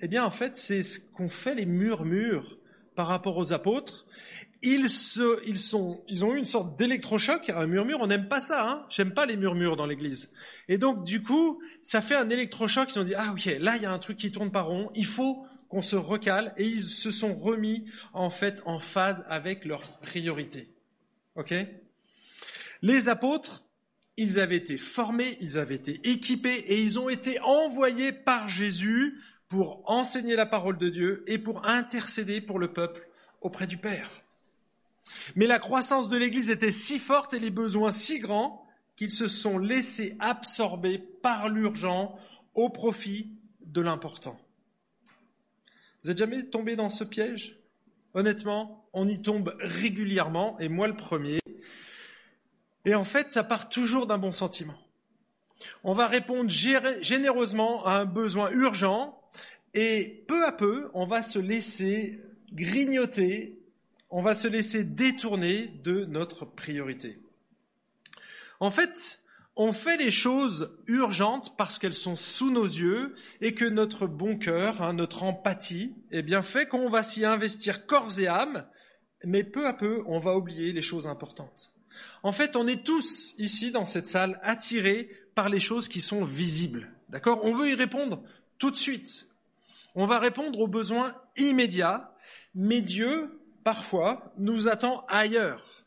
Eh 0.00 0.08
bien, 0.08 0.24
en 0.24 0.30
fait, 0.30 0.56
c'est 0.56 0.82
ce 0.82 1.00
qu'ont 1.00 1.28
fait 1.28 1.54
les 1.54 1.66
murmures 1.66 2.58
par 2.96 3.08
rapport 3.08 3.36
aux 3.36 3.52
apôtres. 3.52 4.06
Ils, 4.62 4.90
se, 4.90 5.46
ils, 5.46 5.58
sont, 5.58 6.02
ils 6.08 6.24
ont 6.24 6.34
eu 6.34 6.38
une 6.38 6.44
sorte 6.46 6.78
d'électrochoc. 6.78 7.50
Un 7.50 7.66
murmure, 7.66 7.98
on 8.00 8.06
n'aime 8.06 8.28
pas 8.28 8.40
ça. 8.40 8.66
Hein 8.66 8.86
J'aime 8.88 9.12
pas 9.12 9.26
les 9.26 9.36
murmures 9.36 9.76
dans 9.76 9.86
l'Église. 9.86 10.30
Et 10.68 10.78
donc, 10.78 11.04
du 11.04 11.22
coup, 11.22 11.60
ça 11.82 12.00
fait 12.00 12.16
un 12.16 12.28
électrochoc. 12.30 12.94
Ils 12.94 12.98
ont 12.98 13.04
dit 13.04 13.14
ah 13.14 13.32
ok, 13.32 13.44
là 13.58 13.76
il 13.76 13.82
y 13.82 13.86
a 13.86 13.92
un 13.92 13.98
truc 13.98 14.16
qui 14.16 14.32
tourne 14.32 14.50
pas 14.50 14.62
rond. 14.62 14.90
Il 14.94 15.06
faut 15.06 15.46
qu'on 15.70 15.80
se 15.80 15.96
recale. 15.96 16.52
Et 16.58 16.66
ils 16.66 16.82
se 16.82 17.10
sont 17.10 17.34
remis 17.34 17.86
en 18.12 18.28
fait 18.28 18.60
en 18.66 18.78
phase 18.78 19.24
avec 19.28 19.64
leurs 19.64 19.98
priorités. 20.00 20.68
Ok? 21.36 21.54
Les 22.82 23.08
apôtres, 23.08 23.64
ils 24.16 24.38
avaient 24.38 24.56
été 24.56 24.76
formés, 24.76 25.38
ils 25.40 25.56
avaient 25.56 25.76
été 25.76 26.00
équipés 26.04 26.64
et 26.68 26.82
ils 26.82 26.98
ont 26.98 27.08
été 27.08 27.40
envoyés 27.40 28.12
par 28.12 28.48
Jésus 28.50 29.18
pour 29.48 29.82
enseigner 29.86 30.36
la 30.36 30.46
parole 30.46 30.76
de 30.76 30.90
Dieu 30.90 31.24
et 31.26 31.38
pour 31.38 31.66
intercéder 31.66 32.40
pour 32.40 32.58
le 32.58 32.72
peuple 32.72 33.08
auprès 33.40 33.66
du 33.66 33.78
Père. 33.78 34.22
Mais 35.34 35.46
la 35.46 35.58
croissance 35.58 36.08
de 36.08 36.16
l'Église 36.16 36.50
était 36.50 36.70
si 36.70 36.98
forte 36.98 37.34
et 37.34 37.40
les 37.40 37.50
besoins 37.50 37.90
si 37.90 38.18
grands 38.18 38.66
qu'ils 38.96 39.10
se 39.10 39.26
sont 39.26 39.58
laissés 39.58 40.16
absorber 40.20 40.98
par 40.98 41.48
l'urgent 41.48 42.18
au 42.54 42.68
profit 42.68 43.30
de 43.64 43.80
l'important. 43.80 44.38
Vous 46.02 46.10
êtes 46.10 46.18
jamais 46.18 46.44
tombé 46.44 46.76
dans 46.76 46.88
ce 46.88 47.04
piège? 47.04 47.58
Honnêtement, 48.14 48.88
on 48.92 49.06
y 49.06 49.20
tombe 49.20 49.54
régulièrement, 49.60 50.58
et 50.58 50.68
moi 50.68 50.88
le 50.88 50.96
premier. 50.96 51.38
Et 52.84 52.94
en 52.94 53.04
fait, 53.04 53.30
ça 53.30 53.44
part 53.44 53.68
toujours 53.68 54.06
d'un 54.06 54.18
bon 54.18 54.32
sentiment. 54.32 54.78
On 55.84 55.92
va 55.92 56.06
répondre 56.06 56.48
généreusement 56.48 57.84
à 57.86 57.92
un 57.92 58.04
besoin 58.06 58.50
urgent, 58.50 59.20
et 59.74 60.24
peu 60.26 60.44
à 60.44 60.52
peu, 60.52 60.90
on 60.94 61.06
va 61.06 61.22
se 61.22 61.38
laisser 61.38 62.20
grignoter, 62.52 63.58
on 64.08 64.22
va 64.22 64.34
se 64.34 64.48
laisser 64.48 64.82
détourner 64.82 65.68
de 65.84 66.04
notre 66.06 66.44
priorité. 66.44 67.20
En 68.58 68.70
fait, 68.70 69.20
on 69.62 69.72
fait 69.72 69.98
les 69.98 70.10
choses 70.10 70.74
urgentes 70.86 71.54
parce 71.58 71.78
qu'elles 71.78 71.92
sont 71.92 72.16
sous 72.16 72.50
nos 72.50 72.64
yeux 72.64 73.14
et 73.42 73.52
que 73.52 73.66
notre 73.66 74.06
bon 74.06 74.38
cœur, 74.38 74.80
hein, 74.80 74.94
notre 74.94 75.22
empathie, 75.22 75.92
eh 76.10 76.22
bien, 76.22 76.40
fait 76.40 76.64
qu'on 76.64 76.88
va 76.88 77.02
s'y 77.02 77.26
investir 77.26 77.84
corps 77.84 78.18
et 78.18 78.26
âme, 78.26 78.66
mais 79.22 79.44
peu 79.44 79.66
à 79.66 79.74
peu, 79.74 80.02
on 80.06 80.18
va 80.18 80.34
oublier 80.34 80.72
les 80.72 80.80
choses 80.80 81.06
importantes. 81.06 81.72
En 82.22 82.32
fait, 82.32 82.56
on 82.56 82.66
est 82.66 82.86
tous 82.86 83.34
ici 83.36 83.70
dans 83.70 83.84
cette 83.84 84.06
salle 84.06 84.40
attirés 84.42 85.10
par 85.34 85.50
les 85.50 85.60
choses 85.60 85.88
qui 85.88 86.00
sont 86.00 86.24
visibles. 86.24 86.90
D'accord? 87.10 87.44
On 87.44 87.52
veut 87.52 87.68
y 87.68 87.74
répondre 87.74 88.22
tout 88.58 88.70
de 88.70 88.78
suite. 88.78 89.28
On 89.94 90.06
va 90.06 90.20
répondre 90.20 90.58
aux 90.58 90.68
besoins 90.68 91.14
immédiats, 91.36 92.14
mais 92.54 92.80
Dieu, 92.80 93.38
parfois, 93.62 94.32
nous 94.38 94.68
attend 94.68 95.04
ailleurs. 95.06 95.84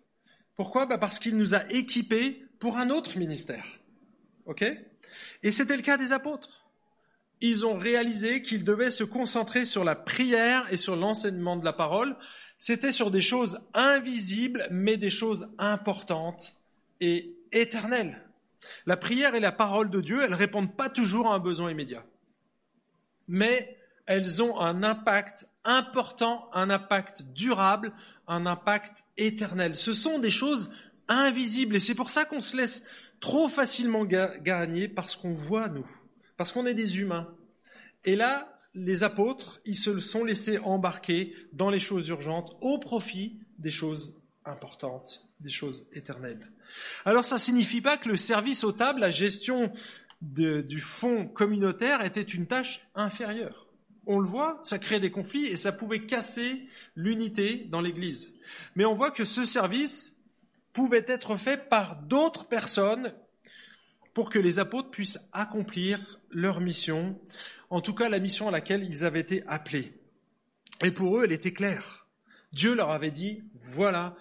Pourquoi? 0.58 0.86
Bah 0.86 1.00
Parce 1.00 1.18
qu'il 1.18 1.38
nous 1.38 1.56
a 1.56 1.68
équipés 1.72 2.43
pour 2.64 2.78
un 2.78 2.92
autre 2.92 3.18
ministère. 3.18 3.66
OK? 4.46 4.64
Et 5.44 5.52
c'était 5.52 5.76
le 5.76 5.82
cas 5.82 5.98
des 5.98 6.14
apôtres. 6.14 6.64
Ils 7.42 7.66
ont 7.66 7.78
réalisé 7.78 8.42
qu'ils 8.42 8.64
devaient 8.64 8.90
se 8.90 9.04
concentrer 9.04 9.66
sur 9.66 9.84
la 9.84 9.96
prière 9.96 10.72
et 10.72 10.78
sur 10.78 10.96
l'enseignement 10.96 11.58
de 11.58 11.66
la 11.66 11.74
parole. 11.74 12.16
C'était 12.58 12.94
sur 12.94 13.12
des 13.12 13.20
choses 13.20 13.60
invisibles, 13.74 14.66
mais 14.72 14.96
des 14.96 15.10
choses 15.10 15.50
importantes 15.58 16.56
et 17.02 17.36
éternelles. 17.52 18.22
La 18.86 18.96
prière 18.96 19.36
et 19.36 19.42
la 19.42 19.52
parole 19.52 19.90
de 19.90 20.00
Dieu, 20.00 20.24
elles 20.24 20.34
répondent 20.34 20.74
pas 20.74 20.88
toujours 20.88 21.28
à 21.30 21.36
un 21.36 21.40
besoin 21.40 21.70
immédiat. 21.70 22.06
Mais 23.28 23.78
elles 24.06 24.42
ont 24.42 24.58
un 24.62 24.84
impact 24.84 25.50
important, 25.66 26.50
un 26.54 26.70
impact 26.70 27.24
durable, 27.24 27.92
un 28.30 28.46
impact 28.46 29.04
éternel. 29.18 29.76
Ce 29.76 29.92
sont 29.92 30.18
des 30.18 30.30
choses 30.32 30.72
invisible. 31.08 31.76
Et 31.76 31.80
c'est 31.80 31.96
pour 31.96 32.10
ça 32.10 32.26
qu'on 32.26 32.42
se 32.42 32.58
laisse 32.58 32.84
trop 33.20 33.48
facilement 33.50 34.06
gagner 34.06 34.88
parce 34.88 35.16
qu'on 35.16 35.34
voit, 35.34 35.70
nous, 35.70 35.88
parce 36.38 36.52
qu'on 36.52 36.66
est 36.66 36.74
des 36.74 37.00
humains. 37.00 37.28
Et 38.06 38.16
là, 38.16 38.60
les 38.76 39.04
apôtres, 39.04 39.62
ils 39.66 39.78
se 39.78 40.00
sont 40.00 40.24
laissés 40.24 40.58
embarquer 40.60 41.34
dans 41.54 41.70
les 41.70 41.80
choses 41.80 42.08
urgentes 42.10 42.58
au 42.62 42.80
profit 42.80 43.40
des 43.60 43.72
choses 43.72 44.16
importantes, 44.46 45.28
des 45.40 45.50
choses 45.50 45.88
éternelles. 45.94 46.52
Alors 47.06 47.24
ça 47.24 47.36
ne 47.36 47.40
signifie 47.40 47.82
pas 47.82 47.98
que 47.98 48.10
le 48.10 48.18
service 48.18 48.64
aux 48.64 48.72
tables, 48.72 49.00
la 49.00 49.12
gestion 49.12 49.72
du 50.22 50.80
fonds 50.80 51.28
communautaire 51.28 52.04
était 52.04 52.22
une 52.22 52.48
tâche 52.48 52.82
inférieure. 52.96 53.68
On 54.06 54.20
le 54.20 54.28
voit, 54.28 54.60
ça 54.64 54.80
crée 54.80 55.00
des 55.00 55.12
conflits 55.12 55.46
et 55.46 55.56
ça 55.56 55.72
pouvait 55.72 56.06
casser 56.06 56.68
l'unité 56.96 57.68
dans 57.70 57.80
l'Église. 57.80 58.34
Mais 58.76 58.86
on 58.86 58.96
voit 58.96 59.12
que 59.12 59.24
ce 59.24 59.46
service, 59.46 60.13
pouvait 60.74 61.06
être 61.08 61.38
fait 61.38 61.70
par 61.70 61.96
d'autres 62.02 62.48
personnes 62.48 63.14
pour 64.14 64.30
que 64.30 64.40
les 64.40 64.60
apôtres 64.60 64.92
puissent 64.92 65.20
accomplir 65.32 66.20
leur 66.30 66.60
mission, 66.60 67.20
en 67.70 67.82
tout 67.82 67.94
cas 67.94 68.10
la 68.10 68.20
mission 68.20 68.48
à 68.48 68.52
laquelle 68.52 68.84
ils 68.84 69.06
avaient 69.06 69.22
été 69.22 69.44
appelés. 69.48 69.94
Et 70.84 70.92
pour 70.92 71.18
eux, 71.18 71.24
elle 71.26 71.32
était 71.32 71.54
claire. 71.54 72.08
Dieu 72.52 72.76
leur 72.76 72.92
avait 72.92 73.12
dit, 73.12 73.44
voilà, 73.54 74.16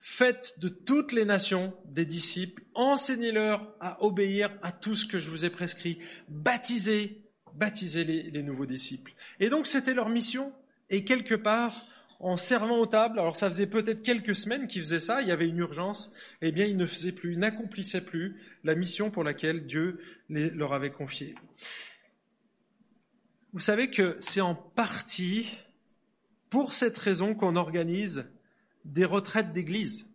faites 0.00 0.54
de 0.58 0.68
toutes 0.68 1.12
les 1.12 1.24
nations 1.24 1.74
des 1.86 2.04
disciples, 2.04 2.62
enseignez-leur 2.74 3.74
à 3.80 4.02
obéir 4.02 4.50
à 4.62 4.72
tout 4.72 4.94
ce 4.94 5.06
que 5.06 5.18
je 5.18 5.30
vous 5.30 5.44
ai 5.44 5.50
prescrit, 5.50 5.98
baptisez, 6.28 7.22
baptisez 7.54 8.04
les, 8.04 8.30
les 8.30 8.42
nouveaux 8.42 8.66
disciples. 8.66 9.12
Et 9.40 9.48
donc 9.48 9.66
c'était 9.66 9.94
leur 9.94 10.08
mission, 10.08 10.52
et 10.90 11.04
quelque 11.04 11.34
part, 11.34 11.86
en 12.20 12.36
servant 12.36 12.78
aux 12.78 12.86
tables, 12.86 13.18
alors 13.18 13.36
ça 13.36 13.48
faisait 13.48 13.66
peut-être 13.66 14.02
quelques 14.02 14.34
semaines 14.34 14.66
qu'ils 14.66 14.82
faisaient 14.82 15.00
ça, 15.00 15.22
il 15.22 15.28
y 15.28 15.32
avait 15.32 15.46
une 15.46 15.58
urgence, 15.58 16.12
eh 16.42 16.50
bien 16.50 16.66
ils 16.66 16.76
ne 16.76 16.86
faisaient 16.86 17.12
plus, 17.12 17.34
ils 17.34 17.38
n'accomplissaient 17.38 18.00
plus 18.00 18.40
la 18.64 18.74
mission 18.74 19.10
pour 19.10 19.22
laquelle 19.22 19.66
Dieu 19.66 20.00
leur 20.28 20.72
avait 20.72 20.90
confié. 20.90 21.34
Vous 23.52 23.60
savez 23.60 23.88
que 23.88 24.16
c'est 24.20 24.40
en 24.40 24.54
partie 24.54 25.56
pour 26.50 26.72
cette 26.72 26.98
raison 26.98 27.34
qu'on 27.34 27.56
organise 27.56 28.24
des 28.84 29.04
retraites 29.04 29.52
d'église. 29.52 30.06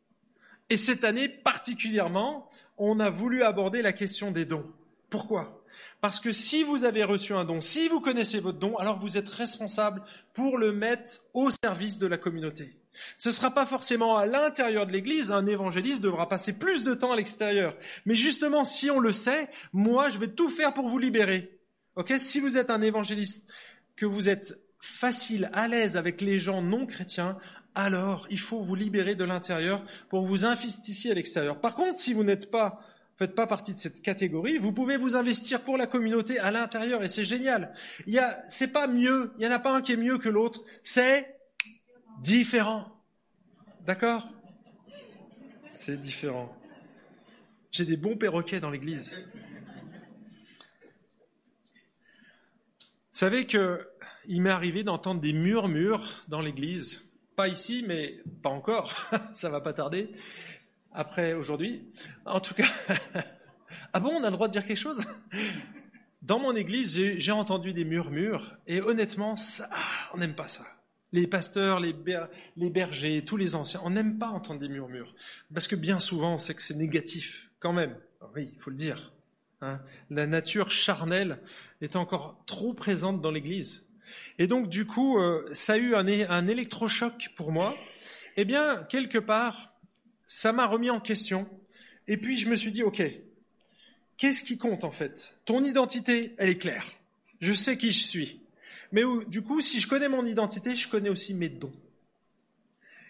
Et 0.69 0.77
cette 0.77 1.03
année 1.03 1.29
particulièrement, 1.29 2.49
on 2.77 2.99
a 2.99 3.09
voulu 3.09 3.43
aborder 3.43 3.81
la 3.81 3.93
question 3.93 4.31
des 4.31 4.45
dons. 4.45 4.69
Pourquoi? 5.09 5.63
Parce 6.01 6.19
que 6.19 6.31
si 6.31 6.63
vous 6.63 6.83
avez 6.83 7.03
reçu 7.03 7.33
un 7.33 7.45
don, 7.45 7.61
si 7.61 7.87
vous 7.87 8.01
connaissez 8.01 8.39
votre 8.39 8.59
don, 8.59 8.75
alors 8.77 8.99
vous 8.99 9.17
êtes 9.17 9.29
responsable 9.29 10.03
pour 10.33 10.57
le 10.57 10.71
mettre 10.71 11.21
au 11.33 11.49
service 11.51 11.99
de 11.99 12.07
la 12.07 12.17
communauté. 12.17 12.77
Ce 13.17 13.29
ne 13.29 13.33
sera 13.33 13.51
pas 13.51 13.65
forcément 13.65 14.17
à 14.17 14.25
l'intérieur 14.25 14.85
de 14.85 14.91
l'Église, 14.91 15.31
un 15.31 15.45
évangéliste 15.45 16.01
devra 16.01 16.29
passer 16.29 16.53
plus 16.53 16.83
de 16.83 16.93
temps 16.93 17.11
à 17.11 17.15
l'extérieur. 17.15 17.75
Mais 18.05 18.15
justement, 18.15 18.65
si 18.65 18.89
on 18.91 18.99
le 18.99 19.11
sait, 19.11 19.49
moi, 19.73 20.09
je 20.09 20.19
vais 20.19 20.27
tout 20.29 20.49
faire 20.49 20.73
pour 20.73 20.87
vous 20.87 20.99
libérer. 20.99 21.57
Ok? 21.95 22.13
Si 22.19 22.39
vous 22.39 22.57
êtes 22.57 22.69
un 22.69 22.81
évangéliste, 22.81 23.47
que 23.95 24.05
vous 24.05 24.29
êtes 24.29 24.59
facile, 24.79 25.49
à 25.53 25.67
l'aise 25.67 25.97
avec 25.97 26.21
les 26.21 26.37
gens 26.37 26.61
non 26.61 26.85
chrétiens, 26.85 27.37
alors 27.75 28.27
il 28.29 28.39
faut 28.39 28.61
vous 28.61 28.75
libérer 28.75 29.15
de 29.15 29.23
l'intérieur 29.23 29.83
pour 30.09 30.25
vous 30.25 30.45
ici 30.45 31.09
à 31.09 31.13
l'extérieur. 31.13 31.59
Par 31.59 31.75
contre, 31.75 31.99
si 31.99 32.13
vous 32.13 32.23
n'êtes 32.23 32.51
pas 32.51 32.79
faites 33.17 33.35
pas 33.35 33.47
partie 33.47 33.73
de 33.73 33.79
cette 33.79 34.01
catégorie, 34.01 34.57
vous 34.57 34.71
pouvez 34.71 34.97
vous 34.97 35.15
investir 35.15 35.63
pour 35.63 35.77
la 35.77 35.87
communauté 35.87 36.39
à 36.39 36.51
l'intérieur 36.51 37.03
et 37.03 37.07
c'est 37.07 37.23
génial. 37.23 37.73
Il 38.07 38.13
y 38.13 38.19
a, 38.19 38.43
c'est 38.49 38.67
pas 38.67 38.87
mieux, 38.87 39.33
il 39.37 39.45
y 39.45 39.47
en 39.47 39.51
a 39.51 39.59
pas 39.59 39.75
un 39.75 39.81
qui 39.81 39.93
est 39.93 39.97
mieux 39.97 40.17
que 40.17 40.29
l'autre, 40.29 40.63
c'est 40.83 41.35
différent. 42.21 42.87
D'accord? 43.85 44.29
C'est 45.65 45.97
différent. 45.97 46.55
J'ai 47.71 47.85
des 47.85 47.97
bons 47.97 48.15
perroquets 48.15 48.59
dans 48.59 48.69
l'église. 48.69 49.13
Vous 53.11 53.19
savez 53.19 53.45
que 53.45 53.87
il 54.25 54.41
m'est 54.41 54.51
arrivé 54.51 54.83
d'entendre 54.83 55.19
des 55.19 55.33
murmures 55.33 56.23
dans 56.27 56.39
l'église. 56.39 57.03
Pas 57.35 57.47
ici, 57.47 57.83
mais 57.87 58.19
pas 58.41 58.49
encore. 58.49 58.95
Ça 59.33 59.49
va 59.49 59.59
pas 59.59 59.73
tarder 59.73 60.09
après 60.93 61.33
aujourd'hui. 61.33 61.83
En 62.25 62.39
tout 62.39 62.53
cas, 62.53 62.69
ah 63.93 63.99
bon, 63.99 64.11
on 64.11 64.23
a 64.23 64.29
le 64.29 64.35
droit 64.35 64.47
de 64.47 64.53
dire 64.53 64.65
quelque 64.65 64.77
chose? 64.77 65.05
Dans 66.21 66.39
mon 66.39 66.55
église, 66.55 66.97
j'ai 67.17 67.31
entendu 67.31 67.73
des 67.73 67.83
murmures, 67.83 68.55
et 68.65 68.81
honnêtement, 68.81 69.35
ça, 69.35 69.69
ah, 69.73 70.11
on 70.13 70.17
n'aime 70.17 70.35
pas 70.35 70.47
ça. 70.47 70.65
Les 71.11 71.27
pasteurs, 71.27 71.81
les, 71.81 71.93
bergers, 72.69 73.23
tous 73.25 73.35
les 73.35 73.55
anciens, 73.55 73.81
on 73.83 73.89
n'aime 73.89 74.17
pas 74.17 74.29
entendre 74.29 74.61
des 74.61 74.69
murmures, 74.69 75.13
parce 75.53 75.67
que 75.67 75.75
bien 75.75 75.99
souvent, 75.99 76.35
on 76.35 76.37
sait 76.37 76.55
que 76.55 76.61
c'est 76.61 76.77
négatif, 76.77 77.49
quand 77.59 77.73
même. 77.73 77.97
Oui, 78.35 78.49
il 78.53 78.59
faut 78.61 78.69
le 78.69 78.77
dire. 78.77 79.11
Hein. 79.61 79.81
La 80.09 80.25
nature 80.25 80.71
charnelle 80.71 81.39
est 81.81 81.97
encore 81.97 82.41
trop 82.45 82.73
présente 82.73 83.19
dans 83.19 83.31
l'église. 83.31 83.83
Et 84.39 84.47
donc, 84.47 84.69
du 84.69 84.85
coup, 84.85 85.19
euh, 85.19 85.49
ça 85.51 85.73
a 85.73 85.77
eu 85.77 85.93
un, 85.93 86.07
un 86.07 86.47
électrochoc 86.47 87.31
pour 87.35 87.51
moi. 87.51 87.75
Eh 88.37 88.45
bien, 88.45 88.83
quelque 88.89 89.17
part, 89.17 89.72
ça 90.33 90.51
m'a 90.51 90.65
remis 90.65 90.89
en 90.89 90.99
question. 90.99 91.47
Et 92.07 92.17
puis 92.17 92.35
je 92.35 92.49
me 92.49 92.55
suis 92.55 92.71
dit, 92.71 92.81
ok, 92.81 93.03
qu'est-ce 94.17 94.43
qui 94.43 94.57
compte 94.57 94.83
en 94.83 94.89
fait? 94.89 95.35
Ton 95.45 95.63
identité, 95.63 96.33
elle 96.39 96.49
est 96.49 96.57
claire. 96.57 96.85
Je 97.39 97.53
sais 97.53 97.77
qui 97.77 97.91
je 97.91 98.03
suis. 98.03 98.41
Mais 98.91 99.03
du 99.27 99.43
coup, 99.43 99.61
si 99.61 99.79
je 99.79 99.87
connais 99.87 100.09
mon 100.09 100.25
identité, 100.25 100.75
je 100.75 100.89
connais 100.89 101.09
aussi 101.09 101.35
mes 101.35 101.49
dons. 101.49 101.73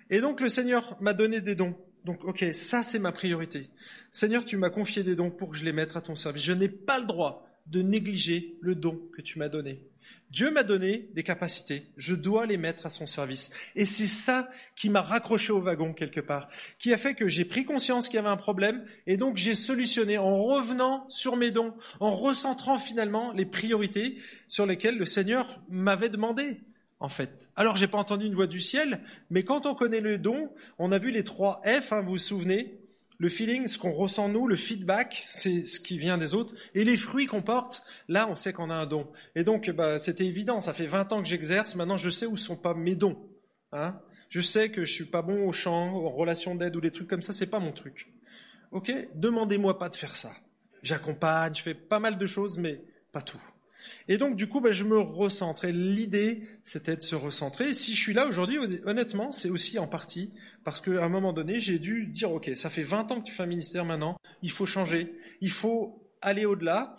Et 0.10 0.20
donc 0.20 0.42
le 0.42 0.50
Seigneur 0.50 0.98
m'a 1.02 1.14
donné 1.14 1.40
des 1.40 1.56
dons. 1.56 1.76
Donc 2.04 2.26
ok, 2.26 2.46
ça 2.54 2.84
c'est 2.84 3.00
ma 3.00 3.14
priorité. 3.14 3.70
Seigneur, 4.12 4.44
tu 4.44 4.58
m'as 4.58 4.70
confié 4.70 5.02
des 5.04 5.16
dons 5.16 5.32
pour 5.32 5.52
que 5.52 5.56
je 5.56 5.64
les 5.64 5.72
mette 5.74 5.96
à 5.96 6.02
ton 6.02 6.16
service. 6.16 6.44
Je 6.44 6.52
n'ai 6.52 6.70
pas 6.70 7.00
le 7.00 7.06
droit 7.06 7.48
de 7.68 7.82
négliger 7.82 8.58
le 8.60 8.76
don 8.76 9.00
que 9.16 9.22
tu 9.22 9.40
m'as 9.40 9.50
donné. 9.50 9.80
Dieu 10.32 10.50
m'a 10.50 10.63
donné 10.63 11.10
des 11.13 11.24
capacités, 11.24 11.86
je 11.96 12.16
dois 12.16 12.46
les 12.46 12.58
mettre 12.58 12.88
à 12.88 12.89
son 12.89 13.06
service. 13.06 13.52
Et 13.76 13.86
c'est 13.86 14.08
ça 14.08 14.50
qui 14.76 14.89
m'a 14.89 15.02
raccroché 15.02 15.54
au 15.54 15.62
wagon 15.62 15.94
quelque 15.94 16.22
part, 16.22 16.50
qui 16.80 16.92
a 16.92 16.98
fait 16.98 17.13
que 17.13 17.28
j'ai 17.28 17.46
pris 17.46 17.66
conscience 17.66 18.08
qu'il 18.08 18.16
y 18.16 18.20
avait 18.20 18.30
un 18.30 18.38
problème 18.38 18.84
et 19.06 19.16
donc 19.16 19.38
j'ai 19.38 19.54
solutionné 19.54 20.18
en 20.18 20.44
revenant 20.44 21.06
sur 21.10 21.36
mes 21.36 21.52
dons, 21.52 21.74
en 22.00 22.12
recentrant 22.12 22.80
finalement 22.80 23.32
les 23.32 23.46
priorités 23.46 24.18
sur 24.48 24.66
lesquelles 24.66 24.98
le 24.98 25.06
Seigneur 25.06 25.62
m'avait 25.70 26.10
demandé. 26.10 26.60
En 27.00 27.10
fait. 27.10 27.50
Alors 27.58 27.76
j'ai 27.76 27.88
pas 27.88 27.98
entendu 27.98 28.26
une 28.26 28.34
voix 28.34 28.48
du 28.48 28.62
ciel, 28.62 29.02
mais 29.30 29.44
quand 29.44 29.66
on 29.66 29.76
connaît 29.76 30.00
le 30.00 30.18
don, 30.18 30.50
on 30.80 30.94
a 30.94 31.00
vu 31.00 31.12
les 31.12 31.26
trois 31.26 31.62
F, 31.66 31.92
hein, 31.92 32.00
vous 32.00 32.12
vous 32.12 32.18
souvenez, 32.18 32.80
le 33.19 33.30
feeling, 33.30 33.67
ce 33.67 33.78
qu'on 33.78 33.91
ressent 33.91 34.30
nous, 34.30 34.47
le 34.47 34.56
feedback, 34.56 35.23
c'est 35.28 35.65
ce 35.65 35.80
qui 35.80 35.97
vient 35.97 36.17
des 36.17 36.34
autres, 36.34 36.54
et 36.76 36.84
les 36.84 36.97
fruits 36.97 37.26
qu'on 37.28 37.41
porte, 37.41 37.84
là, 38.08 38.28
on 38.30 38.36
sait 38.36 38.54
qu'on 38.54 38.69
a 38.69 38.76
un 38.76 38.86
don. 38.86 39.08
Et 39.36 39.43
donc, 39.43 39.69
bah, 39.69 39.99
c'était 39.99 40.26
évident, 40.26 40.60
ça 40.60 40.73
fait 40.73 40.88
20 40.88 41.13
ans 41.13 41.21
que 41.21 41.28
j'exerce, 41.28 41.76
maintenant 41.76 41.97
je 41.97 42.10
sais 42.10 42.26
où 42.26 42.38
sont 42.38 42.58
pas 42.58 42.73
mes 42.73 42.95
dons. 42.95 43.17
Hein 43.71 43.99
je 44.34 44.41
sais 44.41 44.71
que 44.71 44.84
je 44.84 44.91
suis 44.91 45.06
pas 45.06 45.21
bon 45.21 45.47
au 45.47 45.52
chant, 45.52 45.93
en 45.93 46.10
relation 46.10 46.56
d'aide 46.56 46.76
ou 46.76 46.82
des 46.82 46.89
trucs 46.89 47.08
comme 47.08 47.21
ça, 47.21 47.34
c'est 47.34 47.45
pas 47.45 47.60
mon 47.60 47.71
truc. 47.71 48.12
Ok? 48.71 48.91
Demandez-moi 49.13 49.78
pas 49.78 49.89
de 49.89 49.95
faire 49.95 50.15
ça. 50.15 50.34
J'accompagne, 50.82 51.54
je 51.54 51.62
fais 51.62 51.76
pas 51.76 51.99
mal 51.99 52.17
de 52.17 52.26
choses, 52.26 52.58
mais 52.58 52.82
pas 53.12 53.21
tout. 53.21 53.39
Et 54.08 54.17
donc, 54.17 54.36
du 54.36 54.48
coup, 54.48 54.62
bah, 54.62 54.72
je 54.72 54.84
me 54.84 55.00
recentre. 55.00 55.67
L'idée, 55.67 56.43
c'était 56.63 56.96
de 56.96 57.02
se 57.02 57.15
recentrer. 57.15 57.74
Si 57.74 57.93
je 57.93 58.00
suis 58.00 58.13
là 58.13 58.28
aujourd'hui, 58.28 58.58
honnêtement, 58.86 59.32
c'est 59.32 59.50
aussi 59.50 59.80
en 59.80 59.88
partie 59.88 60.32
parce 60.63 60.82
qu'à 60.82 61.04
un 61.04 61.10
moment 61.10 61.34
donné, 61.34 61.60
j'ai 61.60 61.80
dû 61.80 62.08
dire, 62.08 62.32
OK, 62.32 62.52
ça 62.56 62.69
fait 62.69 62.84
20 62.84 63.12
ans 63.12 63.22
que 63.22 63.26
tu 63.26 63.34
fais 63.34 63.43
un 63.43 63.48
ministère 63.48 63.86
maintenant, 63.86 64.17
il 64.41 64.52
faut 64.52 64.65
changer, 64.65 65.13
il 65.41 65.52
faut 65.52 66.10
aller 66.22 66.46
au-delà, 66.46 66.98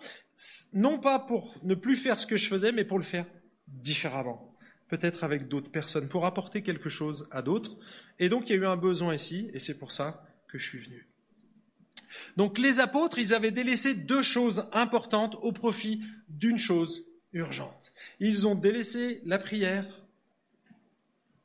non 0.73 0.99
pas 0.99 1.19
pour 1.19 1.57
ne 1.63 1.75
plus 1.75 1.97
faire 1.97 2.21
ce 2.21 2.27
que 2.27 2.37
je 2.37 2.49
faisais, 2.49 2.73
mais 2.73 2.85
pour 2.85 2.99
le 2.99 3.05
faire 3.05 3.27
différemment, 3.69 4.55
peut-être 4.89 5.25
avec 5.25 5.49
d'autres 5.49 5.71
personnes, 5.71 6.09
pour 6.09 6.27
apporter 6.27 6.63
quelque 6.63 6.89
chose 6.89 7.27
à 7.31 7.43
d'autres. 7.43 7.77
Et 8.19 8.29
donc, 8.29 8.49
il 8.49 8.57
y 8.57 8.59
a 8.59 8.63
eu 8.63 8.67
un 8.67 8.77
besoin 8.77 9.15
ici, 9.15 9.51
et 9.55 9.59
c'est 9.59 9.79
pour 9.79 9.93
ça 9.93 10.25
que 10.49 10.59
je 10.59 10.65
suis 10.65 10.79
venu. 10.79 11.09
Donc, 12.37 12.59
les 12.59 12.81
apôtres, 12.81 13.19
ils 13.19 13.35
avaient 13.35 13.51
délaissé 13.51 13.95
deux 13.95 14.23
choses 14.23 14.67
importantes 14.73 15.37
au 15.43 15.53
profit 15.53 16.01
d'une 16.29 16.59
chose 16.59 17.05
urgente. 17.33 17.93
Ils 18.21 18.47
ont 18.47 18.55
délaissé 18.55 19.21
la 19.25 19.39
prière 19.39 19.87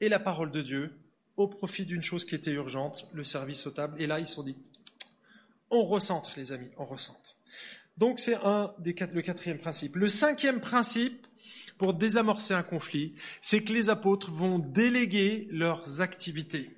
et 0.02 0.10
la 0.10 0.20
parole 0.20 0.52
de 0.52 0.62
Dieu 0.62 0.98
au 1.38 1.48
profit 1.48 1.86
d'une 1.86 2.02
chose 2.02 2.26
qui 2.26 2.36
était 2.36 2.52
urgente, 2.52 3.08
le 3.14 3.24
service 3.24 3.66
aux 3.66 3.72
tables. 3.72 4.02
Et 4.02 4.08
là, 4.08 4.20
ils 4.20 4.28
se 4.28 4.36
sont 4.36 4.44
dit, 4.44 4.58
on 5.70 5.86
recentre, 5.86 6.34
les 6.38 6.52
amis, 6.52 6.70
on 6.78 6.86
recentre. 6.86 7.38
Donc 7.98 8.20
c'est 8.20 8.36
un 8.36 8.74
des 8.80 8.96
le 9.14 9.22
quatrième 9.22 9.58
principe. 9.58 9.96
Le 9.96 10.08
cinquième 10.08 10.62
principe, 10.62 11.28
pour 11.78 11.94
désamorcer 11.94 12.54
un 12.54 12.64
conflit, 12.64 13.14
c'est 13.42 13.64
que 13.64 13.74
les 13.74 13.90
apôtres 13.90 14.32
vont 14.32 14.60
déléguer 14.60 15.48
leurs 15.52 16.02
activités. 16.02 16.78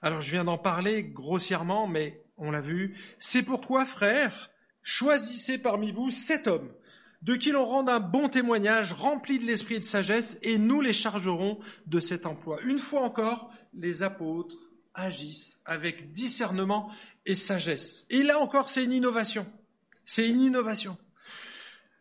Alors 0.00 0.20
je 0.20 0.30
viens 0.30 0.44
d'en 0.44 0.58
parler 0.58 1.04
grossièrement, 1.04 1.86
mais 1.86 2.21
on 2.36 2.50
l'a 2.50 2.60
vu. 2.60 2.96
C'est 3.18 3.42
pourquoi, 3.42 3.84
frères, 3.84 4.50
choisissez 4.82 5.58
parmi 5.58 5.92
vous 5.92 6.10
sept 6.10 6.46
hommes 6.46 6.72
de 7.22 7.36
qui 7.36 7.52
l'on 7.52 7.64
rende 7.64 7.88
un 7.88 8.00
bon 8.00 8.28
témoignage 8.28 8.92
rempli 8.92 9.38
de 9.38 9.44
l'esprit 9.44 9.76
et 9.76 9.78
de 9.78 9.84
sagesse, 9.84 10.38
et 10.42 10.58
nous 10.58 10.80
les 10.80 10.92
chargerons 10.92 11.60
de 11.86 12.00
cet 12.00 12.26
emploi. 12.26 12.60
Une 12.62 12.80
fois 12.80 13.02
encore, 13.02 13.52
les 13.74 14.02
apôtres 14.02 14.56
agissent 14.94 15.60
avec 15.64 16.12
discernement 16.12 16.90
et 17.24 17.36
sagesse. 17.36 18.06
Et 18.10 18.24
là 18.24 18.40
encore, 18.40 18.68
c'est 18.68 18.84
une 18.84 18.92
innovation. 18.92 19.46
C'est 20.04 20.28
une 20.28 20.42
innovation. 20.42 20.98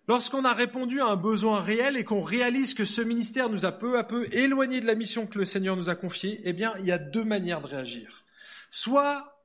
Lorsqu'on 0.07 0.43
a 0.43 0.53
répondu 0.53 0.99
à 0.99 1.05
un 1.05 1.15
besoin 1.15 1.61
réel 1.61 1.95
et 1.95 2.03
qu'on 2.03 2.21
réalise 2.21 2.73
que 2.73 2.85
ce 2.85 3.01
ministère 3.01 3.49
nous 3.49 3.65
a 3.65 3.71
peu 3.71 3.99
à 3.99 4.03
peu 4.03 4.27
éloignés 4.33 4.81
de 4.81 4.87
la 4.87 4.95
mission 4.95 5.27
que 5.27 5.37
le 5.37 5.45
Seigneur 5.45 5.77
nous 5.77 5.89
a 5.89 5.95
confiée, 5.95 6.41
eh 6.43 6.53
bien, 6.53 6.73
il 6.79 6.85
y 6.87 6.91
a 6.91 6.97
deux 6.97 7.23
manières 7.23 7.61
de 7.61 7.67
réagir. 7.67 8.25
Soit 8.71 9.40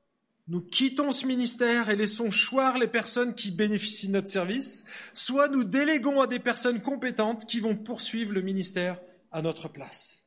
nous 0.47 0.61
quittons 0.61 1.11
ce 1.11 1.25
ministère 1.25 1.89
et 1.89 1.95
laissons 1.95 2.29
choir 2.29 2.77
les 2.77 2.87
personnes 2.87 3.35
qui 3.35 3.51
bénéficient 3.51 4.07
de 4.07 4.13
notre 4.13 4.29
service, 4.29 4.85
soit 5.13 5.49
nous 5.49 5.63
déléguons 5.63 6.21
à 6.21 6.27
des 6.27 6.39
personnes 6.39 6.81
compétentes 6.81 7.45
qui 7.45 7.59
vont 7.59 7.75
poursuivre 7.75 8.31
le 8.31 8.41
ministère 8.41 8.99
à 9.31 9.41
notre 9.41 9.67
place. 9.67 10.25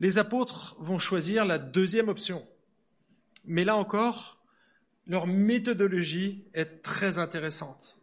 Les 0.00 0.18
apôtres 0.18 0.76
vont 0.80 0.98
choisir 0.98 1.44
la 1.44 1.58
deuxième 1.58 2.08
option. 2.08 2.46
Mais 3.44 3.64
là 3.64 3.76
encore, 3.76 4.42
leur 5.06 5.26
méthodologie 5.26 6.44
est 6.52 6.82
très 6.82 7.18
intéressante. 7.18 7.96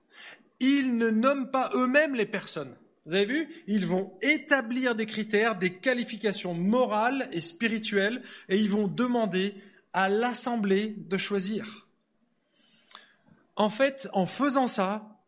Ils 0.60 0.96
ne 0.96 1.10
nomment 1.10 1.52
pas 1.52 1.70
eux-mêmes 1.76 2.16
les 2.16 2.26
personnes. 2.26 2.76
Vous 3.06 3.16
avez 3.16 3.26
vu? 3.26 3.50
Ils 3.68 3.86
vont 3.86 4.14
établir 4.22 4.96
des 4.96 5.06
critères, 5.06 5.58
des 5.58 5.74
qualifications 5.74 6.54
morales 6.54 7.28
et 7.34 7.42
spirituelles, 7.42 8.24
et 8.48 8.58
ils 8.58 8.70
vont 8.70 8.88
demander 8.88 9.56
à 9.94 10.10
l'Assemblée 10.10 10.96
de 10.98 11.18
choisir. 11.18 11.88
En 13.56 13.70
fait, 13.70 14.10
en 14.14 14.26
faisant 14.26 14.68
ça, 14.68 15.20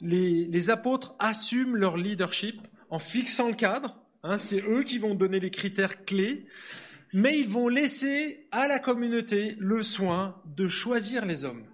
les, 0.00 0.70
apôtres 0.70 1.14
assument 1.18 1.76
leur 1.76 1.96
leadership 1.96 2.60
en 2.90 2.98
fixant 2.98 3.48
le 3.48 3.54
cadre, 3.54 4.04
Hein, 4.24 4.38
c'est 4.38 4.62
eux 4.66 4.84
qui 4.84 4.98
vont 4.98 5.14
donner 5.14 5.38
les 5.38 5.50
critères 5.50 6.06
clés, 6.06 6.46
mais 7.12 7.38
ils 7.38 7.48
vont 7.48 7.68
laisser 7.68 8.46
à 8.50 8.66
la 8.66 8.78
communauté 8.78 9.54
le 9.58 9.82
soin 9.82 10.40
de 10.56 10.66
choisir 10.66 11.26
les 11.26 11.44
hommes. 11.44 11.66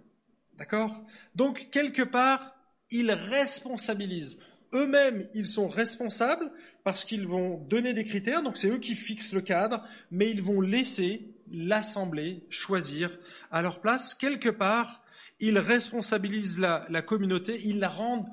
D'accord? 0.58 1.00
Donc, 1.36 1.68
quelque 1.70 2.02
part, 2.02 2.56
ils 2.90 3.12
responsabilisent. 3.12 4.38
Eux-mêmes, 4.74 5.28
ils 5.32 5.46
sont 5.46 5.68
responsables 5.68 6.50
parce 6.82 7.04
qu'ils 7.04 7.26
vont 7.26 7.58
donner 7.68 7.94
des 7.94 8.04
critères, 8.04 8.42
donc 8.42 8.56
c'est 8.56 8.68
eux 8.68 8.78
qui 8.78 8.96
fixent 8.96 9.32
le 9.32 9.42
cadre, 9.42 9.84
mais 10.10 10.28
ils 10.28 10.42
vont 10.42 10.60
laisser 10.60 11.28
l'Assemblée 11.50 12.44
choisir 12.50 13.10
à 13.50 13.62
leur 13.62 13.80
place. 13.80 14.14
Quelque 14.14 14.48
part, 14.48 15.02
ils 15.40 15.58
responsabilisent 15.58 16.58
la, 16.58 17.02
communauté, 17.02 17.60
ils 17.64 17.78
la 17.78 17.88
rendent 17.88 18.26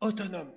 autonome. 0.00 0.50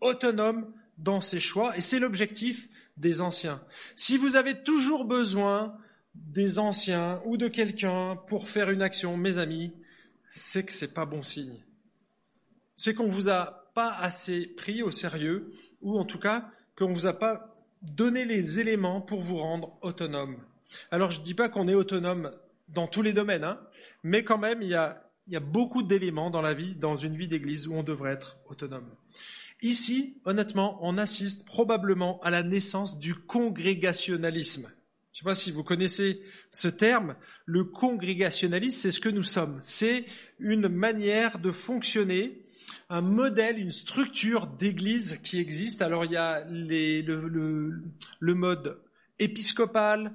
Autonome 0.00 0.72
dans 0.98 1.20
ses 1.20 1.40
choix, 1.40 1.76
et 1.76 1.80
c'est 1.80 1.98
l'objectif 1.98 2.68
des 2.96 3.20
anciens. 3.20 3.62
Si 3.96 4.16
vous 4.16 4.36
avez 4.36 4.62
toujours 4.62 5.04
besoin 5.04 5.76
des 6.14 6.58
anciens 6.58 7.20
ou 7.24 7.36
de 7.36 7.48
quelqu'un 7.48 8.16
pour 8.28 8.48
faire 8.48 8.70
une 8.70 8.82
action, 8.82 9.16
mes 9.16 9.38
amis, 9.38 9.72
c'est 10.30 10.64
que 10.64 10.72
c'est 10.72 10.94
pas 10.94 11.06
bon 11.06 11.22
signe. 11.22 11.64
C'est 12.76 12.94
qu'on 12.94 13.08
vous 13.08 13.28
a 13.28 13.70
pas 13.74 13.92
assez 13.94 14.46
pris 14.46 14.82
au 14.82 14.90
sérieux, 14.90 15.52
ou 15.80 15.98
en 15.98 16.04
tout 16.04 16.18
cas 16.18 16.50
qu'on 16.76 16.92
vous 16.92 17.06
a 17.06 17.18
pas 17.18 17.56
donné 17.82 18.24
les 18.24 18.60
éléments 18.60 19.00
pour 19.00 19.20
vous 19.20 19.36
rendre 19.36 19.78
autonome. 19.82 20.38
Alors 20.90 21.10
je 21.10 21.20
ne 21.20 21.24
dis 21.24 21.34
pas 21.34 21.48
qu'on 21.48 21.68
est 21.68 21.74
autonome 21.74 22.30
dans 22.68 22.86
tous 22.86 23.02
les 23.02 23.12
domaines, 23.12 23.44
hein, 23.44 23.60
mais 24.02 24.24
quand 24.24 24.38
même 24.38 24.62
il 24.62 24.68
y 24.68 24.74
a, 24.74 25.00
beaucoup 25.40 25.82
d'éléments 25.82 26.30
dans 26.30 26.42
la 26.42 26.54
vie, 26.54 26.74
dans 26.74 26.96
une 26.96 27.16
vie 27.16 27.28
d'église 27.28 27.66
où 27.66 27.74
on 27.74 27.82
devrait 27.82 28.12
être 28.12 28.36
autonome. 28.46 28.88
Ici, 29.62 30.18
honnêtement, 30.24 30.78
on 30.82 30.98
assiste 30.98 31.46
probablement 31.46 32.20
à 32.22 32.30
la 32.30 32.42
naissance 32.42 32.98
du 32.98 33.14
congrégationalisme. 33.14 34.70
Je 35.12 35.18
ne 35.18 35.22
sais 35.22 35.24
pas 35.24 35.34
si 35.34 35.52
vous 35.52 35.62
connaissez 35.62 36.20
ce 36.50 36.68
terme. 36.68 37.14
Le 37.46 37.64
congrégationalisme, 37.64 38.78
c'est 38.78 38.90
ce 38.90 39.00
que 39.00 39.08
nous 39.08 39.22
sommes. 39.22 39.58
C'est 39.62 40.04
une 40.40 40.68
manière 40.68 41.38
de 41.38 41.52
fonctionner, 41.52 42.44
un 42.90 43.00
modèle, 43.00 43.58
une 43.58 43.70
structure 43.70 44.48
d'église 44.48 45.20
qui 45.22 45.38
existe. 45.38 45.82
Alors 45.82 46.04
il 46.04 46.12
y 46.12 46.16
a 46.16 46.44
le 46.48 48.34
mode 48.34 48.78
épiscopal, 49.18 50.12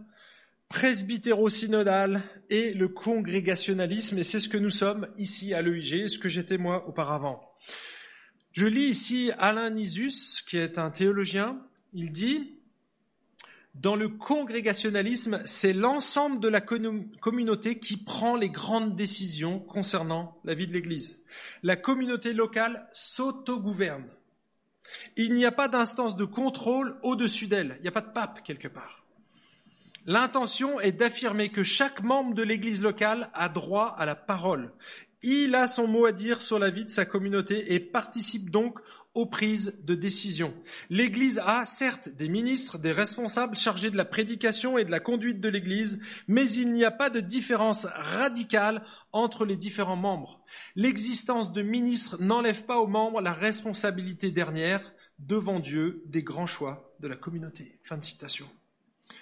presbytéro-synodal 0.70 2.24
et 2.50 2.74
le 2.74 2.88
congrégationalisme. 2.88 4.20
Et 4.20 4.24
c'est 4.24 4.40
ce 4.40 4.50
que 4.50 4.58
nous 4.58 4.70
sommes 4.70 5.08
ici 5.18 5.54
à 5.54 5.62
l'EIG, 5.62 6.08
ce 6.08 6.20
que 6.20 6.30
j'étais 6.30 6.58
moi 6.58 6.88
auparavant. 6.88 7.42
Je 8.54 8.66
lis 8.66 8.86
ici 8.90 9.32
Alain 9.38 9.70
Nisus, 9.72 10.44
qui 10.48 10.58
est 10.58 10.78
un 10.78 10.92
théologien. 10.92 11.60
Il 11.94 12.12
dit, 12.12 12.56
dans 13.76 13.96
le 13.96 14.10
congrégationalisme, 14.10 15.42
c'est 15.46 15.74
l'ensemble 15.74 16.40
de 16.40 16.48
la 16.48 16.62
communauté 16.62 17.80
qui 17.80 17.98
prend 17.98 18.36
les 18.36 18.50
grandes 18.50 18.96
décisions 18.96 19.60
concernant 19.60 20.40
la 20.44 20.54
vie 20.54 20.68
de 20.68 20.74
l'Église. 20.74 21.20
La 21.64 21.76
communauté 21.76 22.34
locale 22.34 22.88
s'autogouverne. 22.92 24.10
Il 25.16 25.36
n'y 25.36 25.46
a 25.46 25.52
pas 25.52 25.68
d'instance 25.68 26.16
de 26.16 26.26
contrôle 26.26 26.98
au-dessus 27.04 27.48
d'elle. 27.48 27.76
Il 27.80 27.84
n'y 27.84 27.88
a 27.88 27.92
pas 27.94 28.02
de 28.02 28.12
pape 28.12 28.44
quelque 28.44 28.68
part. 28.68 28.99
L'intention 30.10 30.80
est 30.80 30.92
d'affirmer 30.92 31.52
que 31.52 31.64
chaque 31.64 32.02
membre 32.02 32.34
de 32.34 32.42
l'Église 32.42 32.82
locale 32.82 33.30
a 33.36 33.48
droit 33.48 33.94
à 33.96 34.08
la 34.08 34.16
parole 34.16 34.74
Il 35.22 35.54
a 35.54 35.68
son 35.68 35.86
mot 35.86 36.08
à 36.08 36.12
dire 36.12 36.42
sur 36.42 36.58
la 36.58 36.72
vie 36.72 36.84
de 36.84 36.90
sa 36.90 37.06
communauté 37.06 37.76
et 37.76 37.80
participe 37.80 38.50
donc 38.50 38.80
aux 39.14 39.28
prises 39.28 39.76
de 39.84 39.94
décision. 39.94 40.56
L'Église 40.90 41.40
a 41.46 41.64
certes 41.66 42.10
des 42.10 42.28
ministres, 42.28 42.80
des 42.80 42.92
responsables 42.92 43.56
chargés 43.56 43.92
de 43.92 43.98
la 43.98 44.04
prédication 44.04 44.80
et 44.80 44.84
de 44.84 44.90
la 44.90 45.00
conduite 45.00 45.42
de 45.42 45.50
l'Église, 45.50 46.02
mais 46.28 46.50
il 46.50 46.74
n'y 46.74 46.86
a 46.86 46.90
pas 46.90 47.12
de 47.12 47.20
différence 47.20 47.86
radicale 47.86 48.84
entre 49.12 49.46
les 49.46 49.58
différents 49.58 49.96
membres. 49.96 50.42
L'existence 50.76 51.54
de 51.54 51.62
ministres 51.62 52.18
n'enlève 52.20 52.64
pas 52.64 52.80
aux 52.80 52.88
membres 52.88 53.22
la 53.22 53.34
responsabilité 53.34 54.32
dernière 54.32 54.92
devant 55.20 55.60
Dieu 55.60 56.02
des 56.08 56.24
grands 56.24 56.48
choix 56.48 56.96
de 57.00 57.08
la 57.08 57.16
communauté. 57.16 57.78
Fin 57.84 57.98
de 57.98 58.04
citation. 58.04 58.48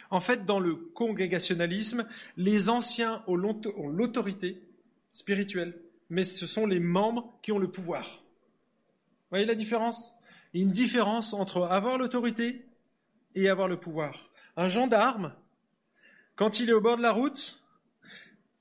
En 0.10 0.20
fait, 0.20 0.46
dans 0.46 0.60
le 0.60 0.76
congrégationalisme, 0.76 2.08
les 2.38 2.70
anciens 2.70 3.24
ont 3.28 3.36
l'autorité 3.36 4.62
spirituelle, 5.12 5.80
mais 6.10 6.24
ce 6.24 6.46
sont 6.46 6.66
les 6.66 6.80
membres 6.80 7.38
qui 7.42 7.52
ont 7.52 7.60
le 7.60 7.72
pouvoir. 7.72 8.06
Vous 8.06 9.32
voyez 9.32 9.46
la 9.46 9.56
différence? 9.56 10.14
Une 10.54 10.72
différence 10.72 11.34
entre 11.34 11.64
avoir 11.64 11.98
l'autorité 11.98 12.66
et 13.36 13.50
avoir 13.50 13.68
le 13.68 13.80
pouvoir. 13.80 14.30
Un 14.56 14.70
gendarme, 14.70 15.34
quand 16.36 16.60
il 16.60 16.70
est 16.70 16.74
au 16.74 16.82
bord 16.82 16.98
de 16.98 17.02
la 17.02 17.12
route, 17.12 17.62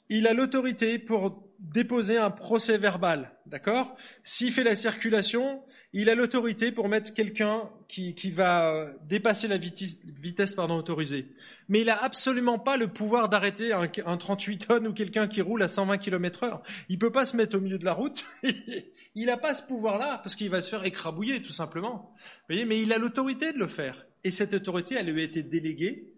il 0.08 0.26
a 0.26 0.34
l'autorité 0.34 0.98
pour 0.98 1.44
déposer 1.58 2.18
un 2.18 2.30
procès 2.30 2.78
verbal, 2.78 3.32
d'accord? 3.46 3.96
S'il 4.24 4.52
fait 4.52 4.64
la 4.64 4.76
circulation, 4.76 5.62
il 5.98 6.10
a 6.10 6.14
l'autorité 6.14 6.72
pour 6.72 6.88
mettre 6.90 7.14
quelqu'un 7.14 7.70
qui, 7.88 8.14
qui, 8.14 8.30
va 8.30 8.90
dépasser 9.08 9.48
la 9.48 9.56
vitesse, 9.56 9.98
vitesse 10.20 10.54
pardon, 10.54 10.76
autorisée. 10.76 11.26
Mais 11.70 11.80
il 11.80 11.86
n'a 11.86 11.96
absolument 11.96 12.58
pas 12.58 12.76
le 12.76 12.88
pouvoir 12.88 13.30
d'arrêter 13.30 13.72
un, 13.72 13.90
un, 14.04 14.16
38 14.18 14.66
tonnes 14.66 14.86
ou 14.86 14.92
quelqu'un 14.92 15.26
qui 15.26 15.40
roule 15.40 15.62
à 15.62 15.68
120 15.68 15.96
km 15.96 16.44
heure. 16.44 16.62
Il 16.90 16.98
peut 16.98 17.12
pas 17.12 17.24
se 17.24 17.34
mettre 17.34 17.56
au 17.56 17.60
milieu 17.60 17.78
de 17.78 17.84
la 17.86 17.94
route 17.94 18.26
Il 19.14 19.26
n'a 19.26 19.38
pas 19.38 19.54
ce 19.54 19.62
pouvoir-là, 19.62 20.20
parce 20.22 20.34
qu'il 20.34 20.50
va 20.50 20.60
se 20.60 20.68
faire 20.68 20.84
écrabouiller, 20.84 21.40
tout 21.40 21.50
simplement. 21.50 22.12
Vous 22.14 22.54
voyez, 22.54 22.66
mais 22.66 22.82
il 22.82 22.92
a 22.92 22.98
l'autorité 22.98 23.54
de 23.54 23.58
le 23.58 23.66
faire. 23.66 24.04
Et 24.22 24.30
cette 24.30 24.52
autorité, 24.52 24.96
elle 24.98 25.10
lui 25.10 25.22
a 25.22 25.24
été 25.24 25.42
déléguée 25.42 26.12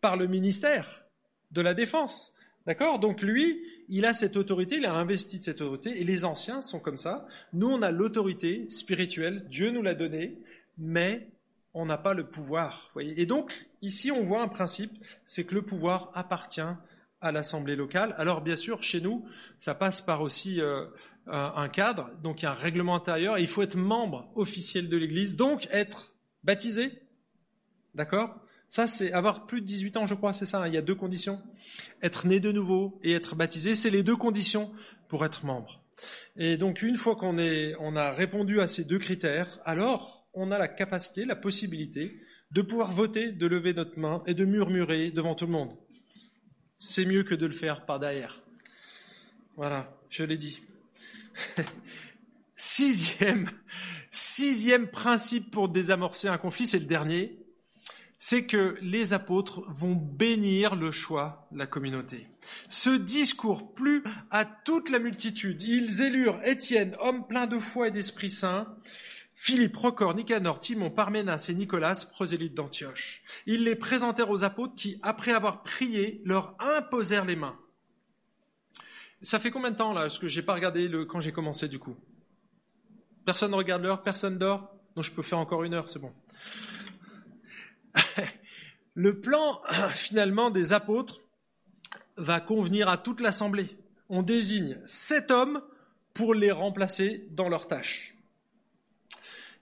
par 0.00 0.16
le 0.16 0.26
ministère 0.26 1.04
de 1.50 1.60
la 1.60 1.74
Défense. 1.74 2.33
D'accord? 2.66 2.98
Donc 2.98 3.22
lui, 3.22 3.62
il 3.88 4.06
a 4.06 4.14
cette 4.14 4.36
autorité, 4.36 4.76
il 4.76 4.86
a 4.86 4.94
investi 4.94 5.38
de 5.38 5.44
cette 5.44 5.60
autorité, 5.60 6.00
et 6.00 6.04
les 6.04 6.24
anciens 6.24 6.60
sont 6.60 6.80
comme 6.80 6.96
ça. 6.96 7.26
Nous, 7.52 7.66
on 7.66 7.82
a 7.82 7.90
l'autorité 7.90 8.68
spirituelle, 8.68 9.46
Dieu 9.48 9.70
nous 9.70 9.82
l'a 9.82 9.94
donnée, 9.94 10.38
mais 10.78 11.28
on 11.74 11.84
n'a 11.84 11.98
pas 11.98 12.14
le 12.14 12.26
pouvoir. 12.26 12.92
Et 12.98 13.26
donc, 13.26 13.66
ici, 13.82 14.10
on 14.10 14.22
voit 14.22 14.42
un 14.42 14.48
principe, 14.48 14.92
c'est 15.26 15.44
que 15.44 15.54
le 15.54 15.62
pouvoir 15.62 16.10
appartient 16.14 16.62
à 17.20 17.32
l'Assemblée 17.32 17.76
locale. 17.76 18.14
Alors, 18.16 18.40
bien 18.40 18.56
sûr, 18.56 18.82
chez 18.82 19.00
nous, 19.00 19.26
ça 19.58 19.74
passe 19.74 20.00
par 20.00 20.22
aussi 20.22 20.60
euh, 20.60 20.86
un 21.26 21.68
cadre, 21.68 22.10
donc 22.22 22.42
il 22.42 22.44
y 22.44 22.48
a 22.48 22.52
un 22.52 22.54
règlement 22.54 22.94
intérieur, 22.94 23.36
et 23.36 23.40
il 23.42 23.48
faut 23.48 23.62
être 23.62 23.76
membre 23.76 24.30
officiel 24.36 24.88
de 24.88 24.96
l'Église, 24.96 25.36
donc 25.36 25.68
être 25.70 26.14
baptisé. 26.44 27.02
D'accord? 27.94 28.40
Ça, 28.68 28.86
c'est 28.86 29.12
avoir 29.12 29.46
plus 29.46 29.60
de 29.60 29.66
18 29.66 29.96
ans, 29.98 30.06
je 30.06 30.14
crois, 30.14 30.32
c'est 30.32 30.46
ça, 30.46 30.62
hein, 30.62 30.68
il 30.68 30.74
y 30.74 30.78
a 30.78 30.82
deux 30.82 30.94
conditions. 30.94 31.40
Être 32.02 32.26
né 32.26 32.40
de 32.40 32.52
nouveau 32.52 32.98
et 33.02 33.12
être 33.12 33.34
baptisé, 33.34 33.74
c'est 33.74 33.90
les 33.90 34.02
deux 34.02 34.16
conditions 34.16 34.72
pour 35.08 35.24
être 35.24 35.44
membre. 35.44 35.82
Et 36.36 36.56
donc, 36.56 36.82
une 36.82 36.96
fois 36.96 37.16
qu'on 37.16 37.38
on 37.38 37.96
a 37.96 38.10
répondu 38.10 38.60
à 38.60 38.66
ces 38.66 38.84
deux 38.84 38.98
critères, 38.98 39.60
alors 39.64 40.26
on 40.34 40.50
a 40.50 40.58
la 40.58 40.68
capacité, 40.68 41.24
la 41.24 41.36
possibilité 41.36 42.20
de 42.50 42.62
pouvoir 42.62 42.92
voter, 42.92 43.32
de 43.32 43.46
lever 43.46 43.72
notre 43.72 43.98
main 43.98 44.22
et 44.26 44.34
de 44.34 44.44
murmurer 44.44 45.10
devant 45.10 45.34
tout 45.34 45.46
le 45.46 45.52
monde. 45.52 45.76
C'est 46.78 47.04
mieux 47.04 47.22
que 47.24 47.34
de 47.34 47.46
le 47.46 47.52
faire 47.52 47.86
par 47.86 47.98
derrière. 47.98 48.42
Voilà, 49.56 49.96
je 50.10 50.24
l'ai 50.24 50.36
dit. 50.36 50.60
sixième, 52.56 53.50
sixième 54.10 54.88
principe 54.88 55.50
pour 55.50 55.68
désamorcer 55.68 56.28
un 56.28 56.38
conflit, 56.38 56.66
c'est 56.66 56.78
le 56.78 56.86
dernier, 56.86 57.43
c'est 58.26 58.46
que 58.46 58.78
les 58.80 59.12
apôtres 59.12 59.60
vont 59.68 59.94
bénir 59.94 60.76
le 60.76 60.92
choix 60.92 61.46
de 61.52 61.58
la 61.58 61.66
communauté. 61.66 62.26
Ce 62.70 62.88
discours 62.88 63.74
plut 63.74 64.02
à 64.30 64.46
toute 64.46 64.88
la 64.88 64.98
multitude. 64.98 65.62
Ils 65.62 66.00
élurent 66.00 66.40
Étienne, 66.42 66.96
homme 67.00 67.26
plein 67.26 67.46
de 67.46 67.58
foi 67.58 67.88
et 67.88 67.90
d'Esprit 67.90 68.30
Saint, 68.30 68.78
Philippe, 69.34 69.74
Procor, 69.74 70.14
Nicanor, 70.14 70.58
Timon, 70.58 70.90
Parménas 70.90 71.48
et 71.50 71.54
Nicolas, 71.54 72.06
prosélytes 72.12 72.54
d'Antioche. 72.54 73.22
Ils 73.44 73.62
les 73.62 73.76
présentèrent 73.76 74.30
aux 74.30 74.42
apôtres 74.42 74.74
qui, 74.74 74.98
après 75.02 75.32
avoir 75.32 75.62
prié, 75.62 76.22
leur 76.24 76.56
imposèrent 76.60 77.26
les 77.26 77.36
mains. 77.36 77.58
Ça 79.20 79.38
fait 79.38 79.50
combien 79.50 79.70
de 79.70 79.76
temps 79.76 79.92
là 79.92 80.00
Parce 80.00 80.18
que 80.18 80.28
j'ai 80.28 80.42
pas 80.42 80.54
regardé 80.54 80.88
le, 80.88 81.04
quand 81.04 81.20
j'ai 81.20 81.32
commencé 81.32 81.68
du 81.68 81.78
coup? 81.78 81.96
Personne 83.26 83.50
ne 83.50 83.56
regarde 83.56 83.82
l'heure, 83.82 84.02
personne 84.02 84.38
dort? 84.38 84.70
Donc 84.96 85.04
je 85.04 85.10
peux 85.10 85.22
faire 85.22 85.38
encore 85.38 85.62
une 85.62 85.74
heure, 85.74 85.90
c'est 85.90 85.98
bon. 85.98 86.14
Le 88.94 89.20
plan 89.20 89.60
finalement 89.94 90.50
des 90.50 90.72
apôtres 90.72 91.20
va 92.16 92.40
convenir 92.40 92.88
à 92.88 92.96
toute 92.96 93.20
l'assemblée. 93.20 93.76
On 94.08 94.22
désigne 94.22 94.78
sept 94.86 95.30
hommes 95.30 95.62
pour 96.12 96.34
les 96.34 96.52
remplacer 96.52 97.26
dans 97.30 97.48
leurs 97.48 97.66
tâches. 97.66 98.14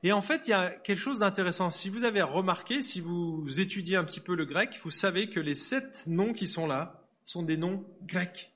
Et 0.03 0.13
en 0.13 0.21
fait, 0.21 0.49
il 0.49 0.51
y 0.51 0.55
a 0.55 0.71
quelque 0.71 0.99
chose 0.99 1.21
d'intéressant. 1.21 1.71
Si 1.71 1.89
vous 1.89 2.05
avez 2.05 2.23
remarqué, 2.23 2.83
si 2.83 3.01
vous 3.01 3.61
étudiez 3.61 3.97
un 3.97 4.05
petit 4.05 4.21
peu 4.21 4.35
le 4.35 4.45
grec, 4.45 4.81
vous 4.83 4.91
savez 4.91 5.29
que 5.29 5.39
les 5.39 5.55
sept 5.55 6.05
noms 6.09 6.33
qui 6.33 6.49
sont 6.49 6.67
là 6.67 7.05
sont 7.25 7.43
des 7.43 7.57
noms 7.57 7.85
grecs. 8.03 8.53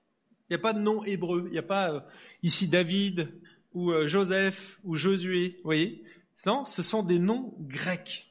Il 0.48 0.52
n'y 0.52 0.60
a 0.60 0.62
pas 0.62 0.72
de 0.72 0.80
nom 0.80 1.04
hébreu. 1.04 1.44
Il 1.46 1.52
n'y 1.52 1.58
a 1.58 1.62
pas 1.62 1.92
euh, 1.92 2.00
ici 2.42 2.68
David 2.68 3.32
ou 3.74 3.92
euh, 3.92 4.06
Joseph 4.08 4.78
ou 4.84 4.96
Josué. 4.96 5.54
Vous 5.58 5.64
voyez? 5.68 6.02
Non, 6.46 6.64
ce 6.64 6.82
sont 6.82 7.02
des 7.02 7.18
noms 7.18 7.54
grecs. 7.60 8.25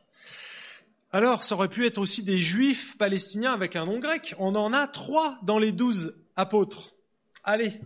Alors, 1.15 1.45
ça 1.45 1.55
aurait 1.55 1.69
pu 1.69 1.87
être 1.87 1.97
aussi 1.97 2.23
des 2.23 2.39
juifs 2.39 2.97
palestiniens 2.97 3.53
avec 3.53 3.77
un 3.77 3.85
nom 3.85 3.99
grec. 3.99 4.35
On 4.37 4.53
en 4.53 4.73
a 4.73 4.85
trois 4.85 5.39
dans 5.43 5.59
les 5.59 5.71
douze 5.71 6.13
apôtres. 6.35 6.93
Allez, 7.41 7.79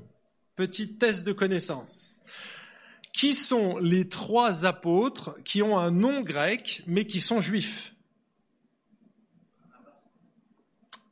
petit 0.55 0.95
test 0.95 1.23
de 1.23 1.31
connaissance. 1.31 2.23
Qui 3.13 3.35
sont 3.35 3.77
les 3.77 4.09
trois 4.09 4.65
apôtres 4.65 5.37
qui 5.43 5.61
ont 5.61 5.77
un 5.77 5.91
nom 5.91 6.21
grec 6.21 6.81
mais 6.87 7.05
qui 7.05 7.21
sont 7.21 7.39
juifs? 7.39 7.93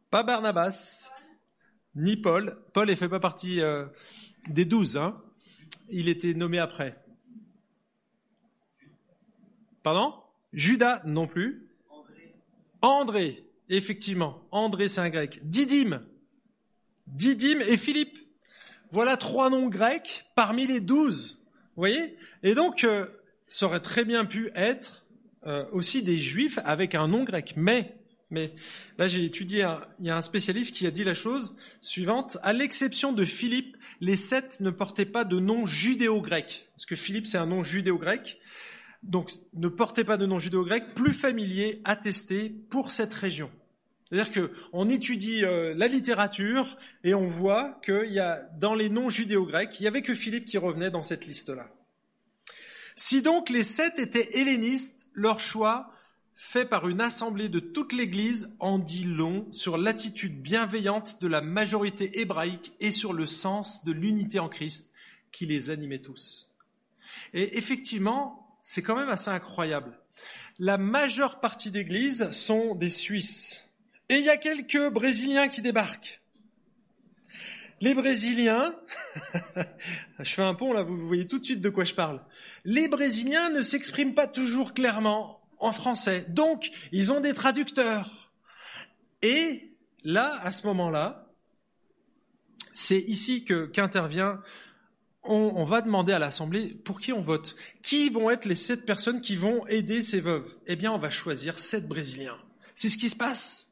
Pas 0.09 0.24
Barnabas, 0.24 1.11
ni 1.93 2.18
Paul. 2.18 2.57
Paul 2.74 2.89
ne 2.89 2.95
fait 2.95 3.09
pas 3.09 3.20
partie 3.20 3.61
euh, 3.61 3.86
des 4.47 4.65
douze. 4.65 4.97
Hein. 4.97 5.22
Il 5.88 6.09
était 6.09 6.34
nommé 6.34 6.57
après. 6.57 6.97
Pardon? 9.84 10.15
Judas 10.51 11.03
non 11.05 11.28
plus. 11.28 11.66
André. 12.82 13.43
effectivement. 13.69 14.47
André, 14.51 14.88
c'est 14.88 15.01
un 15.01 15.09
grec. 15.09 15.39
Didyme. 15.43 16.01
Didyme 17.07 17.61
et 17.61 17.78
Philippe. 17.78 18.17
Voilà 18.91 19.17
trois 19.17 19.49
noms 19.49 19.67
grecs 19.67 20.25
parmi 20.36 20.67
les 20.67 20.80
douze. 20.80 21.39
Vous 21.75 21.82
voyez? 21.82 22.15
Et 22.43 22.55
donc, 22.55 22.84
euh, 22.84 23.07
ça 23.47 23.65
aurait 23.65 23.82
très 23.82 24.05
bien 24.05 24.25
pu 24.25 24.51
être 24.55 25.05
euh, 25.45 25.65
aussi 25.71 26.03
des 26.03 26.17
juifs 26.17 26.59
avec 26.63 26.95
un 26.95 27.07
nom 27.07 27.23
grec. 27.23 27.53
Mais 27.57 27.97
mais 28.30 28.53
là, 28.97 29.07
j'ai 29.07 29.23
étudié, 29.23 29.65
il 29.99 30.05
y 30.05 30.09
a 30.09 30.17
un 30.17 30.21
spécialiste 30.21 30.75
qui 30.75 30.86
a 30.86 30.91
dit 30.91 31.03
la 31.03 31.13
chose 31.13 31.55
suivante. 31.82 32.38
À 32.43 32.51
l'exception 32.51 33.13
de 33.13 33.23
Philippe, 33.23 33.78
les 34.01 34.17
sept 34.17 34.59
ne 34.59 34.69
portaient 34.69 35.05
pas 35.05 35.23
de 35.23 35.39
nom 35.39 35.65
judéo-grec. 35.65 36.67
Parce 36.75 36.86
que 36.86 36.95
Philippe, 36.95 37.25
c'est 37.25 37.38
un 37.38 37.45
nom 37.45 37.63
judéo-grec. 37.63 38.38
Donc, 39.04 39.32
ne 39.54 39.68
portez 39.68 40.04
pas 40.04 40.18
de 40.18 40.26
nom 40.26 40.39
judéo-grec 40.39 40.93
plus 40.95 41.14
familier, 41.14 41.82
attesté 41.86 42.50
pour 42.70 42.91
cette 42.91 43.14
région. 43.14 43.52
C'est-à-dire 44.10 44.50
qu'on 44.72 44.89
étudie 44.89 45.43
euh, 45.43 45.74
la 45.76 45.88
littérature 45.88 46.78
et 47.04 47.14
on 47.14 47.28
voit 47.28 47.80
qu'il 47.84 48.12
y 48.12 48.20
a, 48.20 48.41
dans 48.58 48.74
les 48.74 48.89
noms 48.89 49.10
judéo-grecs, 49.10 49.78
il 49.80 49.84
n'y 49.84 49.88
avait 49.88 50.02
que 50.02 50.16
Philippe 50.16 50.45
qui 50.45 50.58
revenait 50.58 50.91
dans 50.91 51.04
cette 51.04 51.26
liste-là. 51.26 51.70
Si 52.95 53.22
donc 53.22 53.50
les 53.50 53.64
sept 53.64 54.00
étaient 54.00 54.39
hellénistes, 54.39 55.08
leur 55.14 55.39
choix 55.39 55.91
fait 56.36 56.66
par 56.66 56.88
une 56.88 57.02
assemblée 57.02 57.50
de 57.50 57.60
toute 57.60 57.93
l'Église 57.93 58.50
en 58.60 58.80
dit 58.80 59.04
long 59.04 59.48
sur 59.52 59.78
l'attitude 59.78 60.41
bienveillante 60.41 61.20
de 61.22 61.28
la 61.28 61.41
majorité 61.41 62.20
hébraïque 62.20 62.74
et 62.80 62.91
sur 62.91 63.12
le 63.12 63.28
sens 63.28 63.84
de 63.84 63.91
l'unité 63.91 64.39
en 64.39 64.48
Christ 64.48 64.89
qui 65.32 65.45
les 65.45 65.70
animait 65.70 66.02
tous. 66.02 66.54
Et 67.34 67.58
effectivement, 67.58 68.47
c'est 68.70 68.82
quand 68.82 68.97
même 68.97 69.07
assez 69.07 69.30
incroyable. 69.30 69.97
La 70.59 70.78
majeure 70.78 71.39
partie 71.39 71.72
d'Église 71.72 72.30
sont 72.32 72.76
des 72.76 72.89
Suisses. 72.89 73.65
Et 74.09 74.18
il 74.18 74.26
y 74.26 74.30
a 74.30 74.36
quelques 74.36 74.91
Brésiliens 74.91 75.47
qui 75.47 75.61
débarquent. 75.61 76.22
Les 77.80 77.93
Brésiliens, 77.93 78.76
je 80.20 80.34
fais 80.34 80.43
un 80.43 80.53
pont 80.53 80.74
là, 80.74 80.84
vous 80.84 81.07
voyez 81.07 81.30
tout 81.30 81.39
de 81.39 81.45
suite 81.45 81.61
de 81.61 81.70
quoi 81.70 81.86
je 81.86 81.93
parle. 81.93 82.22
Les 82.65 82.89
Brésiliens 82.89 83.51
ne 83.51 83.61
s'expriment 83.61 84.13
pas 84.13 84.28
toujours 84.28 84.74
clairement 84.74 85.39
en 85.59 85.72
français. 85.72 86.26
Donc, 86.28 86.70
ils 86.91 87.13
ont 87.13 87.22
des 87.22 87.34
traducteurs. 87.34 88.34
Et 89.22 89.72
là, 90.03 90.41
à 90.43 90.51
ce 90.51 90.68
moment-là, 90.68 91.32
c'est 92.74 92.99
ici 92.99 93.45
qu'intervient 93.45 94.41
on, 95.28 95.63
va 95.63 95.82
demander 95.82 96.13
à 96.13 96.19
l'Assemblée 96.19 96.69
pour 96.84 96.99
qui 96.99 97.13
on 97.13 97.21
vote. 97.21 97.55
Qui 97.84 98.09
vont 98.09 98.30
être 98.30 98.45
les 98.45 98.55
sept 98.55 98.86
personnes 98.86 99.21
qui 99.21 99.36
vont 99.36 99.65
aider 99.67 100.01
ces 100.01 100.19
veuves? 100.19 100.55
Eh 100.65 100.75
bien, 100.75 100.91
on 100.91 100.97
va 100.97 101.09
choisir 101.09 101.59
sept 101.59 101.88
Brésiliens. 101.88 102.38
C'est 102.75 102.89
ce 102.89 102.97
qui 102.97 103.09
se 103.09 103.15
passe. 103.15 103.69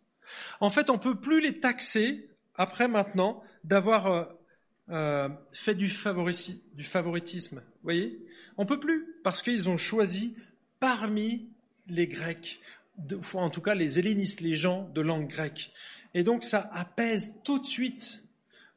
En 0.59 0.69
fait, 0.69 0.89
on 0.89 0.97
peut 0.97 1.15
plus 1.15 1.41
les 1.41 1.59
taxer 1.59 2.29
après 2.55 2.87
maintenant 2.87 3.43
d'avoir 3.63 4.07
euh, 4.07 4.23
euh, 4.89 5.29
fait 5.51 5.75
du, 5.75 5.91
du 6.73 6.83
favoritisme. 6.83 7.57
Vous 7.57 7.83
voyez? 7.83 8.19
On 8.57 8.65
peut 8.65 8.79
plus 8.79 9.15
parce 9.23 9.41
qu'ils 9.41 9.69
ont 9.69 9.77
choisi 9.77 10.35
parmi 10.79 11.49
les 11.87 12.07
Grecs, 12.07 12.59
en 13.33 13.49
tout 13.49 13.61
cas 13.61 13.75
les 13.75 13.99
hellénistes, 13.99 14.41
les 14.41 14.55
gens 14.55 14.89
de 14.93 15.01
langue 15.01 15.27
grecque. 15.27 15.71
Et 16.13 16.23
donc 16.23 16.43
ça 16.43 16.69
apaise 16.73 17.33
tout 17.43 17.59
de 17.59 17.65
suite 17.65 18.24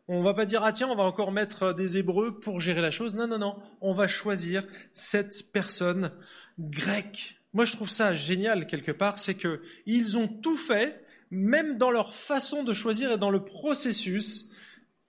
on 0.08 0.22
va 0.22 0.32
pas 0.32 0.46
dire, 0.46 0.62
ah 0.64 0.72
tiens, 0.72 0.88
on 0.88 0.96
va 0.96 1.02
encore 1.02 1.32
mettre 1.32 1.74
des 1.74 1.98
Hébreux 1.98 2.40
pour 2.40 2.60
gérer 2.60 2.80
la 2.80 2.90
chose. 2.90 3.14
Non, 3.14 3.26
non, 3.26 3.38
non. 3.38 3.56
On 3.82 3.92
va 3.92 4.08
choisir 4.08 4.66
cette 4.94 5.52
personne 5.52 6.12
grecque. 6.58 7.36
Moi, 7.52 7.66
je 7.66 7.72
trouve 7.72 7.90
ça 7.90 8.14
génial 8.14 8.66
quelque 8.66 8.92
part, 8.92 9.18
c'est 9.18 9.34
que 9.34 9.62
ils 9.84 10.16
ont 10.16 10.28
tout 10.28 10.56
fait, 10.56 11.04
même 11.30 11.76
dans 11.76 11.90
leur 11.90 12.14
façon 12.14 12.64
de 12.64 12.72
choisir 12.72 13.12
et 13.12 13.18
dans 13.18 13.30
le 13.30 13.44
processus, 13.44 14.48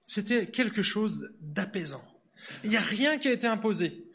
c'était 0.03 0.47
quelque 0.47 0.81
chose 0.81 1.29
d'apaisant. 1.39 2.03
Il 2.63 2.69
n'y 2.69 2.77
a 2.77 2.81
rien 2.81 3.17
qui 3.17 3.29
a 3.29 3.31
été 3.31 3.47
imposé. 3.47 4.05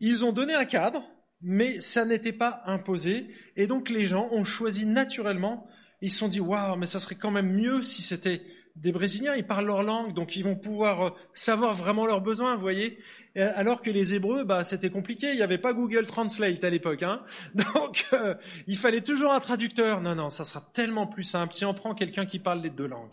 Ils 0.00 0.24
ont 0.24 0.32
donné 0.32 0.54
un 0.54 0.66
cadre, 0.66 1.02
mais 1.40 1.80
ça 1.80 2.04
n'était 2.04 2.32
pas 2.32 2.62
imposé. 2.66 3.28
Et 3.56 3.66
donc 3.66 3.90
les 3.90 4.04
gens 4.04 4.28
ont 4.30 4.44
choisi 4.44 4.86
naturellement. 4.86 5.66
Ils 6.00 6.12
se 6.12 6.18
sont 6.18 6.28
dit, 6.28 6.40
waouh, 6.40 6.76
mais 6.76 6.86
ça 6.86 7.00
serait 7.00 7.16
quand 7.16 7.30
même 7.32 7.50
mieux 7.52 7.82
si 7.82 8.02
c'était 8.02 8.42
des 8.82 8.92
Brésiliens, 8.92 9.34
ils 9.34 9.46
parlent 9.46 9.66
leur 9.66 9.82
langue, 9.82 10.14
donc 10.14 10.36
ils 10.36 10.44
vont 10.44 10.56
pouvoir 10.56 11.06
euh, 11.06 11.10
savoir 11.34 11.74
vraiment 11.74 12.06
leurs 12.06 12.20
besoins, 12.20 12.54
vous 12.54 12.60
voyez. 12.60 12.98
Alors 13.36 13.82
que 13.82 13.90
les 13.90 14.14
Hébreux, 14.14 14.42
bah, 14.42 14.64
c'était 14.64 14.90
compliqué. 14.90 15.30
Il 15.30 15.36
n'y 15.36 15.42
avait 15.42 15.58
pas 15.58 15.72
Google 15.72 16.06
Translate 16.06 16.64
à 16.64 16.70
l'époque, 16.70 17.04
hein. 17.04 17.22
Donc, 17.54 18.06
euh, 18.12 18.34
il 18.66 18.76
fallait 18.76 19.02
toujours 19.02 19.32
un 19.32 19.38
traducteur. 19.38 20.00
Non, 20.00 20.16
non, 20.16 20.30
ça 20.30 20.44
sera 20.44 20.68
tellement 20.72 21.06
plus 21.06 21.22
simple 21.22 21.54
si 21.54 21.64
on 21.64 21.72
prend 21.72 21.94
quelqu'un 21.94 22.26
qui 22.26 22.40
parle 22.40 22.62
les 22.62 22.70
deux 22.70 22.88
langues. 22.88 23.12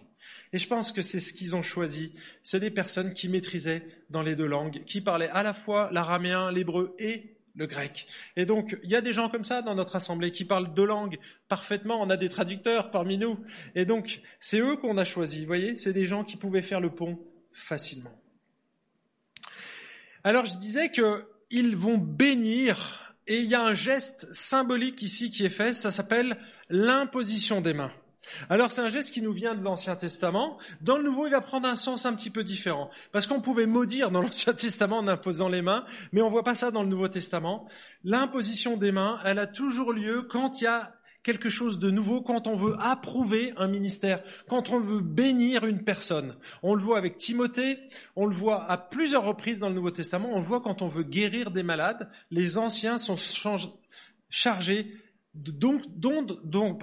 Et 0.51 0.57
je 0.57 0.67
pense 0.67 0.91
que 0.91 1.01
c'est 1.01 1.19
ce 1.19 1.33
qu'ils 1.33 1.55
ont 1.55 1.61
choisi. 1.61 2.13
C'est 2.41 2.59
des 2.59 2.71
personnes 2.71 3.13
qui 3.13 3.29
maîtrisaient 3.29 3.83
dans 4.09 4.21
les 4.21 4.35
deux 4.35 4.47
langues, 4.47 4.83
qui 4.85 5.01
parlaient 5.01 5.29
à 5.29 5.43
la 5.43 5.53
fois 5.53 5.89
l'araméen, 5.91 6.51
l'hébreu 6.51 6.95
et 6.97 7.34
le 7.55 7.67
grec. 7.67 8.07
Et 8.35 8.45
donc, 8.45 8.77
il 8.83 8.89
y 8.89 8.95
a 8.95 9.01
des 9.01 9.13
gens 9.13 9.29
comme 9.29 9.43
ça 9.43 9.61
dans 9.61 9.75
notre 9.75 9.95
assemblée 9.95 10.31
qui 10.31 10.45
parlent 10.45 10.73
deux 10.73 10.85
langues 10.85 11.17
parfaitement. 11.47 12.01
On 12.01 12.09
a 12.09 12.17
des 12.17 12.29
traducteurs 12.29 12.91
parmi 12.91 13.17
nous. 13.17 13.39
Et 13.75 13.85
donc, 13.85 14.21
c'est 14.39 14.59
eux 14.59 14.75
qu'on 14.75 14.97
a 14.97 15.05
choisis. 15.05 15.39
Vous 15.39 15.47
voyez, 15.47 15.75
c'est 15.75 15.93
des 15.93 16.05
gens 16.05 16.23
qui 16.23 16.37
pouvaient 16.37 16.61
faire 16.61 16.81
le 16.81 16.89
pont 16.89 17.19
facilement. 17.53 18.11
Alors, 20.23 20.45
je 20.45 20.57
disais 20.57 20.91
qu'ils 20.91 21.75
vont 21.77 21.97
bénir, 21.97 23.15
et 23.27 23.39
il 23.39 23.45
y 23.45 23.55
a 23.55 23.61
un 23.61 23.75
geste 23.75 24.27
symbolique 24.33 25.01
ici 25.01 25.31
qui 25.31 25.45
est 25.45 25.49
fait, 25.49 25.73
ça 25.73 25.91
s'appelle 25.91 26.37
l'imposition 26.69 27.61
des 27.61 27.73
mains. 27.73 27.93
Alors 28.49 28.71
c'est 28.71 28.81
un 28.81 28.89
geste 28.89 29.13
qui 29.13 29.21
nous 29.21 29.33
vient 29.33 29.55
de 29.55 29.63
l'Ancien 29.63 29.95
Testament. 29.95 30.57
Dans 30.81 30.97
le 30.97 31.03
Nouveau, 31.03 31.27
il 31.27 31.31
va 31.31 31.41
prendre 31.41 31.67
un 31.67 31.75
sens 31.75 32.05
un 32.05 32.13
petit 32.13 32.29
peu 32.29 32.43
différent. 32.43 32.89
Parce 33.11 33.27
qu'on 33.27 33.41
pouvait 33.41 33.65
maudire 33.65 34.11
dans 34.11 34.21
l'Ancien 34.23 34.53
Testament 34.53 34.99
en 34.99 35.07
imposant 35.07 35.49
les 35.49 35.61
mains, 35.61 35.85
mais 36.11 36.21
on 36.21 36.29
voit 36.29 36.43
pas 36.43 36.55
ça 36.55 36.71
dans 36.71 36.83
le 36.83 36.89
Nouveau 36.89 37.07
Testament. 37.07 37.67
L'imposition 38.03 38.77
des 38.77 38.91
mains, 38.91 39.19
elle 39.25 39.39
a 39.39 39.47
toujours 39.47 39.93
lieu 39.93 40.23
quand 40.23 40.61
il 40.61 40.65
y 40.65 40.67
a 40.67 40.93
quelque 41.23 41.49
chose 41.49 41.79
de 41.79 41.89
nouveau, 41.89 42.21
quand 42.21 42.45
on 42.45 42.55
veut 42.55 42.75
approuver 42.79 43.51
un 43.57 43.67
ministère, 43.67 44.21
quand 44.47 44.69
on 44.69 44.79
veut 44.79 45.01
bénir 45.01 45.65
une 45.65 45.83
personne. 45.83 46.37
On 46.61 46.75
le 46.75 46.83
voit 46.83 46.99
avec 46.99 47.17
Timothée, 47.17 47.79
on 48.15 48.27
le 48.27 48.35
voit 48.35 48.69
à 48.69 48.77
plusieurs 48.77 49.23
reprises 49.23 49.59
dans 49.59 49.69
le 49.69 49.75
Nouveau 49.75 49.89
Testament, 49.89 50.29
on 50.31 50.39
le 50.39 50.45
voit 50.45 50.61
quand 50.61 50.83
on 50.83 50.87
veut 50.87 51.03
guérir 51.03 51.49
des 51.49 51.63
malades. 51.63 52.11
Les 52.29 52.59
anciens 52.59 52.99
sont 52.99 53.17
chargés 54.29 54.93
donc, 55.35 55.83
donc, 55.97 56.79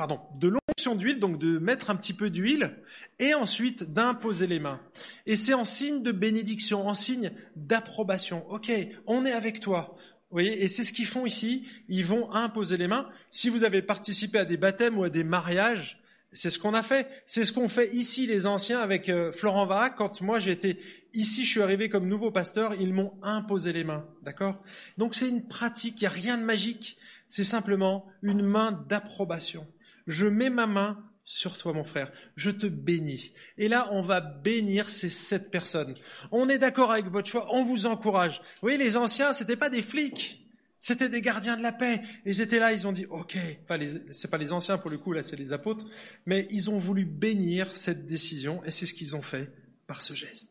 d'huile, 0.90 1.18
donc 1.18 1.38
de 1.38 1.58
mettre 1.58 1.90
un 1.90 1.96
petit 1.96 2.12
peu 2.12 2.30
d'huile, 2.30 2.76
et 3.18 3.34
ensuite 3.34 3.92
d'imposer 3.92 4.46
les 4.46 4.58
mains. 4.58 4.80
Et 5.26 5.36
c'est 5.36 5.54
en 5.54 5.64
signe 5.64 6.02
de 6.02 6.12
bénédiction, 6.12 6.86
en 6.86 6.94
signe 6.94 7.32
d'approbation. 7.56 8.44
Ok, 8.50 8.70
on 9.06 9.24
est 9.24 9.32
avec 9.32 9.60
toi. 9.60 9.96
Vous 10.30 10.36
voyez, 10.36 10.62
et 10.64 10.68
c'est 10.68 10.82
ce 10.82 10.92
qu'ils 10.92 11.06
font 11.06 11.26
ici. 11.26 11.66
Ils 11.88 12.06
vont 12.06 12.32
imposer 12.32 12.76
les 12.76 12.88
mains. 12.88 13.08
Si 13.30 13.48
vous 13.48 13.64
avez 13.64 13.82
participé 13.82 14.38
à 14.38 14.44
des 14.44 14.56
baptêmes 14.56 14.98
ou 14.98 15.04
à 15.04 15.10
des 15.10 15.24
mariages, 15.24 16.00
c'est 16.32 16.48
ce 16.50 16.58
qu'on 16.58 16.74
a 16.74 16.82
fait. 16.82 17.06
C'est 17.26 17.44
ce 17.44 17.52
qu'ont 17.52 17.68
fait 17.68 17.94
ici 17.94 18.26
les 18.26 18.46
anciens 18.46 18.80
avec 18.80 19.10
euh, 19.10 19.32
Florent 19.32 19.66
Varac. 19.66 19.96
Quand 19.96 20.22
moi 20.22 20.38
j'étais 20.38 20.78
ici, 21.12 21.44
je 21.44 21.50
suis 21.50 21.60
arrivé 21.60 21.90
comme 21.90 22.08
nouveau 22.08 22.30
pasteur, 22.30 22.74
ils 22.74 22.94
m'ont 22.94 23.12
imposé 23.22 23.72
les 23.72 23.84
mains. 23.84 24.06
D'accord? 24.22 24.62
Donc 24.96 25.14
c'est 25.14 25.28
une 25.28 25.46
pratique, 25.46 26.00
il 26.00 26.04
n'y 26.04 26.06
a 26.06 26.10
rien 26.10 26.38
de 26.38 26.44
magique 26.44 26.96
c'est 27.32 27.44
simplement 27.44 28.04
une 28.20 28.42
main 28.42 28.72
d'approbation. 28.90 29.66
Je 30.06 30.26
mets 30.26 30.50
ma 30.50 30.66
main 30.66 30.98
sur 31.24 31.58
toi, 31.58 31.72
mon 31.72 31.84
frère. 31.84 32.10
Je 32.36 32.50
te 32.50 32.66
bénis. 32.66 33.32
Et 33.58 33.68
là, 33.68 33.88
on 33.92 34.02
va 34.02 34.20
bénir 34.20 34.90
ces 34.90 35.08
sept 35.08 35.50
personnes. 35.50 35.94
On 36.30 36.48
est 36.48 36.58
d'accord 36.58 36.92
avec 36.92 37.06
votre 37.06 37.28
choix. 37.28 37.48
On 37.52 37.64
vous 37.64 37.86
encourage. 37.86 38.38
Vous 38.38 38.62
voyez, 38.62 38.78
les 38.78 38.96
anciens, 38.96 39.32
c'était 39.32 39.56
pas 39.56 39.70
des 39.70 39.82
flics. 39.82 40.38
C'était 40.80 41.08
des 41.08 41.20
gardiens 41.20 41.56
de 41.56 41.62
la 41.62 41.70
paix. 41.70 42.02
Ils 42.26 42.40
étaient 42.40 42.58
là, 42.58 42.72
ils 42.72 42.88
ont 42.88 42.92
dit, 42.92 43.06
OK. 43.06 43.38
Enfin, 43.62 43.78
c'est 44.10 44.30
pas 44.30 44.38
les 44.38 44.52
anciens 44.52 44.78
pour 44.78 44.90
le 44.90 44.98
coup, 44.98 45.12
là, 45.12 45.22
c'est 45.22 45.36
les 45.36 45.52
apôtres. 45.52 45.86
Mais 46.26 46.48
ils 46.50 46.70
ont 46.70 46.78
voulu 46.78 47.04
bénir 47.04 47.76
cette 47.76 48.06
décision 48.06 48.64
et 48.64 48.72
c'est 48.72 48.86
ce 48.86 48.94
qu'ils 48.94 49.14
ont 49.14 49.22
fait 49.22 49.48
par 49.86 50.02
ce 50.02 50.14
geste. 50.14 50.50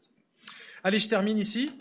Allez, 0.86 1.00
je 1.00 1.10
termine 1.10 1.38
ici. 1.38 1.72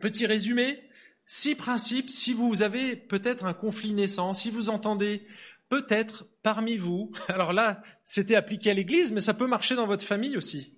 Petit 0.00 0.26
résumé. 0.26 0.82
Six 1.26 1.54
principes, 1.54 2.10
si 2.10 2.32
vous 2.32 2.62
avez 2.62 2.96
peut-être 2.96 3.44
un 3.44 3.54
conflit 3.54 3.92
naissant, 3.92 4.34
si 4.34 4.50
vous 4.50 4.68
entendez 4.68 5.24
peut-être 5.68 6.26
parmi 6.42 6.76
vous, 6.76 7.12
alors 7.28 7.52
là, 7.52 7.82
c'était 8.04 8.36
appliqué 8.36 8.70
à 8.70 8.74
l'église, 8.74 9.12
mais 9.12 9.20
ça 9.20 9.34
peut 9.34 9.46
marcher 9.46 9.74
dans 9.74 9.86
votre 9.86 10.04
famille 10.04 10.36
aussi. 10.36 10.72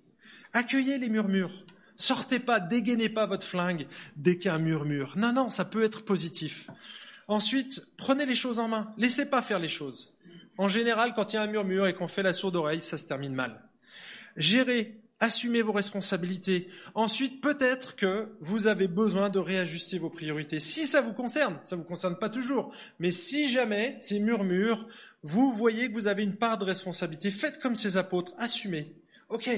Accueillez 0.53 0.97
les 0.97 1.09
murmures. 1.09 1.65
Sortez 1.95 2.39
pas, 2.39 2.59
dégainez 2.59 3.09
pas 3.09 3.25
votre 3.25 3.45
flingue 3.45 3.87
dès 4.15 4.37
qu'il 4.37 4.45
y 4.45 4.49
a 4.49 4.55
un 4.55 4.59
murmure. 4.59 5.13
Non, 5.15 5.31
non, 5.31 5.49
ça 5.49 5.65
peut 5.65 5.83
être 5.83 6.03
positif. 6.03 6.67
Ensuite, 7.27 7.83
prenez 7.97 8.25
les 8.25 8.35
choses 8.35 8.59
en 8.59 8.67
main. 8.67 8.91
Laissez 8.97 9.29
pas 9.29 9.41
faire 9.41 9.59
les 9.59 9.67
choses. 9.67 10.13
En 10.57 10.67
général, 10.67 11.13
quand 11.15 11.33
il 11.33 11.35
y 11.35 11.39
a 11.39 11.43
un 11.43 11.47
murmure 11.47 11.87
et 11.87 11.93
qu'on 11.93 12.07
fait 12.07 12.23
la 12.23 12.33
sourde 12.33 12.55
oreille, 12.55 12.81
ça 12.81 12.97
se 12.97 13.05
termine 13.05 13.33
mal. 13.33 13.61
Gérez 14.37 15.03
assumez 15.23 15.61
vos 15.61 15.71
responsabilités. 15.71 16.67
Ensuite, 16.95 17.41
peut-être 17.41 17.95
que 17.95 18.27
vous 18.41 18.67
avez 18.67 18.87
besoin 18.87 19.29
de 19.29 19.39
réajuster 19.39 19.97
vos 19.97 20.09
priorités. 20.09 20.59
Si 20.59 20.85
ça 20.85 21.01
vous 21.01 21.13
concerne, 21.13 21.59
ça 21.63 21.77
vous 21.77 21.83
concerne 21.83 22.17
pas 22.17 22.29
toujours, 22.29 22.73
mais 22.99 23.11
si 23.11 23.49
jamais 23.49 23.97
ces 24.01 24.19
murmures, 24.19 24.85
vous 25.23 25.51
voyez 25.53 25.89
que 25.89 25.93
vous 25.93 26.07
avez 26.07 26.23
une 26.23 26.35
part 26.35 26.57
de 26.57 26.65
responsabilité, 26.65 27.31
faites 27.31 27.59
comme 27.59 27.75
ces 27.75 27.97
apôtres, 27.97 28.33
assumez. 28.37 28.93
Ok, 29.29 29.49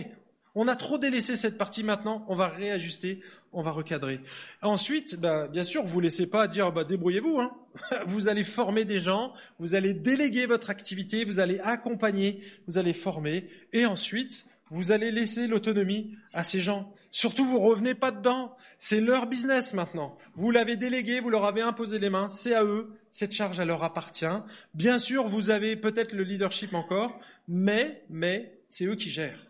on 0.53 0.67
a 0.67 0.75
trop 0.75 0.97
délaissé 0.97 1.35
cette 1.35 1.57
partie 1.57 1.83
maintenant, 1.83 2.25
on 2.29 2.35
va 2.35 2.47
réajuster, 2.47 3.19
on 3.51 3.61
va 3.61 3.71
recadrer. 3.71 4.21
Ensuite, 4.61 5.19
bah, 5.19 5.47
bien 5.47 5.63
sûr, 5.63 5.83
vous 5.85 5.97
ne 5.97 6.03
laissez 6.03 6.27
pas 6.27 6.47
dire 6.47 6.71
bah, 6.71 6.85
débrouillez-vous. 6.85 7.39
Hein. 7.39 7.51
Vous 8.07 8.29
allez 8.29 8.45
former 8.45 8.85
des 8.85 8.99
gens, 8.99 9.33
vous 9.59 9.75
allez 9.75 9.93
déléguer 9.93 10.45
votre 10.45 10.69
activité, 10.69 11.25
vous 11.25 11.41
allez 11.41 11.59
accompagner, 11.59 12.41
vous 12.67 12.77
allez 12.77 12.93
former, 12.93 13.49
et 13.73 13.85
ensuite, 13.85 14.45
vous 14.69 14.93
allez 14.93 15.11
laisser 15.11 15.45
l'autonomie 15.45 16.15
à 16.33 16.43
ces 16.43 16.61
gens. 16.61 16.94
Surtout, 17.15 17.45
vous 17.45 17.61
revenez 17.61 17.95
pas 17.95 18.11
dedans. 18.11 18.57
C'est 18.77 18.99
leur 18.99 19.27
business 19.27 19.73
maintenant. 19.73 20.17
Vous 20.33 20.51
l'avez 20.51 20.75
délégué, 20.75 21.21
vous 21.21 21.29
leur 21.29 21.45
avez 21.45 21.61
imposé 21.61 21.97
les 21.97 22.09
mains, 22.09 22.27
c'est 22.27 22.53
à 22.53 22.65
eux. 22.65 22.93
Cette 23.09 23.31
charge, 23.31 23.57
elle 23.57 23.69
leur 23.69 23.85
appartient. 23.85 24.25
Bien 24.73 24.99
sûr, 24.99 25.25
vous 25.29 25.49
avez 25.49 25.77
peut-être 25.77 26.11
le 26.11 26.23
leadership 26.23 26.73
encore, 26.73 27.17
mais, 27.47 28.03
mais, 28.09 28.59
c'est 28.67 28.83
eux 28.83 28.97
qui 28.97 29.11
gèrent. 29.11 29.47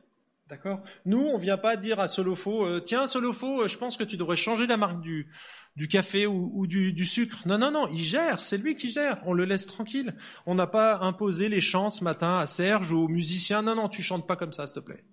D'accord? 0.48 0.84
Nous, 1.08 1.18
on 1.18 1.40
vient 1.40 1.58
pas 1.58 1.76
dire 1.76 2.00
à 2.00 2.08
Solofo, 2.08 2.68
euh, 2.68 2.82
tiens 2.82 3.08
Solofo, 3.08 3.64
euh, 3.64 3.68
je 3.68 3.80
pense 3.80 3.98
que 3.98 4.04
tu 4.04 4.16
devrais 4.16 4.36
changer 4.36 4.68
la 4.68 4.78
marque 4.78 5.02
du, 5.02 5.28
du 5.76 5.88
café 5.88 6.28
ou, 6.28 6.68
du, 6.68 7.04
sucre. 7.04 7.48
Non, 7.48 7.58
non, 7.58 7.72
non, 7.72 7.88
il 7.88 8.04
gère, 8.04 8.44
c'est 8.44 8.60
lui 8.60 8.76
qui 8.76 8.92
gère. 8.92 9.24
On 9.26 9.34
le 9.34 9.44
laisse 9.44 9.66
tranquille. 9.66 10.14
On 10.46 10.54
n'a 10.54 10.68
pas 10.68 11.00
imposé 11.00 11.50
les 11.50 11.62
chants 11.62 11.90
ce 11.90 12.04
matin 12.04 12.38
à 12.38 12.46
Serge 12.46 12.92
ou 12.92 13.00
aux 13.00 13.08
musiciens. 13.08 13.64
Non, 13.64 13.74
non, 13.74 13.90
tu 13.90 14.04
chantes 14.04 14.28
pas 14.28 14.36
comme 14.36 14.54
ça, 14.54 14.68
s'il 14.68 14.76
te 14.76 14.86
plaît. 14.86 15.04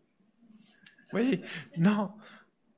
Voyez? 1.12 1.42
Non, 1.76 2.10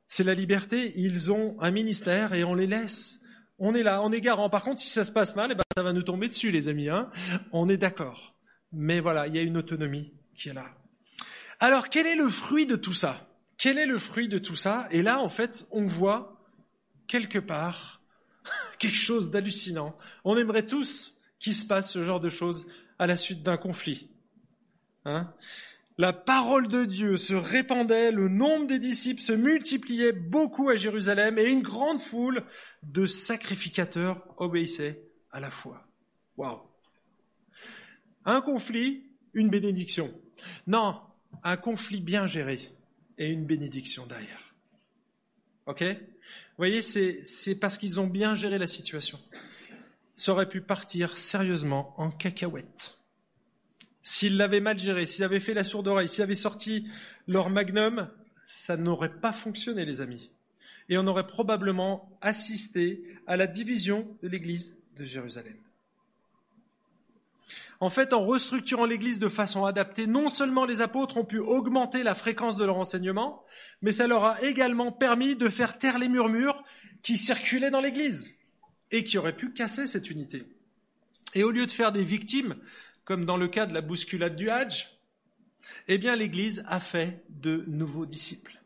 c'est 0.06 0.24
la 0.24 0.34
liberté. 0.34 0.92
Ils 0.96 1.32
ont 1.32 1.56
un 1.60 1.70
ministère 1.70 2.34
et 2.34 2.44
on 2.44 2.54
les 2.54 2.66
laisse. 2.66 3.20
On 3.58 3.74
est 3.74 3.82
là, 3.82 4.02
on 4.02 4.12
est 4.12 4.20
garant. 4.20 4.50
Par 4.50 4.64
contre, 4.64 4.80
si 4.80 4.88
ça 4.88 5.04
se 5.04 5.12
passe 5.12 5.36
mal, 5.36 5.50
eh 5.52 5.54
ben, 5.54 5.62
ça 5.76 5.82
va 5.82 5.92
nous 5.92 6.02
tomber 6.02 6.28
dessus, 6.28 6.50
les 6.50 6.68
amis. 6.68 6.88
Hein 6.88 7.10
on 7.52 7.68
est 7.68 7.76
d'accord. 7.76 8.34
Mais 8.72 9.00
voilà, 9.00 9.26
il 9.28 9.36
y 9.36 9.38
a 9.38 9.42
une 9.42 9.56
autonomie 9.56 10.12
qui 10.36 10.48
est 10.48 10.54
là. 10.54 10.66
Alors, 11.60 11.88
quel 11.88 12.06
est 12.06 12.16
le 12.16 12.28
fruit 12.28 12.66
de 12.66 12.76
tout 12.76 12.92
ça? 12.92 13.28
Quel 13.56 13.78
est 13.78 13.86
le 13.86 13.98
fruit 13.98 14.28
de 14.28 14.38
tout 14.38 14.56
ça? 14.56 14.88
Et 14.90 15.02
là, 15.02 15.20
en 15.20 15.28
fait, 15.28 15.66
on 15.70 15.84
voit 15.84 16.40
quelque 17.06 17.38
part 17.38 18.00
quelque 18.78 18.96
chose 18.96 19.30
d'hallucinant. 19.30 19.96
On 20.24 20.36
aimerait 20.36 20.66
tous 20.66 21.16
qu'il 21.38 21.54
se 21.54 21.64
passe 21.64 21.90
ce 21.90 22.02
genre 22.02 22.20
de 22.20 22.28
choses 22.28 22.66
à 22.98 23.06
la 23.06 23.16
suite 23.16 23.42
d'un 23.42 23.56
conflit. 23.56 24.08
Hein 25.04 25.32
La 25.96 26.12
parole 26.12 26.66
de 26.66 26.84
Dieu 26.84 27.16
se 27.16 27.34
répandait, 27.34 28.10
le 28.10 28.28
nombre 28.28 28.66
des 28.66 28.80
disciples 28.80 29.22
se 29.22 29.32
multipliait 29.32 30.12
beaucoup 30.12 30.68
à 30.68 30.76
Jérusalem 30.76 31.38
et 31.38 31.50
une 31.50 31.62
grande 31.62 32.00
foule 32.00 32.44
de 32.82 33.06
sacrificateurs 33.06 34.24
obéissait 34.38 35.02
à 35.30 35.38
la 35.38 35.52
foi. 35.52 35.86
Waouh. 36.36 36.62
Un 38.24 38.40
conflit, 38.40 39.04
une 39.34 39.50
bénédiction. 39.50 40.12
Non, 40.66 41.00
un 41.44 41.56
conflit 41.56 42.00
bien 42.00 42.26
géré 42.26 42.72
et 43.16 43.28
une 43.28 43.46
bénédiction 43.46 44.06
derrière. 44.06 44.54
Ok? 45.66 45.82
Vous 45.82 46.58
voyez, 46.58 46.82
c'est 46.82 47.54
parce 47.54 47.78
qu'ils 47.78 48.00
ont 48.00 48.08
bien 48.08 48.34
géré 48.34 48.58
la 48.58 48.66
situation. 48.66 49.20
Ça 50.16 50.32
aurait 50.32 50.48
pu 50.48 50.60
partir 50.60 51.18
sérieusement 51.18 51.94
en 51.98 52.10
cacahuète. 52.10 52.98
S'ils 54.06 54.36
l'avaient 54.36 54.60
mal 54.60 54.78
géré, 54.78 55.06
s'ils 55.06 55.24
avaient 55.24 55.40
fait 55.40 55.54
la 55.54 55.64
sourde 55.64 55.88
oreille, 55.88 56.10
s'ils 56.10 56.22
avaient 56.22 56.34
sorti 56.34 56.86
leur 57.26 57.48
magnum, 57.48 58.10
ça 58.44 58.76
n'aurait 58.76 59.18
pas 59.18 59.32
fonctionné, 59.32 59.86
les 59.86 60.02
amis. 60.02 60.30
Et 60.90 60.98
on 60.98 61.06
aurait 61.06 61.26
probablement 61.26 62.10
assisté 62.20 63.02
à 63.26 63.38
la 63.38 63.46
division 63.46 64.06
de 64.22 64.28
l'Église 64.28 64.76
de 64.98 65.04
Jérusalem. 65.04 65.56
En 67.80 67.88
fait, 67.88 68.12
en 68.12 68.26
restructurant 68.26 68.84
l'Église 68.84 69.20
de 69.20 69.30
façon 69.30 69.64
adaptée, 69.64 70.06
non 70.06 70.28
seulement 70.28 70.66
les 70.66 70.82
apôtres 70.82 71.16
ont 71.16 71.24
pu 71.24 71.38
augmenter 71.38 72.02
la 72.02 72.14
fréquence 72.14 72.58
de 72.58 72.66
leur 72.66 72.76
enseignement, 72.76 73.42
mais 73.80 73.92
ça 73.92 74.06
leur 74.06 74.24
a 74.24 74.42
également 74.42 74.92
permis 74.92 75.34
de 75.34 75.48
faire 75.48 75.78
taire 75.78 75.98
les 75.98 76.08
murmures 76.08 76.62
qui 77.02 77.16
circulaient 77.16 77.70
dans 77.70 77.80
l'Église 77.80 78.34
et 78.90 79.02
qui 79.02 79.16
auraient 79.16 79.34
pu 79.34 79.54
casser 79.54 79.86
cette 79.86 80.10
unité. 80.10 80.44
Et 81.34 81.42
au 81.42 81.50
lieu 81.50 81.64
de 81.64 81.72
faire 81.72 81.90
des 81.90 82.04
victimes, 82.04 82.56
comme 83.04 83.24
dans 83.24 83.36
le 83.36 83.48
cas 83.48 83.66
de 83.66 83.74
la 83.74 83.80
bousculade 83.80 84.36
du 84.36 84.50
Hajj, 84.50 84.90
eh 85.88 85.98
bien 85.98 86.16
l'Église 86.16 86.64
a 86.68 86.80
fait 86.80 87.22
de 87.28 87.64
nouveaux 87.66 88.06
disciples. 88.06 88.60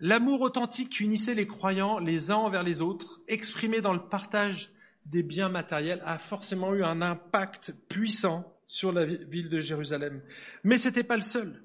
L'amour 0.00 0.40
authentique 0.40 0.90
qui 0.90 1.04
unissait 1.04 1.34
les 1.34 1.46
croyants 1.46 1.98
les 1.98 2.30
uns 2.30 2.36
envers 2.36 2.62
les 2.62 2.80
autres, 2.80 3.20
exprimé 3.28 3.82
dans 3.82 3.92
le 3.92 4.00
partage 4.00 4.70
des 5.06 5.22
biens 5.22 5.48
matériels 5.48 6.02
a 6.06 6.18
forcément 6.18 6.74
eu 6.74 6.82
un 6.82 7.02
impact 7.02 7.74
puissant 7.88 8.50
sur 8.66 8.92
la 8.92 9.04
ville 9.04 9.48
de 9.48 9.60
Jérusalem. 9.60 10.22
Mais 10.64 10.78
ce 10.78 10.88
n'était 10.88 11.02
pas 11.02 11.16
le 11.16 11.22
seul. 11.22 11.62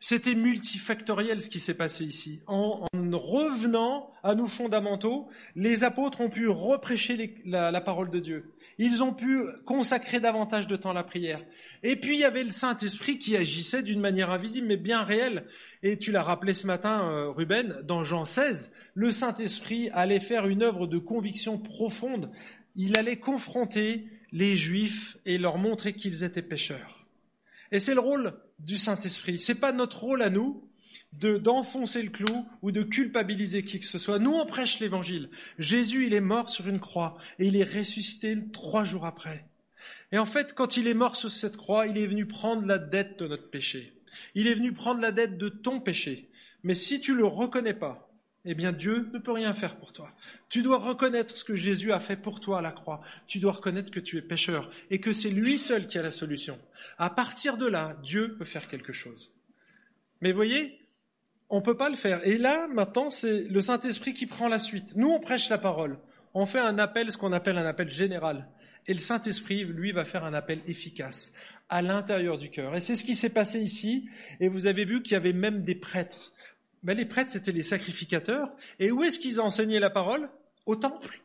C'était 0.00 0.34
multifactoriel 0.34 1.42
ce 1.42 1.50
qui 1.50 1.60
s'est 1.60 1.74
passé 1.74 2.04
ici. 2.04 2.40
En, 2.46 2.86
revenant 3.12 4.12
à 4.22 4.34
nos 4.34 4.46
fondamentaux, 4.46 5.28
les 5.56 5.84
apôtres 5.84 6.22
ont 6.22 6.30
pu 6.30 6.48
reprêcher 6.48 7.36
la, 7.44 7.70
la, 7.70 7.80
parole 7.80 8.10
de 8.10 8.18
Dieu. 8.18 8.52
Ils 8.78 9.02
ont 9.02 9.12
pu 9.12 9.44
consacrer 9.66 10.20
davantage 10.20 10.66
de 10.66 10.76
temps 10.76 10.90
à 10.90 10.94
la 10.94 11.02
prière. 11.02 11.42
Et 11.82 11.96
puis 11.96 12.16
il 12.16 12.20
y 12.20 12.24
avait 12.24 12.44
le 12.44 12.52
Saint-Esprit 12.52 13.18
qui 13.18 13.36
agissait 13.36 13.82
d'une 13.82 14.00
manière 14.00 14.30
invisible 14.30 14.66
mais 14.66 14.76
bien 14.76 15.02
réelle. 15.02 15.44
Et 15.82 15.98
tu 15.98 16.12
l'as 16.12 16.22
rappelé 16.22 16.54
ce 16.54 16.66
matin, 16.66 17.10
euh, 17.10 17.30
Ruben, 17.30 17.80
dans 17.84 18.04
Jean 18.04 18.24
16, 18.24 18.70
le 18.94 19.10
Saint-Esprit 19.10 19.90
allait 19.92 20.20
faire 20.20 20.46
une 20.46 20.62
œuvre 20.62 20.86
de 20.86 20.98
conviction 20.98 21.58
profonde 21.58 22.30
il 22.76 22.98
allait 22.98 23.18
confronter 23.18 24.06
les 24.32 24.56
Juifs 24.56 25.16
et 25.26 25.38
leur 25.38 25.58
montrer 25.58 25.92
qu'ils 25.92 26.24
étaient 26.24 26.42
pécheurs. 26.42 27.06
Et 27.72 27.80
c'est 27.80 27.94
le 27.94 28.00
rôle 28.00 28.34
du 28.58 28.78
Saint-Esprit. 28.78 29.38
C'est 29.38 29.54
pas 29.54 29.72
notre 29.72 30.00
rôle 30.00 30.22
à 30.22 30.30
nous 30.30 30.68
de 31.12 31.38
d'enfoncer 31.38 32.02
le 32.02 32.10
clou 32.10 32.46
ou 32.62 32.70
de 32.70 32.82
culpabiliser 32.82 33.64
qui 33.64 33.80
que 33.80 33.86
ce 33.86 33.98
soit. 33.98 34.18
Nous, 34.18 34.32
on 34.32 34.46
prêche 34.46 34.78
l'évangile. 34.78 35.30
Jésus, 35.58 36.06
il 36.06 36.14
est 36.14 36.20
mort 36.20 36.50
sur 36.50 36.68
une 36.68 36.80
croix 36.80 37.18
et 37.38 37.46
il 37.46 37.56
est 37.56 37.64
ressuscité 37.64 38.36
trois 38.52 38.84
jours 38.84 39.06
après. 39.06 39.44
Et 40.12 40.18
en 40.18 40.24
fait, 40.26 40.54
quand 40.54 40.76
il 40.76 40.88
est 40.88 40.94
mort 40.94 41.16
sur 41.16 41.30
cette 41.30 41.56
croix, 41.56 41.86
il 41.86 41.98
est 41.98 42.06
venu 42.06 42.26
prendre 42.26 42.66
la 42.66 42.78
dette 42.78 43.18
de 43.18 43.26
notre 43.26 43.50
péché. 43.50 43.92
Il 44.34 44.46
est 44.46 44.54
venu 44.54 44.72
prendre 44.72 45.00
la 45.00 45.12
dette 45.12 45.38
de 45.38 45.48
ton 45.48 45.80
péché. 45.80 46.28
Mais 46.62 46.74
si 46.74 47.00
tu 47.00 47.14
le 47.14 47.24
reconnais 47.24 47.74
pas, 47.74 48.10
eh 48.44 48.54
bien 48.54 48.72
Dieu 48.72 49.08
ne 49.12 49.18
peut 49.18 49.32
rien 49.32 49.54
faire 49.54 49.76
pour 49.76 49.92
toi. 49.92 50.12
Tu 50.48 50.62
dois 50.62 50.78
reconnaître 50.78 51.36
ce 51.36 51.44
que 51.44 51.56
Jésus 51.56 51.92
a 51.92 52.00
fait 52.00 52.16
pour 52.16 52.40
toi 52.40 52.58
à 52.58 52.62
la 52.62 52.72
croix. 52.72 53.02
Tu 53.26 53.38
dois 53.38 53.52
reconnaître 53.52 53.90
que 53.90 54.00
tu 54.00 54.16
es 54.16 54.22
pécheur 54.22 54.70
et 54.90 55.00
que 55.00 55.12
c'est 55.12 55.30
lui 55.30 55.58
seul 55.58 55.86
qui 55.86 55.98
a 55.98 56.02
la 56.02 56.10
solution. 56.10 56.58
À 56.98 57.10
partir 57.10 57.56
de 57.56 57.66
là, 57.66 57.96
Dieu 58.02 58.36
peut 58.36 58.44
faire 58.44 58.68
quelque 58.68 58.92
chose. 58.92 59.34
Mais 60.20 60.32
voyez, 60.32 60.79
on 61.50 61.62
peut 61.62 61.76
pas 61.76 61.90
le 61.90 61.96
faire. 61.96 62.26
Et 62.26 62.38
là, 62.38 62.68
maintenant, 62.68 63.10
c'est 63.10 63.42
le 63.42 63.60
Saint-Esprit 63.60 64.14
qui 64.14 64.26
prend 64.26 64.48
la 64.48 64.58
suite. 64.58 64.94
Nous, 64.96 65.08
on 65.08 65.20
prêche 65.20 65.48
la 65.48 65.58
parole. 65.58 65.98
On 66.32 66.46
fait 66.46 66.60
un 66.60 66.78
appel, 66.78 67.10
ce 67.10 67.18
qu'on 67.18 67.32
appelle 67.32 67.58
un 67.58 67.66
appel 67.66 67.90
général. 67.90 68.48
Et 68.86 68.94
le 68.94 69.00
Saint-Esprit, 69.00 69.64
lui, 69.64 69.92
va 69.92 70.04
faire 70.04 70.24
un 70.24 70.32
appel 70.32 70.60
efficace 70.66 71.32
à 71.68 71.82
l'intérieur 71.82 72.38
du 72.38 72.50
cœur. 72.50 72.74
Et 72.76 72.80
c'est 72.80 72.96
ce 72.96 73.04
qui 73.04 73.14
s'est 73.14 73.30
passé 73.30 73.60
ici. 73.60 74.08
Et 74.40 74.48
vous 74.48 74.66
avez 74.66 74.84
vu 74.84 75.02
qu'il 75.02 75.12
y 75.12 75.16
avait 75.16 75.32
même 75.32 75.62
des 75.62 75.74
prêtres 75.74 76.32
ben, 76.82 76.96
les 76.96 77.04
prêtres, 77.04 77.30
c'était 77.30 77.52
les 77.52 77.62
sacrificateurs. 77.62 78.50
Et 78.78 78.90
où 78.90 79.02
est-ce 79.02 79.18
qu'ils 79.18 79.40
enseignaient 79.40 79.80
la 79.80 79.90
parole? 79.90 80.30
Au 80.66 80.76
temple. 80.76 81.22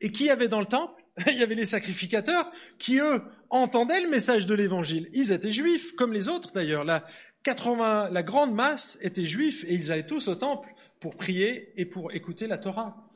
Et 0.00 0.12
qui 0.12 0.24
y 0.24 0.30
avait 0.30 0.48
dans 0.48 0.60
le 0.60 0.66
temple? 0.66 1.02
Il 1.26 1.38
y 1.38 1.42
avait 1.42 1.54
les 1.54 1.64
sacrificateurs 1.64 2.50
qui, 2.78 2.98
eux, 2.98 3.22
entendaient 3.48 4.00
le 4.00 4.08
message 4.08 4.46
de 4.46 4.54
l'évangile. 4.54 5.08
Ils 5.12 5.32
étaient 5.32 5.50
juifs, 5.50 5.94
comme 5.96 6.12
les 6.12 6.28
autres 6.28 6.52
d'ailleurs. 6.52 6.84
La, 6.84 7.06
80, 7.42 8.10
la 8.10 8.22
grande 8.22 8.54
masse 8.54 8.98
était 9.00 9.24
juifs 9.24 9.64
et 9.64 9.74
ils 9.74 9.90
allaient 9.90 10.06
tous 10.06 10.28
au 10.28 10.34
temple 10.34 10.74
pour 11.00 11.16
prier 11.16 11.72
et 11.76 11.86
pour 11.86 12.12
écouter 12.12 12.46
la 12.46 12.58
Torah. 12.58 13.08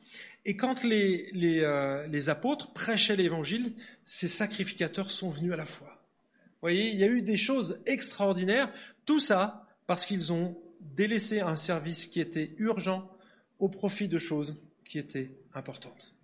Et 0.46 0.56
quand 0.56 0.84
les, 0.84 1.30
euh, 1.62 2.28
apôtres 2.28 2.72
prêchaient 2.72 3.16
l'évangile, 3.16 3.74
ces 4.04 4.28
sacrificateurs 4.28 5.10
sont 5.10 5.30
venus 5.30 5.52
à 5.52 5.56
la 5.56 5.66
foi. 5.66 5.88
Vous 5.88 6.68
voyez, 6.68 6.90
il 6.90 6.98
y 6.98 7.04
a 7.04 7.08
eu 7.08 7.22
des 7.22 7.36
choses 7.36 7.80
extraordinaires. 7.86 8.72
Tout 9.04 9.20
ça 9.20 9.66
parce 9.86 10.06
qu'ils 10.06 10.32
ont 10.32 10.56
délaisser 10.80 11.40
un 11.40 11.56
service 11.56 12.06
qui 12.06 12.20
était 12.20 12.52
urgent 12.58 13.10
au 13.58 13.68
profit 13.68 14.08
de 14.08 14.18
choses 14.18 14.60
qui 14.84 14.98
étaient 14.98 15.30
importantes. 15.54 16.14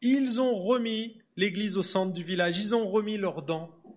Ils 0.00 0.40
ont 0.40 0.54
remis 0.54 1.18
l'Église 1.36 1.76
au 1.76 1.82
centre 1.82 2.12
du 2.12 2.24
village, 2.24 2.58
ils 2.58 2.74
ont 2.74 2.88
remis 2.88 3.16
leurs 3.16 3.44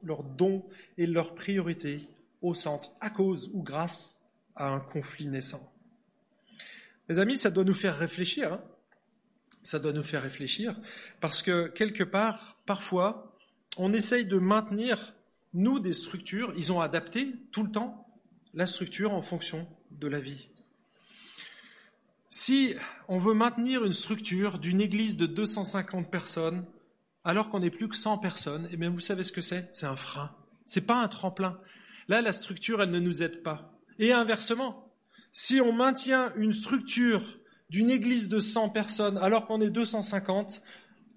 leurs 0.04 0.24
dons 0.24 0.64
et 0.98 1.08
leurs 1.08 1.36
priorités 1.36 2.08
au 2.48 2.54
centre, 2.54 2.92
à 3.02 3.10
cause 3.10 3.50
ou 3.54 3.64
grâce 3.64 4.22
à 4.56 4.70
un 4.70 4.80
conflit 4.80 5.28
naissant. 5.28 5.72
Mes 7.10 7.20
amis, 7.20 7.38
ça 7.38 7.50
doit 7.50 7.64
nous 7.64 7.74
faire 7.74 7.98
réfléchir. 7.98 8.54
Hein. 8.54 8.62
ça 9.64 9.80
doit 9.80 9.94
nous 9.94 10.04
faire 10.04 10.24
réfléchir 10.24 10.80
parce 11.22 11.42
que 11.42 11.68
quelque 11.68 12.04
part, 12.04 12.58
parfois, 12.66 13.36
on 13.78 13.94
essaye 13.94 14.26
de 14.26 14.38
maintenir, 14.38 15.16
nous, 15.54 15.80
des 15.80 15.94
structures, 15.94 16.54
ils 16.56 16.72
ont 16.72 16.82
adapté 16.82 17.34
tout 17.52 17.64
le 17.64 17.72
temps 17.72 18.08
la 18.54 18.66
structure 18.66 19.14
en 19.14 19.22
fonction 19.22 19.68
de 19.92 20.08
la 20.08 20.20
vie. 20.20 20.50
Si 22.30 22.76
on 23.08 23.20
veut 23.20 23.34
maintenir 23.34 23.86
une 23.86 23.94
structure 23.94 24.60
d'une 24.60 24.82
église 24.82 25.16
de 25.16 25.26
250 25.26 26.10
personnes, 26.10 26.66
alors 27.24 27.50
qu'on 27.50 27.60
n'est 27.60 27.72
plus 27.72 27.88
que 27.88 27.96
100 27.96 28.18
personnes, 28.18 28.68
eh 28.72 28.78
bien 28.78 28.90
vous 28.90 29.00
savez 29.00 29.24
ce 29.24 29.32
que 29.32 29.42
c'est? 29.42 29.70
C'est 29.72 29.86
un 29.86 29.96
frein. 29.96 30.36
C'est 30.66 30.82
pas 30.82 31.02
un 31.02 31.08
tremplin. 31.08 31.60
Là, 32.08 32.22
la 32.22 32.34
structure, 32.34 32.82
elle 32.82 32.92
ne 32.92 33.00
nous 33.00 33.24
aide 33.24 33.42
pas. 33.42 33.74
Et 34.00 34.12
inversement, 34.12 34.92
si 35.32 35.60
on 35.60 35.74
maintient 35.74 36.34
une 36.36 36.54
structure 36.54 37.40
d'une 37.70 37.90
église 37.90 38.30
de 38.30 38.40
100 38.40 38.70
personnes 38.70 39.18
alors 39.18 39.48
qu'on 39.48 39.62
est 39.62 39.70
250, 39.70 40.62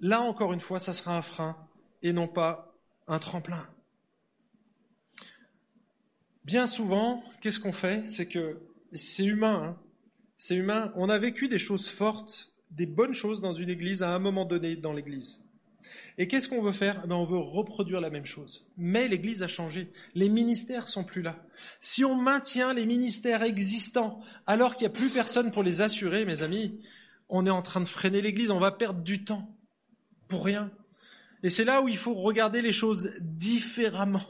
là 0.00 0.20
encore 0.20 0.52
une 0.52 0.60
fois, 0.60 0.80
ça 0.80 0.92
sera 0.92 1.16
un 1.16 1.22
frein 1.22 1.56
et 2.02 2.12
non 2.12 2.28
pas 2.28 2.74
un 3.06 3.18
tremplin. 3.18 3.66
Bien 6.44 6.66
souvent, 6.66 7.22
qu'est-ce 7.40 7.60
qu'on 7.60 7.72
fait? 7.72 8.08
C'est 8.08 8.26
que 8.26 8.58
c'est 8.92 9.24
humain. 9.24 9.62
Hein. 9.62 9.82
c'est 10.38 10.56
humain. 10.56 10.92
On 10.96 11.10
a 11.10 11.18
vécu 11.18 11.48
des 11.48 11.58
choses 11.58 11.90
fortes, 11.90 12.52
des 12.70 12.86
bonnes 12.86 13.14
choses 13.14 13.40
dans 13.40 13.52
une 13.52 13.68
église 13.68 14.02
à 14.02 14.10
un 14.10 14.18
moment 14.18 14.46
donné 14.46 14.74
dans 14.74 14.92
l'église. 14.92 15.40
Et 16.18 16.26
qu'est-ce 16.26 16.48
qu'on 16.48 16.60
veut 16.60 16.72
faire? 16.72 17.06
Ben, 17.06 17.14
On 17.14 17.24
veut 17.24 17.38
reproduire 17.38 18.00
la 18.00 18.10
même 18.10 18.26
chose. 18.26 18.66
Mais 18.76 19.06
l'église 19.06 19.42
a 19.44 19.48
changé. 19.48 19.90
Les 20.14 20.28
ministères 20.28 20.88
sont 20.88 21.04
plus 21.04 21.22
là. 21.22 21.36
Si 21.80 22.04
on 22.04 22.16
maintient 22.16 22.74
les 22.74 22.86
ministères 22.86 23.44
existants 23.44 24.20
alors 24.46 24.76
qu'il 24.76 24.88
n'y 24.88 24.94
a 24.94 24.98
plus 24.98 25.10
personne 25.10 25.52
pour 25.52 25.62
les 25.62 25.80
assurer, 25.80 26.24
mes 26.24 26.42
amis, 26.42 26.80
on 27.28 27.46
est 27.46 27.50
en 27.50 27.62
train 27.62 27.80
de 27.80 27.88
freiner 27.88 28.20
l'église. 28.20 28.50
On 28.50 28.58
va 28.58 28.72
perdre 28.72 29.00
du 29.00 29.24
temps 29.24 29.48
pour 30.26 30.44
rien. 30.44 30.72
Et 31.44 31.50
c'est 31.50 31.64
là 31.64 31.82
où 31.82 31.88
il 31.88 31.96
faut 31.96 32.14
regarder 32.14 32.62
les 32.62 32.72
choses 32.72 33.12
différemment. 33.20 34.24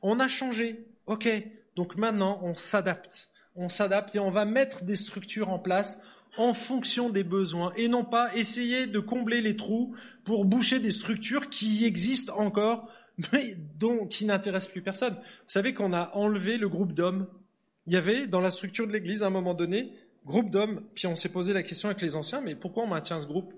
On 0.00 0.20
a 0.20 0.28
changé. 0.28 0.86
Ok, 1.06 1.28
donc 1.76 1.96
maintenant 1.96 2.40
on 2.42 2.54
s'adapte. 2.54 3.30
On 3.54 3.68
s'adapte 3.68 4.14
et 4.16 4.18
on 4.18 4.30
va 4.30 4.46
mettre 4.46 4.84
des 4.84 4.96
structures 4.96 5.50
en 5.50 5.58
place 5.58 5.98
en 6.38 6.54
fonction 6.54 7.10
des 7.10 7.24
besoins 7.24 7.72
et 7.76 7.88
non 7.88 8.04
pas 8.04 8.34
essayer 8.34 8.86
de 8.86 9.00
combler 9.00 9.40
les 9.40 9.56
trous 9.56 9.94
pour 10.28 10.44
boucher 10.44 10.78
des 10.78 10.90
structures 10.90 11.48
qui 11.48 11.86
existent 11.86 12.36
encore 12.36 12.90
mais 13.32 13.56
dont, 13.78 14.06
qui 14.06 14.26
n'intéressent 14.26 14.70
plus 14.70 14.82
personne. 14.82 15.14
Vous 15.14 15.48
savez 15.48 15.72
qu'on 15.72 15.94
a 15.94 16.10
enlevé 16.12 16.58
le 16.58 16.68
groupe 16.68 16.92
d'hommes. 16.92 17.26
Il 17.86 17.94
y 17.94 17.96
avait 17.96 18.26
dans 18.26 18.42
la 18.42 18.50
structure 18.50 18.86
de 18.86 18.92
l'Église 18.92 19.22
à 19.22 19.28
un 19.28 19.30
moment 19.30 19.54
donné 19.54 19.90
groupe 20.26 20.50
d'hommes, 20.50 20.82
puis 20.94 21.06
on 21.06 21.14
s'est 21.14 21.30
posé 21.30 21.54
la 21.54 21.62
question 21.62 21.88
avec 21.88 22.02
les 22.02 22.14
anciens, 22.14 22.42
mais 22.42 22.54
pourquoi 22.54 22.84
on 22.84 22.88
maintient 22.88 23.18
ce 23.20 23.26
groupe? 23.26 23.54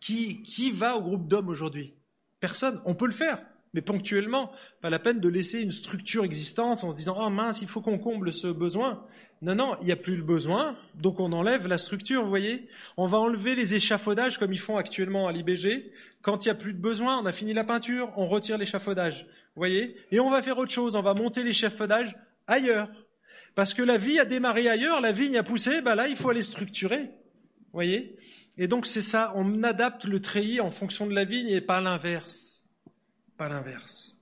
Qui, 0.00 0.42
qui 0.42 0.72
va 0.72 0.96
au 0.96 1.02
groupe 1.02 1.28
d'hommes 1.28 1.48
aujourd'hui? 1.48 1.94
Personne. 2.40 2.80
On 2.84 2.96
peut 2.96 3.06
le 3.06 3.12
faire, 3.12 3.40
mais 3.74 3.80
ponctuellement, 3.80 4.52
pas 4.80 4.90
la 4.90 4.98
peine 4.98 5.20
de 5.20 5.28
laisser 5.28 5.60
une 5.60 5.70
structure 5.70 6.24
existante 6.24 6.84
en 6.84 6.92
se 6.92 6.96
disant, 6.96 7.16
oh 7.18 7.30
mince, 7.30 7.62
il 7.62 7.68
faut 7.68 7.80
qu'on 7.80 7.98
comble 7.98 8.32
ce 8.32 8.48
besoin. 8.48 9.04
Non, 9.40 9.54
non, 9.54 9.76
il 9.80 9.86
n'y 9.86 9.92
a 9.92 9.96
plus 9.96 10.16
le 10.16 10.22
besoin, 10.22 10.76
donc 10.94 11.18
on 11.18 11.32
enlève 11.32 11.66
la 11.66 11.78
structure, 11.78 12.22
vous 12.22 12.28
voyez. 12.28 12.68
On 12.96 13.06
va 13.06 13.18
enlever 13.18 13.56
les 13.56 13.74
échafaudages 13.74 14.38
comme 14.38 14.52
ils 14.52 14.60
font 14.60 14.76
actuellement 14.76 15.26
à 15.26 15.32
l'IBG. 15.32 15.90
Quand 16.22 16.44
il 16.44 16.48
n'y 16.48 16.52
a 16.52 16.54
plus 16.54 16.74
de 16.74 16.78
besoin, 16.78 17.18
on 17.18 17.26
a 17.26 17.32
fini 17.32 17.52
la 17.52 17.64
peinture, 17.64 18.12
on 18.16 18.28
retire 18.28 18.56
l'échafaudage, 18.56 19.26
vous 19.56 19.60
voyez. 19.60 19.96
Et 20.12 20.20
on 20.20 20.30
va 20.30 20.42
faire 20.42 20.58
autre 20.58 20.70
chose, 20.70 20.94
on 20.94 21.02
va 21.02 21.14
monter 21.14 21.42
l'échafaudage 21.42 22.14
ailleurs. 22.46 22.88
Parce 23.54 23.74
que 23.74 23.82
la 23.82 23.96
vie 23.96 24.20
a 24.20 24.24
démarré 24.24 24.68
ailleurs, 24.68 25.00
la 25.00 25.12
vigne 25.12 25.36
a 25.36 25.42
poussé, 25.42 25.80
bah 25.80 25.94
là, 25.94 26.08
il 26.08 26.16
faut 26.16 26.30
aller 26.30 26.42
structurer, 26.42 27.02
vous 27.02 27.72
voyez. 27.72 28.16
Et 28.58 28.68
donc 28.68 28.86
c'est 28.86 29.02
ça, 29.02 29.32
on 29.34 29.62
adapte 29.62 30.04
le 30.04 30.20
treillis 30.20 30.60
en 30.60 30.70
fonction 30.70 31.06
de 31.06 31.14
la 31.14 31.24
vigne 31.24 31.48
et 31.48 31.60
pas 31.60 31.80
l'inverse. 31.80 32.61
L'inverse. 33.48 34.16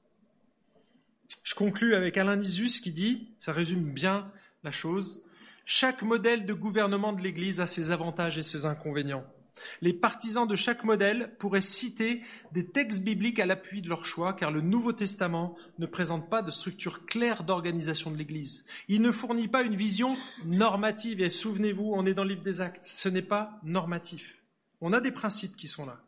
Je 1.43 1.55
conclus 1.55 1.95
avec 1.95 2.17
Alain 2.17 2.37
Nisus 2.37 2.81
qui 2.81 2.93
dit, 2.93 3.29
ça 3.39 3.53
résume 3.53 3.93
bien 3.93 4.31
la 4.65 4.73
chose, 4.73 5.23
chaque 5.65 6.03
modèle 6.03 6.47
de 6.47 6.55
gouvernement 6.55 7.13
de 7.13 7.21
l'Église 7.21 7.61
a 7.61 7.67
ses 7.67 7.91
avantages 7.91 8.39
et 8.39 8.43
ses 8.43 8.67
inconvénients. 8.67 9.25
Les 9.83 9.93
partisans 9.93 10.47
de 10.47 10.57
chaque 10.57 10.85
modèle 10.85 11.35
pourraient 11.39 11.61
citer 11.61 12.23
des 12.53 12.67
textes 12.67 13.01
bibliques 13.01 13.39
à 13.39 13.47
l'appui 13.47 13.83
de 13.83 13.89
leur 13.89 14.07
choix, 14.07 14.33
car 14.33 14.51
le 14.51 14.63
Nouveau 14.63 14.93
Testament 14.93 15.55
ne 15.79 15.87
présente 15.87 16.31
pas 16.31 16.43
de 16.43 16.51
structure 16.51 17.05
claire 17.05 17.45
d'organisation 17.45 18.11
de 18.11 18.17
l'Église. 18.17 18.65
Il 18.89 19.03
ne 19.03 19.13
fournit 19.13 19.49
pas 19.49 19.63
une 19.63 19.77
vision 19.77 20.17
normative, 20.47 21.21
et 21.21 21.31
souvenez-vous, 21.31 21.93
on 21.95 22.07
est 22.07 22.15
dans 22.15 22.25
le 22.25 22.31
livre 22.31 22.43
des 22.43 22.61
actes, 22.63 22.87
ce 22.87 23.09
n'est 23.09 23.23
pas 23.23 23.61
normatif. 23.63 24.37
On 24.81 24.95
a 24.95 25.01
des 25.01 25.13
principes 25.13 25.57
qui 25.57 25.69
sont 25.69 25.85
là. 25.85 26.01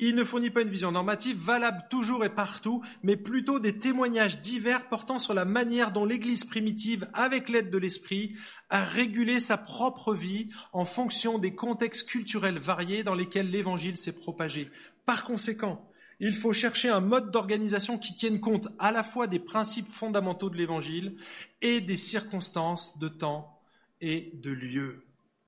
Il 0.00 0.16
ne 0.16 0.24
fournit 0.24 0.50
pas 0.50 0.62
une 0.62 0.70
vision 0.70 0.90
normative 0.90 1.38
valable 1.38 1.84
toujours 1.88 2.24
et 2.24 2.34
partout, 2.34 2.82
mais 3.02 3.16
plutôt 3.16 3.60
des 3.60 3.78
témoignages 3.78 4.40
divers 4.40 4.88
portant 4.88 5.18
sur 5.18 5.34
la 5.34 5.44
manière 5.44 5.92
dont 5.92 6.04
l'Église 6.04 6.44
primitive, 6.44 7.08
avec 7.14 7.48
l'aide 7.48 7.70
de 7.70 7.78
l'Esprit, 7.78 8.34
a 8.70 8.84
régulé 8.84 9.38
sa 9.38 9.56
propre 9.56 10.12
vie 10.14 10.48
en 10.72 10.84
fonction 10.84 11.38
des 11.38 11.54
contextes 11.54 12.08
culturels 12.08 12.58
variés 12.58 13.04
dans 13.04 13.14
lesquels 13.14 13.50
l'Évangile 13.50 13.96
s'est 13.96 14.12
propagé. 14.12 14.68
Par 15.06 15.24
conséquent, 15.24 15.88
il 16.18 16.34
faut 16.34 16.52
chercher 16.52 16.88
un 16.88 17.00
mode 17.00 17.30
d'organisation 17.30 17.98
qui 17.98 18.14
tienne 18.14 18.40
compte 18.40 18.68
à 18.78 18.90
la 18.90 19.04
fois 19.04 19.26
des 19.26 19.38
principes 19.38 19.90
fondamentaux 19.90 20.50
de 20.50 20.56
l'Évangile 20.56 21.16
et 21.62 21.80
des 21.80 21.96
circonstances 21.96 22.98
de 22.98 23.08
temps 23.08 23.60
et 24.00 24.32
de 24.34 24.50
lieu. 24.50 25.04